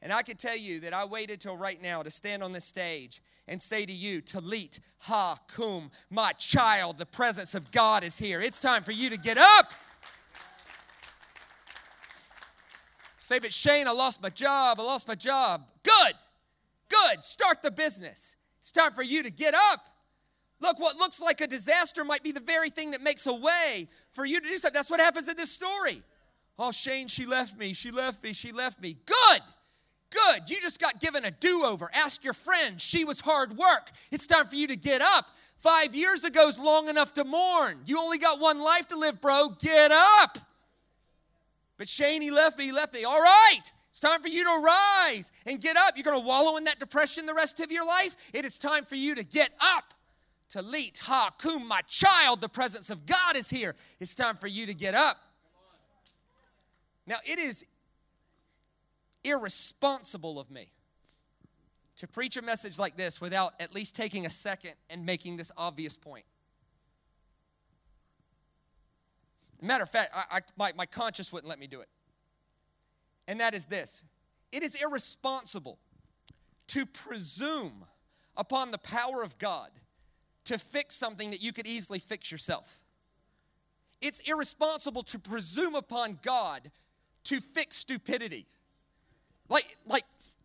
And 0.00 0.12
I 0.12 0.22
can 0.22 0.36
tell 0.36 0.56
you 0.56 0.78
that 0.80 0.94
I 0.94 1.04
waited 1.04 1.40
till 1.40 1.56
right 1.56 1.82
now 1.82 2.04
to 2.04 2.10
stand 2.10 2.44
on 2.44 2.52
this 2.52 2.64
stage 2.64 3.20
and 3.48 3.60
say 3.60 3.84
to 3.84 3.92
you, 3.92 4.22
Talit 4.22 4.78
Ha 5.00 5.36
Kum, 5.48 5.90
my 6.08 6.30
child, 6.32 6.98
the 6.98 7.06
presence 7.06 7.56
of 7.56 7.72
God 7.72 8.04
is 8.04 8.16
here. 8.16 8.40
It's 8.40 8.60
time 8.60 8.84
for 8.84 8.92
you 8.92 9.10
to 9.10 9.18
get 9.18 9.38
up. 9.38 9.72
Say, 13.18 13.40
but 13.40 13.52
Shane, 13.52 13.88
I 13.88 13.92
lost 13.92 14.22
my 14.22 14.30
job. 14.30 14.78
I 14.78 14.84
lost 14.84 15.08
my 15.08 15.16
job. 15.16 15.66
Good, 15.82 16.14
good. 16.88 17.24
Start 17.24 17.60
the 17.62 17.72
business. 17.72 18.36
It's 18.60 18.70
time 18.70 18.92
for 18.92 19.02
you 19.02 19.24
to 19.24 19.32
get 19.32 19.54
up. 19.72 19.80
Look, 20.60 20.78
what 20.78 20.94
looks 20.96 21.20
like 21.20 21.40
a 21.40 21.48
disaster 21.48 22.04
might 22.04 22.22
be 22.22 22.30
the 22.30 22.40
very 22.40 22.70
thing 22.70 22.92
that 22.92 23.02
makes 23.02 23.26
a 23.26 23.34
way 23.34 23.88
for 24.12 24.24
you 24.24 24.40
to 24.40 24.46
do 24.48 24.56
something. 24.58 24.78
That's 24.78 24.90
what 24.90 25.00
happens 25.00 25.28
in 25.28 25.36
this 25.36 25.50
story. 25.50 26.04
Oh, 26.58 26.72
Shane, 26.72 27.08
she 27.08 27.26
left 27.26 27.58
me. 27.58 27.72
She 27.72 27.90
left 27.90 28.22
me. 28.22 28.32
She 28.32 28.52
left 28.52 28.80
me. 28.80 28.96
Good. 29.04 29.40
Good. 30.10 30.48
You 30.48 30.60
just 30.60 30.80
got 30.80 31.00
given 31.00 31.24
a 31.24 31.30
do 31.30 31.64
over. 31.64 31.90
Ask 31.94 32.24
your 32.24 32.32
friend. 32.32 32.80
She 32.80 33.04
was 33.04 33.20
hard 33.20 33.56
work. 33.56 33.90
It's 34.10 34.26
time 34.26 34.46
for 34.46 34.54
you 34.54 34.66
to 34.68 34.76
get 34.76 35.02
up. 35.02 35.26
Five 35.58 35.94
years 35.94 36.24
ago 36.24 36.48
is 36.48 36.58
long 36.58 36.88
enough 36.88 37.12
to 37.14 37.24
mourn. 37.24 37.80
You 37.86 37.98
only 37.98 38.18
got 38.18 38.40
one 38.40 38.62
life 38.62 38.88
to 38.88 38.96
live, 38.96 39.20
bro. 39.20 39.50
Get 39.60 39.90
up. 39.92 40.38
But 41.76 41.88
Shane, 41.88 42.22
he 42.22 42.30
left 42.30 42.58
me. 42.58 42.66
He 42.66 42.72
left 42.72 42.94
me. 42.94 43.04
All 43.04 43.20
right. 43.20 43.62
It's 43.90 44.00
time 44.00 44.20
for 44.20 44.28
you 44.28 44.44
to 44.44 44.62
rise 44.62 45.32
and 45.46 45.60
get 45.60 45.76
up. 45.76 45.96
You're 45.96 46.04
going 46.04 46.20
to 46.20 46.26
wallow 46.26 46.56
in 46.56 46.64
that 46.64 46.78
depression 46.78 47.26
the 47.26 47.34
rest 47.34 47.60
of 47.60 47.72
your 47.72 47.86
life. 47.86 48.14
It 48.32 48.44
is 48.44 48.58
time 48.58 48.84
for 48.84 48.94
you 48.94 49.14
to 49.14 49.24
get 49.24 49.50
up. 49.60 49.94
Talit 50.52 50.98
ha 50.98 51.30
kum, 51.38 51.66
my 51.66 51.80
child, 51.88 52.40
the 52.40 52.48
presence 52.48 52.90
of 52.90 53.04
God 53.04 53.36
is 53.36 53.50
here. 53.50 53.74
It's 53.98 54.14
time 54.14 54.36
for 54.36 54.46
you 54.46 54.66
to 54.66 54.74
get 54.74 54.94
up. 54.94 55.16
Now, 57.06 57.16
it 57.24 57.38
is 57.38 57.64
irresponsible 59.24 60.38
of 60.38 60.50
me 60.50 60.70
to 61.96 62.06
preach 62.06 62.36
a 62.36 62.42
message 62.42 62.78
like 62.78 62.96
this 62.96 63.20
without 63.20 63.54
at 63.60 63.74
least 63.74 63.96
taking 63.96 64.26
a 64.26 64.30
second 64.30 64.72
and 64.90 65.06
making 65.06 65.36
this 65.36 65.50
obvious 65.56 65.96
point. 65.96 66.24
Matter 69.62 69.84
of 69.84 69.90
fact, 69.90 70.10
I, 70.14 70.36
I, 70.36 70.40
my, 70.56 70.72
my 70.76 70.86
conscience 70.86 71.32
wouldn't 71.32 71.48
let 71.48 71.58
me 71.58 71.66
do 71.66 71.80
it. 71.80 71.88
And 73.26 73.40
that 73.40 73.54
is 73.54 73.66
this 73.66 74.04
it 74.52 74.62
is 74.62 74.80
irresponsible 74.80 75.78
to 76.68 76.86
presume 76.86 77.84
upon 78.36 78.70
the 78.70 78.78
power 78.78 79.22
of 79.22 79.38
God 79.38 79.70
to 80.44 80.58
fix 80.58 80.94
something 80.94 81.30
that 81.30 81.42
you 81.42 81.52
could 81.52 81.66
easily 81.66 81.98
fix 81.98 82.30
yourself. 82.30 82.82
It's 84.00 84.20
irresponsible 84.20 85.02
to 85.04 85.18
presume 85.18 85.74
upon 85.74 86.18
God 86.22 86.70
to 87.26 87.40
fix 87.40 87.76
stupidity. 87.76 88.46
Like, 89.48 89.76
like 89.86 90.04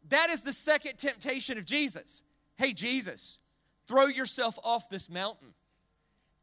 that 0.09 0.29
is 0.29 0.43
the 0.43 0.53
second 0.53 0.97
temptation 0.97 1.57
of 1.57 1.65
Jesus. 1.65 2.23
Hey, 2.57 2.73
Jesus, 2.73 3.39
throw 3.87 4.05
yourself 4.05 4.59
off 4.63 4.89
this 4.89 5.09
mountain. 5.09 5.53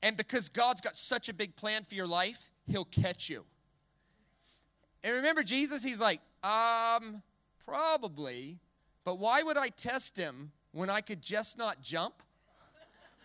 And 0.03 0.17
because 0.17 0.49
God's 0.49 0.81
got 0.81 0.97
such 0.97 1.29
a 1.29 1.35
big 1.35 1.57
plan 1.57 1.85
for 1.85 1.95
your 1.95 2.07
life, 2.07 2.51
He'll 2.67 2.85
catch 2.85 3.29
you. 3.29 3.45
And 5.03 5.15
remember, 5.15 5.43
Jesus, 5.43 5.83
He's 5.83 6.01
like, 6.01 6.21
um, 6.43 7.23
probably, 7.65 8.59
but 9.05 9.19
why 9.19 9.43
would 9.43 9.57
I 9.57 9.69
test 9.69 10.17
Him 10.17 10.53
when 10.73 10.89
I 10.89 11.01
could 11.01 11.23
just 11.23 11.59
not 11.59 11.83
jump? 11.83 12.15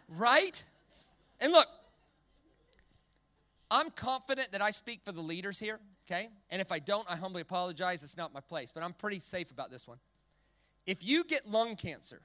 Right? 0.10 0.64
And 1.40 1.52
look, 1.52 1.68
I'm 3.70 3.90
confident 3.90 4.52
that 4.52 4.62
I 4.62 4.72
speak 4.72 5.02
for 5.04 5.12
the 5.12 5.22
leaders 5.22 5.60
here, 5.60 5.80
okay? 6.06 6.30
And 6.50 6.62
if 6.62 6.72
I 6.72 6.80
don't, 6.80 7.10
I 7.10 7.16
humbly 7.16 7.42
apologize. 7.42 8.04
It's 8.04 8.18
not 8.18 8.34
my 8.34 8.42
place, 8.42 8.72
but 8.72 8.84
I'm 8.84 8.94
pretty 8.94 9.20
safe 9.20 9.52
about 9.52 9.72
this 9.72 9.88
one. 9.88 9.98
If 10.86 11.06
you 11.06 11.24
get 11.24 11.48
lung 11.48 11.76
cancer, 11.76 12.22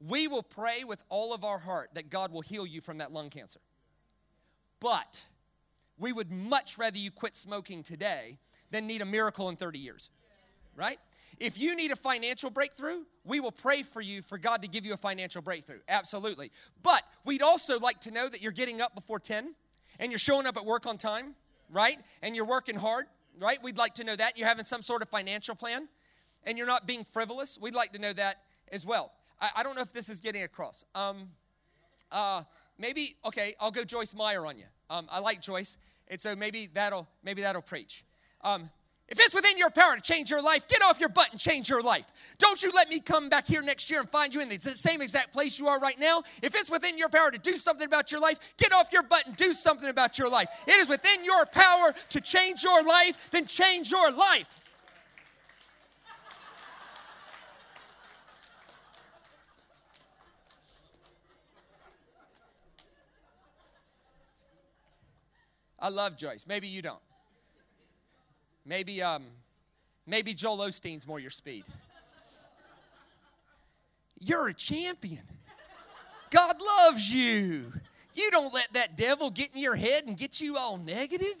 we 0.00 0.28
will 0.28 0.42
pray 0.42 0.84
with 0.84 1.02
all 1.08 1.32
of 1.32 1.44
our 1.44 1.58
heart 1.58 1.90
that 1.94 2.10
God 2.10 2.32
will 2.32 2.40
heal 2.42 2.66
you 2.66 2.80
from 2.80 2.98
that 2.98 3.12
lung 3.12 3.30
cancer. 3.30 3.60
But 4.80 5.24
we 5.98 6.12
would 6.12 6.30
much 6.30 6.76
rather 6.76 6.98
you 6.98 7.10
quit 7.10 7.36
smoking 7.36 7.82
today 7.82 8.38
than 8.70 8.86
need 8.86 9.00
a 9.00 9.06
miracle 9.06 9.48
in 9.48 9.56
30 9.56 9.78
years, 9.78 10.10
right? 10.74 10.98
If 11.38 11.60
you 11.60 11.76
need 11.76 11.92
a 11.92 11.96
financial 11.96 12.50
breakthrough, 12.50 13.04
we 13.24 13.40
will 13.40 13.52
pray 13.52 13.82
for 13.82 14.00
you 14.00 14.22
for 14.22 14.38
God 14.38 14.62
to 14.62 14.68
give 14.68 14.84
you 14.84 14.94
a 14.94 14.98
financial 14.98 15.42
breakthrough. 15.42 15.80
Absolutely. 15.88 16.50
But 16.82 17.02
we'd 17.24 17.42
also 17.42 17.78
like 17.78 18.00
to 18.00 18.10
know 18.10 18.28
that 18.28 18.42
you're 18.42 18.52
getting 18.52 18.80
up 18.80 18.94
before 18.94 19.18
10 19.18 19.54
and 19.98 20.10
you're 20.10 20.18
showing 20.18 20.46
up 20.46 20.56
at 20.56 20.64
work 20.64 20.86
on 20.86 20.96
time, 20.96 21.34
right? 21.70 21.98
And 22.22 22.36
you're 22.36 22.46
working 22.46 22.76
hard, 22.76 23.06
right? 23.40 23.58
We'd 23.62 23.78
like 23.78 23.94
to 23.94 24.04
know 24.04 24.16
that. 24.16 24.38
You're 24.38 24.48
having 24.48 24.64
some 24.64 24.82
sort 24.82 25.02
of 25.02 25.08
financial 25.08 25.54
plan 25.54 25.88
and 26.44 26.56
you're 26.56 26.66
not 26.66 26.86
being 26.86 27.04
frivolous. 27.04 27.58
We'd 27.60 27.74
like 27.74 27.92
to 27.92 27.98
know 27.98 28.12
that 28.12 28.42
as 28.72 28.86
well. 28.86 29.12
I, 29.40 29.50
I 29.56 29.62
don't 29.62 29.74
know 29.74 29.82
if 29.82 29.92
this 29.92 30.08
is 30.08 30.20
getting 30.20 30.42
across. 30.42 30.84
Um, 30.94 31.30
uh, 32.10 32.42
maybe, 32.78 33.16
okay, 33.26 33.54
I'll 33.60 33.70
go 33.70 33.84
Joyce 33.84 34.14
Meyer 34.14 34.46
on 34.46 34.58
you. 34.58 34.66
Um, 34.88 35.06
I 35.10 35.18
like 35.18 35.42
Joyce, 35.42 35.76
and 36.08 36.20
so 36.20 36.36
maybe 36.36 36.68
that'll, 36.72 37.08
maybe 37.24 37.42
that'll 37.42 37.62
preach. 37.62 38.04
Um, 38.42 38.70
if 39.08 39.20
it's 39.20 39.34
within 39.34 39.56
your 39.56 39.70
power 39.70 39.94
to 39.94 40.00
change 40.00 40.30
your 40.30 40.42
life, 40.42 40.66
get 40.66 40.82
off 40.82 40.98
your 40.98 41.08
butt 41.08 41.28
and 41.30 41.38
change 41.38 41.68
your 41.68 41.80
life. 41.80 42.06
Don't 42.38 42.60
you 42.60 42.72
let 42.74 42.88
me 42.88 42.98
come 42.98 43.28
back 43.28 43.46
here 43.46 43.62
next 43.62 43.88
year 43.88 44.00
and 44.00 44.10
find 44.10 44.34
you 44.34 44.40
in 44.40 44.48
the 44.48 44.58
same 44.58 45.00
exact 45.00 45.32
place 45.32 45.60
you 45.60 45.68
are 45.68 45.78
right 45.78 45.98
now. 46.00 46.24
If 46.42 46.56
it's 46.56 46.70
within 46.70 46.98
your 46.98 47.08
power 47.08 47.30
to 47.30 47.38
do 47.38 47.52
something 47.52 47.86
about 47.86 48.10
your 48.10 48.20
life, 48.20 48.38
get 48.58 48.72
off 48.72 48.92
your 48.92 49.04
butt 49.04 49.24
and 49.26 49.36
do 49.36 49.52
something 49.52 49.88
about 49.88 50.18
your 50.18 50.28
life. 50.28 50.48
It 50.66 50.72
is 50.72 50.88
within 50.88 51.24
your 51.24 51.46
power 51.46 51.94
to 52.10 52.20
change 52.20 52.64
your 52.64 52.82
life, 52.82 53.30
then 53.30 53.46
change 53.46 53.92
your 53.92 54.10
life. 54.10 54.60
I 65.78 65.90
love 65.90 66.16
Joyce. 66.16 66.46
Maybe 66.48 66.66
you 66.66 66.82
don't. 66.82 66.98
Maybe, 68.66 69.00
um, 69.00 69.22
maybe 70.06 70.34
Joel 70.34 70.58
Osteen's 70.58 71.06
more 71.06 71.20
your 71.20 71.30
speed. 71.30 71.64
You're 74.18 74.48
a 74.48 74.54
champion. 74.54 75.22
God 76.30 76.56
loves 76.60 77.10
you. 77.10 77.72
You 78.14 78.30
don't 78.30 78.52
let 78.52 78.72
that 78.72 78.96
devil 78.96 79.30
get 79.30 79.50
in 79.54 79.60
your 79.60 79.76
head 79.76 80.04
and 80.06 80.16
get 80.16 80.40
you 80.40 80.56
all 80.56 80.78
negative. 80.78 81.34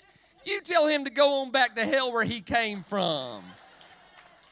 You 0.44 0.60
tell 0.60 0.86
him 0.86 1.04
to 1.04 1.10
go 1.10 1.40
on 1.40 1.50
back 1.50 1.74
to 1.74 1.84
hell 1.84 2.12
where 2.12 2.24
he 2.24 2.40
came 2.40 2.82
from. 2.82 3.42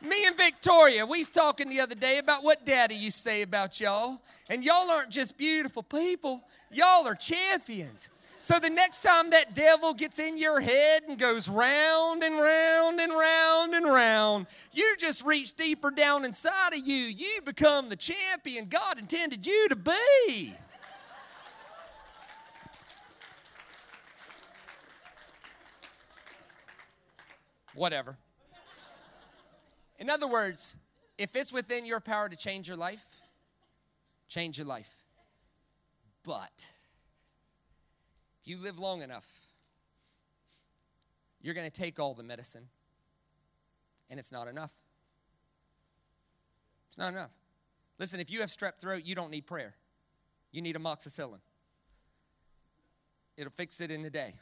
Me 0.03 0.27
and 0.27 0.37
Victoria, 0.37 1.07
we 1.07 1.21
was 1.21 1.31
talking 1.31 1.69
the 1.69 1.81
other 1.81 1.95
day 1.95 2.19
about 2.19 2.43
what 2.43 2.67
daddy 2.67 2.95
used 2.95 3.19
to 3.19 3.23
say 3.23 3.43
about 3.43 3.81
y'all. 3.81 4.21
And 4.51 4.65
y'all 4.65 4.91
aren't 4.91 5.11
just 5.11 5.39
beautiful 5.39 5.83
people, 5.83 6.43
y'all 6.73 7.07
are 7.07 7.15
champions. 7.15 8.09
So 8.45 8.59
the 8.59 8.69
next 8.69 9.03
time 9.03 9.31
that 9.31 9.55
devil 9.55 9.95
gets 9.95 10.19
in 10.19 10.37
your 10.37 10.61
head 10.61 11.05
and 11.09 11.19
goes 11.19 11.49
round 11.49 12.23
and 12.23 12.35
round 12.39 13.01
and 13.01 13.11
round 13.11 13.73
and 13.73 13.87
round, 13.87 14.49
you 14.71 14.97
just 14.99 15.25
reach 15.25 15.57
deeper 15.57 15.91
down 15.91 16.27
inside 16.27 16.75
of 16.75 16.87
you. 16.87 16.95
You 16.95 17.41
become 17.43 17.89
the 17.89 17.97
champion 17.97 18.67
God 18.67 18.99
intended 18.99 19.47
you 19.47 19.67
to 19.71 19.77
be. 19.77 20.53
Whatever. 27.73 28.19
In 29.99 30.11
other 30.11 30.29
words, 30.29 30.77
if 31.17 31.35
it's 31.35 31.51
within 31.51 31.87
your 31.87 32.01
power 32.01 32.29
to 32.29 32.37
change 32.37 32.69
your 32.69 32.77
life, 32.77 33.17
change 34.29 34.59
your 34.59 34.67
life. 34.67 35.03
But 36.23 36.74
if 38.45 38.49
you 38.49 38.59
live 38.59 38.79
long 38.79 39.01
enough, 39.01 39.27
you're 41.41 41.55
going 41.55 41.71
to 41.71 41.73
take 41.73 41.99
all 41.99 42.13
the 42.13 42.23
medicine, 42.23 42.69
and 44.11 44.21
it's 44.21 44.31
not 44.31 44.49
enough. 44.49 44.75
It's 46.91 46.99
not 46.99 47.15
enough. 47.15 47.31
Listen, 47.99 48.21
if 48.21 48.31
you 48.31 48.41
have 48.41 48.51
strep 48.51 48.79
throat, 48.79 49.01
you 49.07 49.15
don't 49.15 49.31
need 49.31 49.47
prayer. 49.47 49.75
You 50.53 50.61
need 50.61 50.77
amoxicillin. 50.77 51.39
It'll 53.39 53.51
fix 53.51 53.81
it 53.81 53.91
in 53.91 54.05
a 54.05 54.11
day. 54.11 54.35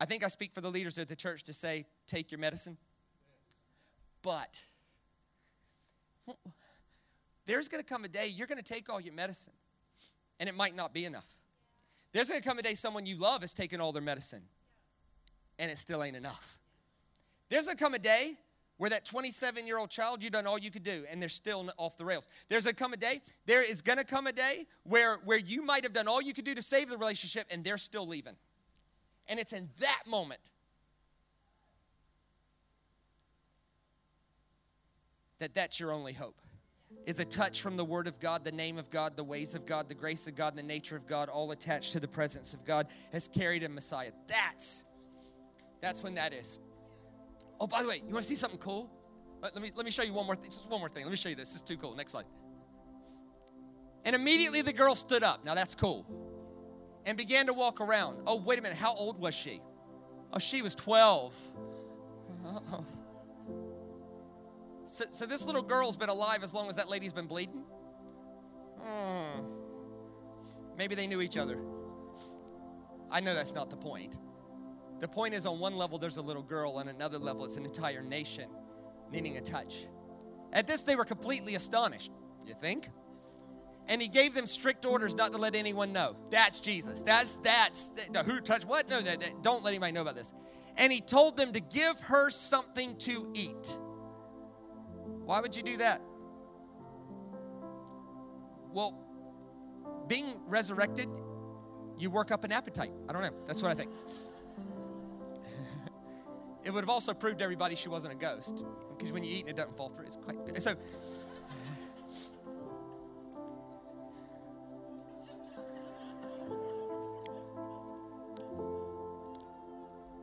I 0.00 0.06
think 0.06 0.24
I 0.24 0.28
speak 0.28 0.54
for 0.54 0.62
the 0.62 0.70
leaders 0.70 0.96
of 0.96 1.08
the 1.08 1.16
church 1.16 1.42
to 1.42 1.52
say, 1.52 1.84
take 2.06 2.32
your 2.32 2.38
medicine. 2.38 2.78
But 4.22 4.64
there's 7.44 7.68
going 7.68 7.82
to 7.82 7.86
come 7.86 8.04
a 8.04 8.08
day 8.08 8.28
you're 8.28 8.46
going 8.46 8.56
to 8.56 8.64
take 8.64 8.90
all 8.90 9.00
your 9.00 9.12
medicine 9.12 9.52
and 10.40 10.48
it 10.48 10.56
might 10.56 10.74
not 10.74 10.92
be 10.92 11.04
enough. 11.04 11.28
There's 12.12 12.28
gonna 12.28 12.40
come 12.40 12.58
a 12.58 12.62
day 12.62 12.74
someone 12.74 13.06
you 13.06 13.16
love 13.16 13.44
is 13.44 13.54
taking 13.54 13.80
all 13.80 13.92
their 13.92 14.02
medicine 14.02 14.42
and 15.58 15.70
it 15.70 15.78
still 15.78 16.02
ain't 16.02 16.16
enough. 16.16 16.58
There's 17.50 17.66
gonna 17.66 17.76
come 17.76 17.94
a 17.94 17.98
day 17.98 18.34
where 18.78 18.90
that 18.90 19.04
27 19.04 19.66
year 19.66 19.78
old 19.78 19.90
child, 19.90 20.22
you've 20.22 20.32
done 20.32 20.46
all 20.46 20.58
you 20.58 20.70
could 20.70 20.82
do 20.82 21.04
and 21.10 21.20
they're 21.20 21.28
still 21.28 21.70
off 21.76 21.98
the 21.98 22.04
rails. 22.04 22.26
There's 22.48 22.64
gonna 22.64 22.74
come 22.74 22.94
a 22.94 22.96
day, 22.96 23.20
there 23.46 23.68
is 23.68 23.82
gonna 23.82 24.02
come 24.02 24.26
a 24.26 24.32
day 24.32 24.66
where, 24.82 25.18
where 25.24 25.38
you 25.38 25.62
might 25.62 25.84
have 25.84 25.92
done 25.92 26.08
all 26.08 26.22
you 26.22 26.32
could 26.32 26.46
do 26.46 26.54
to 26.54 26.62
save 26.62 26.88
the 26.88 26.96
relationship 26.96 27.46
and 27.50 27.62
they're 27.62 27.78
still 27.78 28.08
leaving. 28.08 28.34
And 29.28 29.38
it's 29.38 29.52
in 29.52 29.68
that 29.78 30.02
moment 30.08 30.40
that 35.38 35.54
that's 35.54 35.78
your 35.78 35.92
only 35.92 36.14
hope 36.14 36.40
is 37.06 37.18
a 37.20 37.24
touch 37.24 37.60
from 37.60 37.76
the 37.76 37.84
Word 37.84 38.06
of 38.06 38.20
God, 38.20 38.44
the 38.44 38.52
name 38.52 38.78
of 38.78 38.90
God, 38.90 39.16
the 39.16 39.24
ways 39.24 39.54
of 39.54 39.66
God, 39.66 39.88
the 39.88 39.94
grace 39.94 40.26
of 40.26 40.34
God, 40.34 40.56
the 40.56 40.62
nature 40.62 40.96
of 40.96 41.06
God, 41.06 41.28
all 41.28 41.50
attached 41.50 41.92
to 41.92 42.00
the 42.00 42.08
presence 42.08 42.54
of 42.54 42.64
God, 42.64 42.86
has 43.12 43.28
carried 43.28 43.62
a 43.62 43.68
Messiah. 43.68 44.12
That's 44.28 44.84
that's 45.80 46.02
when 46.02 46.14
that 46.16 46.34
is. 46.34 46.60
Oh, 47.58 47.66
by 47.66 47.82
the 47.82 47.88
way, 47.88 48.02
you 48.06 48.12
want 48.12 48.24
to 48.24 48.28
see 48.28 48.34
something 48.34 48.58
cool? 48.58 48.90
Let, 49.42 49.54
let 49.54 49.62
me 49.62 49.72
let 49.74 49.84
me 49.84 49.90
show 49.90 50.02
you 50.02 50.12
one 50.12 50.26
more 50.26 50.36
thing. 50.36 50.50
Just 50.50 50.68
one 50.68 50.80
more 50.80 50.88
thing. 50.88 51.04
Let 51.04 51.10
me 51.10 51.16
show 51.16 51.28
you 51.28 51.34
this. 51.34 51.50
This 51.50 51.56
is 51.56 51.62
too 51.62 51.76
cool. 51.76 51.94
Next 51.94 52.12
slide. 52.12 52.26
And 54.04 54.14
immediately 54.14 54.62
the 54.62 54.72
girl 54.72 54.94
stood 54.94 55.22
up. 55.22 55.44
Now 55.44 55.54
that's 55.54 55.74
cool. 55.74 56.06
And 57.06 57.16
began 57.16 57.46
to 57.46 57.52
walk 57.52 57.80
around. 57.80 58.22
Oh, 58.26 58.36
wait 58.36 58.58
a 58.58 58.62
minute. 58.62 58.76
How 58.76 58.94
old 58.94 59.20
was 59.20 59.34
she? 59.34 59.60
Oh, 60.32 60.38
she 60.38 60.62
was 60.62 60.74
12. 60.74 61.34
Uh-oh. 62.46 62.84
So, 64.90 65.04
so 65.12 65.24
this 65.24 65.46
little 65.46 65.62
girl's 65.62 65.96
been 65.96 66.08
alive 66.08 66.42
as 66.42 66.52
long 66.52 66.68
as 66.68 66.74
that 66.74 66.90
lady's 66.90 67.12
been 67.12 67.28
bleeding? 67.28 67.62
Hmm. 68.82 69.44
Maybe 70.76 70.96
they 70.96 71.06
knew 71.06 71.20
each 71.20 71.36
other. 71.36 71.60
I 73.08 73.20
know 73.20 73.32
that's 73.32 73.54
not 73.54 73.70
the 73.70 73.76
point. 73.76 74.16
The 74.98 75.06
point 75.06 75.34
is, 75.34 75.46
on 75.46 75.60
one 75.60 75.76
level, 75.76 75.98
there's 75.98 76.16
a 76.16 76.22
little 76.22 76.42
girl, 76.42 76.72
on 76.72 76.88
another 76.88 77.18
level, 77.18 77.44
it's 77.44 77.56
an 77.56 77.64
entire 77.64 78.02
nation 78.02 78.50
needing 79.12 79.36
a 79.36 79.40
touch. 79.40 79.86
At 80.52 80.66
this, 80.66 80.82
they 80.82 80.96
were 80.96 81.04
completely 81.04 81.54
astonished. 81.54 82.10
You 82.44 82.54
think? 82.54 82.88
And 83.86 84.02
he 84.02 84.08
gave 84.08 84.34
them 84.34 84.48
strict 84.48 84.84
orders 84.84 85.14
not 85.14 85.30
to 85.32 85.38
let 85.38 85.54
anyone 85.54 85.92
know. 85.92 86.16
That's 86.30 86.58
Jesus. 86.58 87.02
That's 87.02 87.36
that's 87.36 87.92
the, 88.12 88.24
who 88.24 88.40
touched 88.40 88.66
what? 88.66 88.90
No, 88.90 89.00
that, 89.00 89.20
that, 89.20 89.42
don't 89.42 89.62
let 89.62 89.70
anybody 89.70 89.92
know 89.92 90.02
about 90.02 90.16
this. 90.16 90.32
And 90.76 90.92
he 90.92 91.00
told 91.00 91.36
them 91.36 91.52
to 91.52 91.60
give 91.60 92.00
her 92.00 92.28
something 92.30 92.96
to 92.98 93.30
eat. 93.34 93.78
Why 95.24 95.40
would 95.40 95.56
you 95.56 95.62
do 95.62 95.76
that? 95.78 96.02
Well, 98.72 98.98
being 100.06 100.26
resurrected, 100.46 101.08
you 101.98 102.10
work 102.10 102.30
up 102.30 102.44
an 102.44 102.52
appetite. 102.52 102.92
I 103.08 103.12
don't 103.12 103.22
know. 103.22 103.30
That's 103.46 103.62
what 103.62 103.70
I 103.70 103.74
think. 103.74 103.90
it 106.64 106.70
would 106.72 106.82
have 106.82 106.90
also 106.90 107.14
proved 107.14 107.42
everybody 107.42 107.74
she 107.74 107.88
wasn't 107.88 108.12
a 108.12 108.16
ghost. 108.16 108.64
Because 108.96 109.12
when 109.12 109.24
you 109.24 109.34
eat 109.34 109.40
and 109.40 109.50
it 109.50 109.56
doesn't 109.56 109.76
fall 109.76 109.88
through, 109.88 110.06
it's 110.06 110.16
quite. 110.16 110.36
So, 110.60 110.74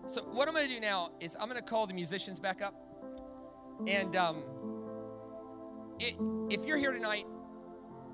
So, 0.10 0.22
what 0.32 0.48
I'm 0.48 0.54
going 0.54 0.68
to 0.70 0.74
do 0.74 0.80
now 0.80 1.10
is 1.20 1.36
I'm 1.38 1.50
going 1.50 1.60
to 1.60 1.66
call 1.66 1.86
the 1.86 1.94
musicians 1.94 2.40
back 2.40 2.62
up. 2.62 2.74
And 3.88 4.16
um, 4.16 4.42
it, 6.00 6.16
if 6.50 6.66
you're 6.66 6.78
here 6.78 6.92
tonight 6.92 7.26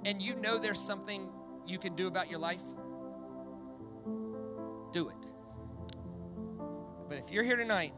and 0.06 0.22
you 0.22 0.36
know 0.36 0.58
there's 0.58 0.80
something 0.80 1.30
you 1.68 1.78
can 1.78 1.96
do 1.96 2.08
about 2.08 2.30
your 2.30 2.40
life, 2.40 2.62
do 4.92 5.10
it. 5.10 5.16
But 7.10 7.18
if 7.18 7.32
you're 7.32 7.44
here 7.44 7.58
tonight 7.58 7.94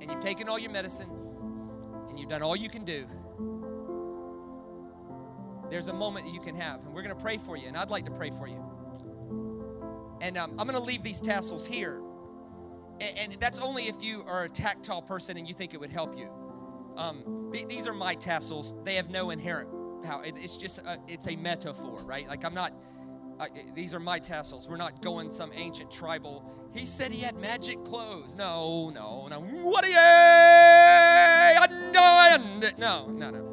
and 0.00 0.10
you've 0.10 0.20
taken 0.20 0.48
all 0.48 0.58
your 0.58 0.70
medicine 0.70 1.10
and 2.08 2.18
you've 2.18 2.28
done 2.28 2.42
all 2.42 2.56
you 2.56 2.68
can 2.68 2.84
do, 2.84 3.06
there's 5.70 5.88
a 5.88 5.92
moment 5.92 6.26
that 6.26 6.32
you 6.32 6.40
can 6.40 6.54
have. 6.54 6.84
And 6.84 6.94
we're 6.94 7.02
going 7.02 7.14
to 7.14 7.20
pray 7.20 7.36
for 7.36 7.56
you. 7.56 7.68
And 7.68 7.76
I'd 7.76 7.90
like 7.90 8.04
to 8.06 8.10
pray 8.10 8.30
for 8.30 8.46
you. 8.46 8.64
And 10.20 10.36
um, 10.36 10.50
I'm 10.58 10.66
going 10.66 10.78
to 10.78 10.84
leave 10.84 11.02
these 11.02 11.20
tassels 11.20 11.66
here. 11.66 12.00
And, 13.00 13.18
and, 13.18 13.32
that's 13.34 13.60
only 13.60 13.84
if 13.84 14.02
you 14.02 14.24
are 14.26 14.44
a 14.44 14.48
tactile 14.48 15.02
person 15.02 15.36
and 15.36 15.46
you 15.46 15.54
think 15.54 15.74
it 15.74 15.80
would 15.80 15.92
help 15.92 16.18
you. 16.18 16.28
Um, 16.98 17.50
th- 17.52 17.68
these 17.68 17.86
are 17.86 17.94
my 17.94 18.14
tassels. 18.14 18.74
They 18.84 18.96
have 18.96 19.08
no 19.08 19.30
inherent 19.30 19.70
power. 20.02 20.24
It, 20.24 20.34
it's 20.36 20.56
just 20.56 20.80
a, 20.80 20.98
it's 21.06 21.28
a 21.28 21.36
metaphor, 21.36 22.02
right? 22.04 22.26
Like 22.26 22.44
I'm 22.44 22.54
not. 22.54 22.72
I, 23.40 23.46
these 23.74 23.94
are 23.94 24.00
my 24.00 24.18
tassels. 24.18 24.68
We're 24.68 24.78
not 24.78 25.00
going 25.00 25.30
some 25.30 25.52
ancient 25.54 25.92
tribal. 25.92 26.44
He 26.74 26.84
said 26.86 27.12
he 27.12 27.22
had 27.22 27.38
magic 27.38 27.84
clothes. 27.84 28.34
No, 28.34 28.90
no, 28.90 29.28
no. 29.28 29.38
What 29.40 29.84
are 29.84 29.88
you? 29.88 29.94
No, 32.78 33.06
no, 33.06 33.30
no. 33.30 33.44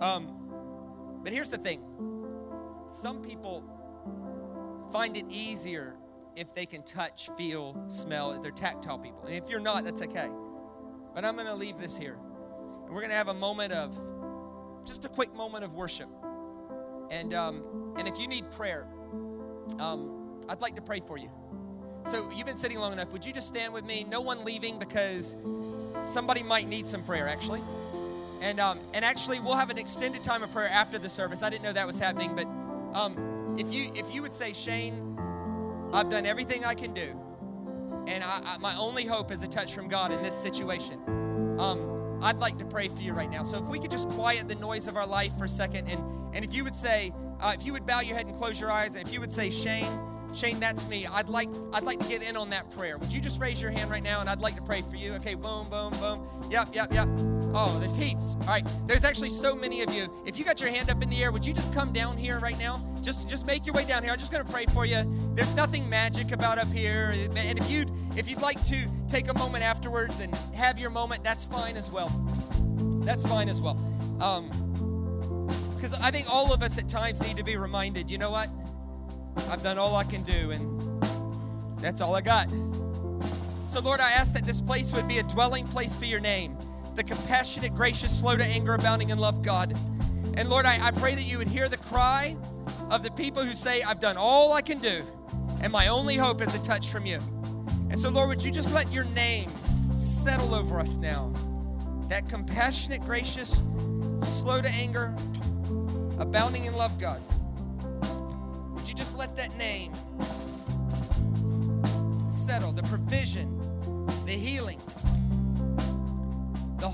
um, 0.00 1.20
but 1.22 1.32
here's 1.32 1.50
the 1.50 1.58
thing 1.58 1.80
some 2.88 3.22
people 3.22 3.62
find 4.90 5.16
it 5.16 5.26
easier 5.28 5.96
if 6.38 6.54
they 6.54 6.66
can 6.66 6.82
touch, 6.82 7.28
feel, 7.36 7.76
smell. 7.88 8.40
They're 8.40 8.52
tactile 8.52 8.98
people. 8.98 9.24
And 9.26 9.34
if 9.34 9.50
you're 9.50 9.60
not, 9.60 9.84
that's 9.84 10.02
okay. 10.02 10.28
But 11.14 11.24
I'm 11.24 11.34
going 11.34 11.48
to 11.48 11.54
leave 11.54 11.78
this 11.78 11.96
here. 11.98 12.16
And 12.84 12.94
we're 12.94 13.00
going 13.00 13.10
to 13.10 13.16
have 13.16 13.28
a 13.28 13.34
moment 13.34 13.72
of, 13.72 13.98
just 14.86 15.04
a 15.04 15.08
quick 15.08 15.34
moment 15.34 15.64
of 15.64 15.74
worship. 15.74 16.08
And, 17.10 17.34
um, 17.34 17.94
and 17.98 18.06
if 18.06 18.20
you 18.20 18.28
need 18.28 18.48
prayer, 18.52 18.86
um, 19.80 20.40
I'd 20.48 20.60
like 20.60 20.76
to 20.76 20.82
pray 20.82 21.00
for 21.00 21.18
you. 21.18 21.30
So 22.04 22.30
you've 22.34 22.46
been 22.46 22.56
sitting 22.56 22.78
long 22.78 22.92
enough. 22.92 23.12
Would 23.12 23.26
you 23.26 23.32
just 23.32 23.48
stand 23.48 23.74
with 23.74 23.84
me? 23.84 24.06
No 24.08 24.20
one 24.20 24.44
leaving 24.44 24.78
because 24.78 25.36
somebody 26.04 26.42
might 26.42 26.68
need 26.68 26.86
some 26.86 27.02
prayer, 27.02 27.28
actually. 27.28 27.60
And 28.40 28.60
um, 28.60 28.78
and 28.94 29.04
actually, 29.04 29.40
we'll 29.40 29.56
have 29.56 29.68
an 29.68 29.78
extended 29.78 30.22
time 30.22 30.44
of 30.44 30.52
prayer 30.52 30.68
after 30.70 30.96
the 30.96 31.08
service. 31.08 31.42
I 31.42 31.50
didn't 31.50 31.64
know 31.64 31.72
that 31.72 31.86
was 31.86 31.98
happening, 31.98 32.36
but 32.36 32.46
um, 32.96 33.56
if 33.58 33.72
you 33.74 33.90
if 33.94 34.14
you 34.14 34.22
would 34.22 34.32
say, 34.32 34.52
Shane, 34.52 35.17
I've 35.92 36.08
done 36.08 36.26
everything 36.26 36.64
I 36.64 36.74
can 36.74 36.92
do, 36.92 37.18
and 38.06 38.22
I, 38.22 38.40
I, 38.44 38.58
my 38.58 38.74
only 38.76 39.04
hope 39.04 39.30
is 39.30 39.42
a 39.42 39.48
touch 39.48 39.74
from 39.74 39.88
God 39.88 40.12
in 40.12 40.22
this 40.22 40.34
situation. 40.34 41.00
Um, 41.58 42.18
I'd 42.22 42.38
like 42.38 42.58
to 42.58 42.64
pray 42.64 42.88
for 42.88 43.00
you 43.00 43.12
right 43.12 43.30
now. 43.30 43.42
So 43.42 43.58
if 43.58 43.66
we 43.68 43.78
could 43.78 43.90
just 43.90 44.08
quiet 44.10 44.48
the 44.48 44.56
noise 44.56 44.88
of 44.88 44.96
our 44.96 45.06
life 45.06 45.36
for 45.38 45.44
a 45.44 45.48
second, 45.48 45.88
and 45.88 46.02
and 46.34 46.44
if 46.44 46.54
you 46.54 46.64
would 46.64 46.76
say, 46.76 47.12
uh, 47.40 47.52
if 47.58 47.64
you 47.66 47.72
would 47.72 47.86
bow 47.86 48.00
your 48.00 48.16
head 48.16 48.26
and 48.26 48.34
close 48.36 48.60
your 48.60 48.70
eyes, 48.70 48.96
and 48.96 49.06
if 49.06 49.12
you 49.12 49.20
would 49.20 49.32
say, 49.32 49.50
Shane. 49.50 50.00
Shane, 50.34 50.60
that's 50.60 50.86
me. 50.86 51.06
I'd 51.06 51.30
like 51.30 51.48
I'd 51.72 51.84
like 51.84 52.00
to 52.00 52.06
get 52.06 52.22
in 52.22 52.36
on 52.36 52.50
that 52.50 52.68
prayer. 52.70 52.98
Would 52.98 53.10
you 53.10 53.20
just 53.20 53.40
raise 53.40 53.62
your 53.62 53.70
hand 53.70 53.90
right 53.90 54.02
now 54.02 54.20
and 54.20 54.28
I'd 54.28 54.42
like 54.42 54.56
to 54.56 54.62
pray 54.62 54.82
for 54.82 54.96
you? 54.96 55.14
Okay, 55.14 55.34
boom, 55.34 55.70
boom, 55.70 55.90
boom. 55.98 56.22
Yep, 56.50 56.74
yep, 56.74 56.92
yep. 56.92 57.08
Oh, 57.60 57.76
there's 57.80 57.96
heaps. 57.96 58.36
All 58.42 58.46
right. 58.46 58.64
There's 58.86 59.04
actually 59.04 59.30
so 59.30 59.56
many 59.56 59.82
of 59.82 59.92
you. 59.92 60.06
If 60.24 60.38
you 60.38 60.44
got 60.44 60.60
your 60.60 60.70
hand 60.70 60.90
up 60.90 61.02
in 61.02 61.10
the 61.10 61.20
air, 61.24 61.32
would 61.32 61.44
you 61.44 61.52
just 61.52 61.74
come 61.74 61.92
down 61.92 62.16
here 62.16 62.38
right 62.38 62.56
now? 62.56 62.80
Just 63.02 63.28
just 63.28 63.46
make 63.46 63.66
your 63.66 63.74
way 63.74 63.84
down 63.84 64.04
here. 64.04 64.12
I'm 64.12 64.18
just 64.18 64.30
to 64.30 64.44
pray 64.44 64.64
for 64.66 64.86
you. 64.86 65.02
There's 65.34 65.56
nothing 65.56 65.88
magic 65.90 66.30
about 66.30 66.58
up 66.58 66.72
here. 66.72 67.12
And 67.36 67.58
if 67.58 67.68
you'd 67.68 67.90
if 68.16 68.30
you'd 68.30 68.40
like 68.42 68.62
to 68.68 68.88
take 69.08 69.28
a 69.28 69.34
moment 69.34 69.64
afterwards 69.64 70.20
and 70.20 70.32
have 70.54 70.78
your 70.78 70.90
moment, 70.90 71.24
that's 71.24 71.44
fine 71.44 71.76
as 71.76 71.90
well. 71.90 72.10
That's 73.00 73.26
fine 73.26 73.48
as 73.48 73.60
well. 73.60 73.76
Um 74.20 74.50
because 75.74 75.94
I 75.94 76.12
think 76.12 76.32
all 76.32 76.54
of 76.54 76.62
us 76.62 76.78
at 76.78 76.88
times 76.88 77.20
need 77.20 77.36
to 77.38 77.44
be 77.44 77.56
reminded, 77.56 78.08
you 78.08 78.18
know 78.18 78.30
what? 78.30 78.50
I've 79.50 79.64
done 79.64 79.78
all 79.78 79.96
I 79.96 80.04
can 80.04 80.22
do, 80.22 80.50
and 80.52 81.02
that's 81.80 82.00
all 82.00 82.14
I 82.14 82.20
got. 82.20 82.48
So, 83.64 83.80
Lord, 83.80 84.00
I 84.00 84.10
ask 84.12 84.32
that 84.32 84.44
this 84.44 84.60
place 84.60 84.92
would 84.92 85.06
be 85.06 85.18
a 85.18 85.22
dwelling 85.24 85.66
place 85.68 85.94
for 85.94 86.06
your 86.06 86.20
name, 86.20 86.56
the 86.98 87.04
compassionate, 87.04 87.72
gracious, 87.76 88.18
slow 88.18 88.36
to 88.36 88.44
anger, 88.44 88.74
abounding 88.74 89.10
in 89.10 89.18
love 89.18 89.40
God. 89.40 89.72
And 90.34 90.48
Lord, 90.48 90.66
I, 90.66 90.78
I 90.82 90.90
pray 90.90 91.14
that 91.14 91.22
you 91.22 91.38
would 91.38 91.46
hear 91.46 91.68
the 91.68 91.76
cry 91.76 92.36
of 92.90 93.04
the 93.04 93.12
people 93.12 93.44
who 93.44 93.54
say, 93.54 93.82
I've 93.82 94.00
done 94.00 94.16
all 94.16 94.52
I 94.52 94.62
can 94.62 94.80
do, 94.80 95.04
and 95.62 95.72
my 95.72 95.86
only 95.86 96.16
hope 96.16 96.42
is 96.42 96.56
a 96.56 96.58
touch 96.58 96.90
from 96.90 97.06
you. 97.06 97.20
And 97.88 97.96
so, 97.96 98.10
Lord, 98.10 98.28
would 98.30 98.42
you 98.42 98.50
just 98.50 98.74
let 98.74 98.92
your 98.92 99.04
name 99.04 99.48
settle 99.96 100.56
over 100.56 100.80
us 100.80 100.96
now? 100.96 101.32
That 102.08 102.28
compassionate, 102.28 103.02
gracious, 103.02 103.60
slow 104.22 104.60
to 104.60 104.68
anger, 104.68 105.14
abounding 106.18 106.64
in 106.64 106.74
love 106.74 106.98
God 106.98 107.20
Would 108.74 108.88
you 108.88 108.94
just 108.94 109.16
let 109.16 109.36
that 109.36 109.56
name 109.56 109.92
settle 112.28 112.72
the 112.72 112.82
provision, 112.84 113.67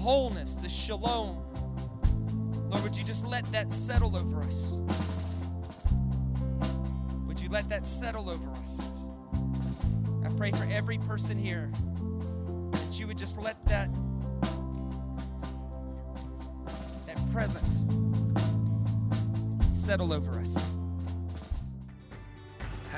wholeness, 0.05 0.55
the 0.57 0.69
shalom. 0.69 1.39
Lord, 2.69 2.83
would 2.83 2.95
you 2.95 3.03
just 3.03 3.27
let 3.27 3.51
that 3.53 3.73
settle 3.73 4.15
over 4.19 4.43
us? 4.43 4.79
Would 7.27 7.41
you 7.41 7.49
let 7.49 7.71
that 7.71 7.87
settle 7.87 8.29
over 8.29 8.51
us? 8.51 9.09
I 10.23 10.29
pray 10.37 10.51
for 10.51 10.69
every 10.71 10.99
person 10.99 11.39
here 11.39 11.73
that 12.73 13.01
you 13.01 13.07
would 13.07 13.17
just 13.17 13.41
let 13.41 13.65
that 13.65 13.89
that 17.07 17.33
presence 17.33 17.87
settle 19.71 20.13
over 20.13 20.39
us. 20.39 20.63